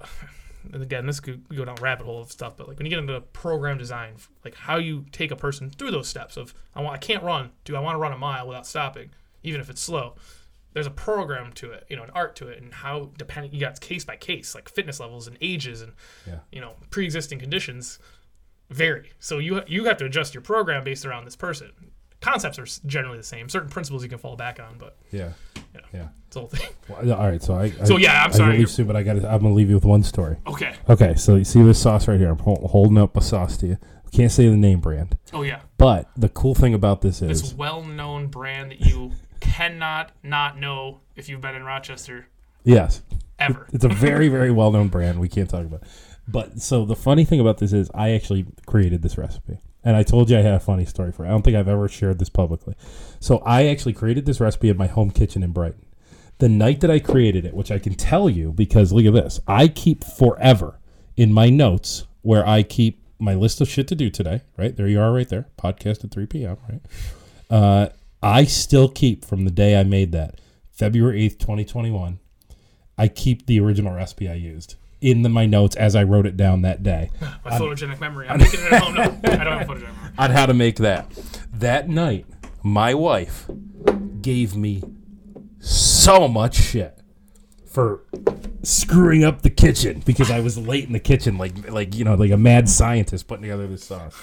[0.74, 2.56] and again, this could go down a rabbit hole of stuff.
[2.58, 4.14] But like when you get into program design,
[4.46, 7.52] like how you take a person through those steps of I want, I can't run.
[7.66, 9.10] Do I want to run a mile without stopping,
[9.44, 10.16] even if it's slow?
[10.74, 13.60] There's a program to it, you know, an art to it, and how depending you
[13.60, 15.94] got case by case, like fitness levels and ages and
[16.26, 16.40] Yeah.
[16.52, 18.00] you know pre-existing conditions
[18.70, 19.12] vary.
[19.20, 21.72] So you you have to adjust your program based around this person.
[22.22, 23.50] Concepts are generally the same.
[23.50, 25.30] Certain principles you can fall back on, but Yeah.
[25.74, 26.08] know, Yeah.
[26.28, 26.70] it's the whole thing.
[26.88, 27.42] Well, all right.
[27.42, 27.64] So I.
[27.82, 29.18] I So, yeah, I'm sorry, you're- soon, but I got.
[29.18, 30.38] I'm gonna leave you with one story.
[30.48, 30.74] Okay.
[30.90, 31.16] Okay.
[31.16, 32.30] So you see this sauce right here?
[32.30, 33.78] I'm holding up a sauce to you.
[34.12, 35.62] Can't say the name brand, Oh yeah.
[35.78, 41.00] but the cool thing about this is this well-known brand that you cannot not know
[41.16, 42.28] if you've been in Rochester
[42.66, 43.02] yes,
[43.40, 43.68] ever.
[43.72, 45.18] it's a very very well known brand.
[45.20, 45.84] We can't talk about.
[45.84, 45.88] It.
[46.28, 49.60] But so the funny thing about this is I actually created this recipe.
[49.84, 51.30] And I told you I had a funny story for it.
[51.30, 52.76] I don't think I've ever shared this publicly.
[53.20, 55.86] So I actually created this recipe in my home kitchen in Brighton.
[56.38, 59.40] The night that I created it, which I can tell you because look at this,
[59.48, 60.80] I keep forever
[61.16, 64.42] in my notes where I keep my list of shit to do today.
[64.58, 65.48] Right there, you are, right there.
[65.58, 66.58] Podcast at three p.m.
[66.68, 66.82] Right.
[67.50, 67.90] Uh,
[68.24, 70.40] I still keep from the day I made that,
[70.72, 72.20] February eighth, twenty twenty one.
[72.98, 76.38] I keep the original recipe I used in the, my notes as I wrote it
[76.38, 78.28] down that day My photogenic memory.
[78.30, 78.94] I'm making it at home.
[78.94, 80.12] No, I don't have photogenic memory.
[80.18, 81.12] on how to make that.
[81.52, 82.26] That night,
[82.64, 83.50] my wife
[84.22, 84.84] gave me
[85.60, 87.00] so much shit
[87.66, 88.04] for
[88.64, 92.16] screwing up the kitchen because I was late in the kitchen, like like you know,
[92.16, 94.16] like a mad scientist putting together this sauce.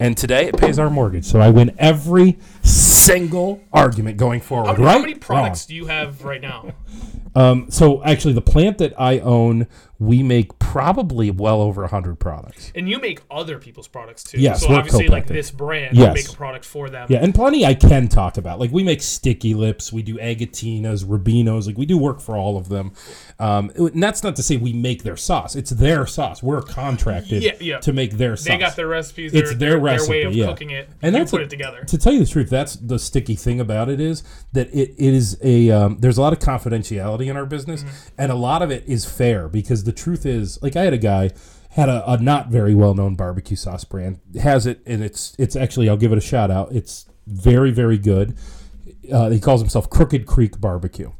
[0.00, 4.68] And today it pays our mortgage, so I win every single argument going forward.
[4.68, 4.92] How many, right?
[4.92, 5.68] how many products Wrong.
[5.68, 6.72] do you have right now?
[7.34, 9.66] Um, so actually, the plant that I own,
[9.98, 12.72] we make probably well over hundred products.
[12.74, 14.38] And you make other people's products too.
[14.40, 16.14] Yes, so obviously, like this brand, Yes.
[16.14, 17.06] make a product for them.
[17.10, 18.60] Yeah, and plenty I can talk about.
[18.60, 21.66] Like we make sticky lips, we do agatinas, Rubinos.
[21.66, 22.92] Like we do work for all of them.
[23.38, 25.56] Um, and that's not to say we make their sauce.
[25.56, 26.42] It's their sauce.
[26.42, 27.78] We're contracted Yeah, yeah.
[27.78, 28.48] to make their sauce.
[28.48, 29.32] They got their recipes.
[29.32, 30.46] It's their, their their, recipe, way of yeah.
[30.46, 30.88] cooking it.
[31.02, 31.84] And that's put a- it together.
[31.84, 35.14] To tell you the truth, that's the sticky thing about it is that it, it
[35.14, 38.08] is a um, there's a lot of confidentiality in our business, Mm-hmm.
[38.18, 40.98] and a lot of it is fair because the truth is, like I had a
[40.98, 41.30] guy
[41.70, 45.56] had a, a not very well known barbecue sauce brand has it, and it's it's
[45.56, 46.72] actually I'll give it a shout out.
[46.72, 48.36] It's very very good.
[49.12, 51.12] Uh, he calls himself Crooked Creek Barbecue.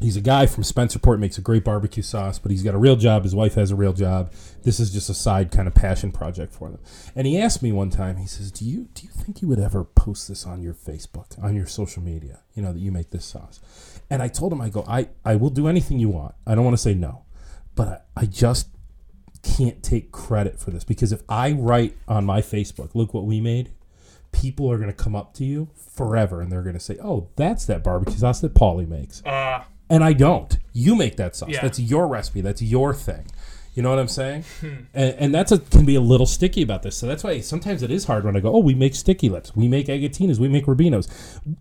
[0.00, 2.96] He's a guy from Spencerport, makes a great barbecue sauce, but he's got a real
[2.96, 3.24] job.
[3.24, 4.32] His wife has a real job.
[4.62, 6.80] This is just a side kind of passion project for them.
[7.14, 9.60] And he asked me one time, he says, Do you do you think you would
[9.60, 12.40] ever post this on your Facebook, on your social media?
[12.54, 13.60] You know, that you make this sauce.
[14.08, 16.34] And I told him, I go, I, I will do anything you want.
[16.46, 17.24] I don't want to say no.
[17.74, 18.68] But I, I just
[19.42, 23.40] can't take credit for this because if I write on my Facebook, look what we
[23.40, 23.72] made,
[24.32, 27.28] people are going to come up to you forever and they're going to say, "Oh,
[27.36, 30.56] that's that barbecue sauce that Paulie makes." uh, And I don't.
[30.72, 31.48] You make that sauce.
[31.50, 31.62] Yeah.
[31.62, 32.40] That's your recipe.
[32.42, 33.26] That's your thing.
[33.74, 34.44] You know what I'm saying?
[34.60, 34.84] Hmm.
[34.92, 36.94] and, and that's a can be a little sticky about this.
[36.94, 39.56] So that's why sometimes it is hard when I go, oh, we make sticky lips,
[39.56, 41.08] we make agatinas, we make Rubinos.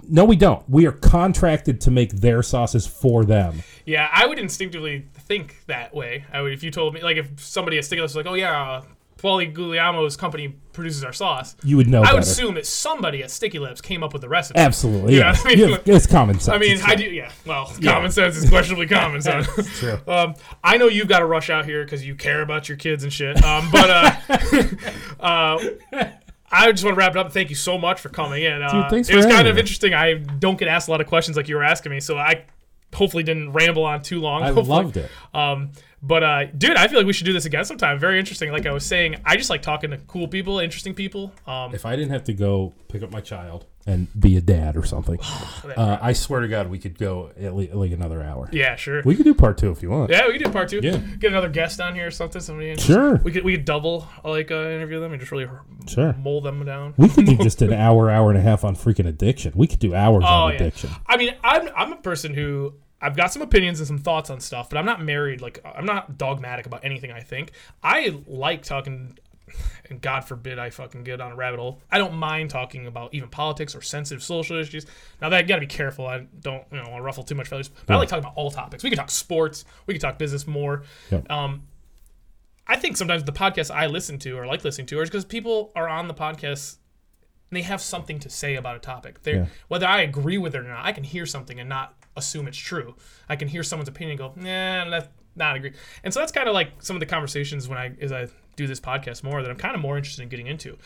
[0.07, 0.67] No, we don't.
[0.69, 3.63] We are contracted to make their sauces for them.
[3.85, 6.25] Yeah, I would instinctively think that way.
[6.33, 8.35] I would if you told me like if somebody at Sticky Lips was like, oh
[8.35, 8.81] yeah,
[9.21, 11.55] Paulie Guglielmo's company produces our sauce.
[11.63, 12.31] You would know I would better.
[12.31, 14.57] assume that somebody at Sticky Lips came up with the recipe.
[14.59, 15.17] Absolutely.
[15.17, 15.41] Yeah, Yeah.
[15.43, 16.55] I mean, have- it's common sense.
[16.55, 17.03] I mean, I do.
[17.03, 17.29] Yeah.
[17.45, 19.47] Well, common sense is questionably common sense.
[19.79, 19.99] true.
[20.07, 23.03] Um, I know you've got to rush out here because you care about your kids
[23.03, 23.43] and shit.
[23.43, 24.11] Um, but uh,
[25.19, 25.59] uh,
[26.51, 27.31] I just want to wrap it up.
[27.31, 28.61] Thank you so much for coming in.
[28.61, 29.61] Uh, thanks it was kind of me.
[29.61, 29.93] interesting.
[29.93, 32.45] I don't get asked a lot of questions like you were asking me, so I
[32.93, 34.41] hopefully didn't ramble on too long.
[34.43, 35.11] I Hopefully- loved it.
[35.33, 35.71] Um,
[36.01, 37.99] but uh, dude, I feel like we should do this again sometime.
[37.99, 38.51] Very interesting.
[38.51, 41.33] Like I was saying, I just like talking to cool people, interesting people.
[41.47, 44.77] Um, If I didn't have to go pick up my child and be a dad
[44.77, 45.19] or something,
[45.77, 48.49] uh, I swear to God, we could go at le- like another hour.
[48.51, 49.01] yeah, sure.
[49.03, 50.09] We could do part two if you want.
[50.11, 50.79] Yeah, we could do part two.
[50.81, 50.97] Yeah.
[51.19, 52.41] Get another guest on here or something.
[52.41, 52.75] Somebody.
[52.77, 53.15] Sure.
[53.17, 55.47] We could we could double like uh, interview them and just really
[55.87, 56.13] Sure.
[56.13, 56.93] mold them down.
[56.97, 59.53] We could do just an hour, hour and a half on freaking addiction.
[59.55, 60.55] We could do hours Oh on yeah.
[60.57, 60.89] addiction.
[61.07, 64.39] I mean, I'm I'm a person who I've got some opinions and some thoughts on
[64.39, 65.41] stuff, but I'm not married.
[65.41, 67.11] Like I'm not dogmatic about anything.
[67.11, 67.51] I think
[67.83, 69.17] I like talking.
[69.89, 71.81] And God forbid I fucking get on a rabbit hole.
[71.91, 74.85] I don't mind talking about even politics or sensitive social issues.
[75.21, 76.05] Now that you gotta be careful.
[76.05, 77.69] I don't you know want to ruffle too much feathers.
[77.87, 78.83] But I like talking about all topics.
[78.83, 79.65] We can talk sports.
[79.87, 80.83] We can talk business more.
[81.09, 81.31] Yep.
[81.31, 81.63] Um,
[82.67, 85.71] I think sometimes the podcasts I listen to or like listening to are because people
[85.75, 86.77] are on the podcast
[87.49, 89.23] and they have something to say about a topic.
[89.23, 89.45] They Yeah.
[89.69, 92.57] whether I agree with it or not, I can hear something and not assume it's
[92.57, 92.95] true.
[93.27, 95.73] I can hear someone's opinion and go, nah, that's not agree.
[96.03, 98.67] And so that's kind of like some of the conversations when I as I do
[98.67, 100.77] this podcast more that I'm kind of more interested in getting into.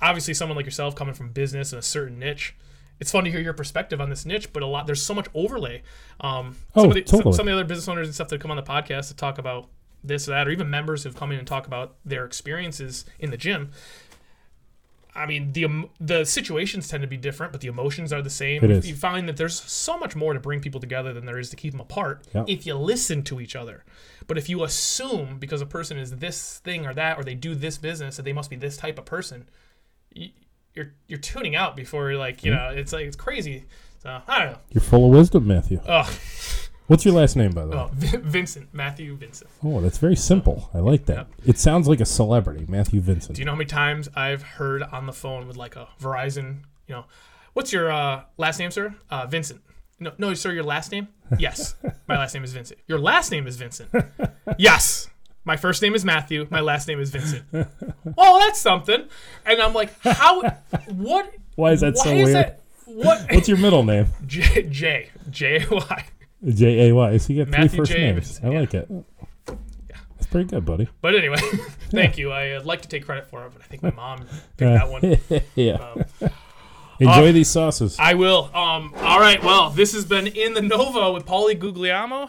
[0.00, 2.54] Obviously, someone like yourself coming from business and a certain niche.
[3.00, 5.26] It's fun to hear your perspective on this niche, but a lot there's so much
[5.34, 5.82] overlay.
[6.20, 7.36] Um, Oh, some, of the, some, totally.
[7.36, 9.38] some of the other business owners and stuff that come on the podcast to talk
[9.38, 9.68] about
[10.02, 13.30] this or that, or even members who've come in and talk about their experiences in
[13.30, 13.70] the gym.
[15.18, 18.30] I mean, the em- the situations tend to be different, but the emotions are the
[18.30, 18.62] same.
[18.64, 18.88] It is.
[18.88, 21.56] You find that there's so much more to bring people together than there is to
[21.56, 22.44] keep them apart Yeah.
[22.46, 23.84] if you listen to each other.
[24.26, 27.54] But if you assume because a person is this thing or that, or they do
[27.54, 29.48] this business, that they must be this type of person,
[30.74, 32.74] you're you're tuning out before you're like, you mm-hmm.
[32.74, 33.64] know, it's like it's crazy.
[34.02, 34.58] So I don't know.
[34.70, 35.80] You're full of wisdom, Matthew.
[35.88, 36.08] Oh,
[36.88, 37.76] What's your last name, by the way?
[37.76, 39.50] oh Vincent, Matthew Vincent.
[39.62, 40.70] Oh, that's very simple.
[40.74, 41.26] I like that.
[41.46, 43.36] It sounds like a celebrity, Matthew Vincent.
[43.36, 46.60] Do you know how many times I've heard on the phone with like a Verizon,
[46.86, 47.04] you know,
[47.52, 48.94] what's your uh, last name, sir?
[49.10, 49.60] Uh, Vincent.
[50.00, 51.08] No, no, sir, your last name?
[51.38, 51.74] Yes.
[52.06, 52.80] My last name is Vincent.
[52.86, 53.90] Your last name is Vincent.
[54.56, 55.10] Yes.
[55.44, 56.46] My first name is Matthew.
[56.50, 57.44] My last name is Vincent.
[58.16, 59.04] Oh, that's something.
[59.44, 60.40] And I'm like, how?
[60.86, 61.34] What?
[61.56, 62.34] Why is that why so is weird?
[62.36, 62.62] that?
[62.86, 63.26] What?
[63.30, 64.06] What's your middle name?
[64.26, 66.04] J J J A Y.
[66.46, 67.16] J A Y.
[67.18, 67.98] So you got three first J.
[67.98, 68.40] names.
[68.42, 68.88] I like it.
[69.46, 70.88] That's pretty good, buddy.
[71.00, 71.38] But anyway,
[71.90, 72.32] thank you.
[72.32, 75.18] I'd like to take credit for it, but I think my mom picked that one.
[75.54, 75.74] yeah.
[75.74, 76.30] Um,
[77.00, 77.96] Enjoy uh, these sauces.
[78.00, 78.50] I will.
[78.54, 79.42] Um, all right.
[79.42, 82.28] Well, this has been in the Knova with Paulie Guglielmo.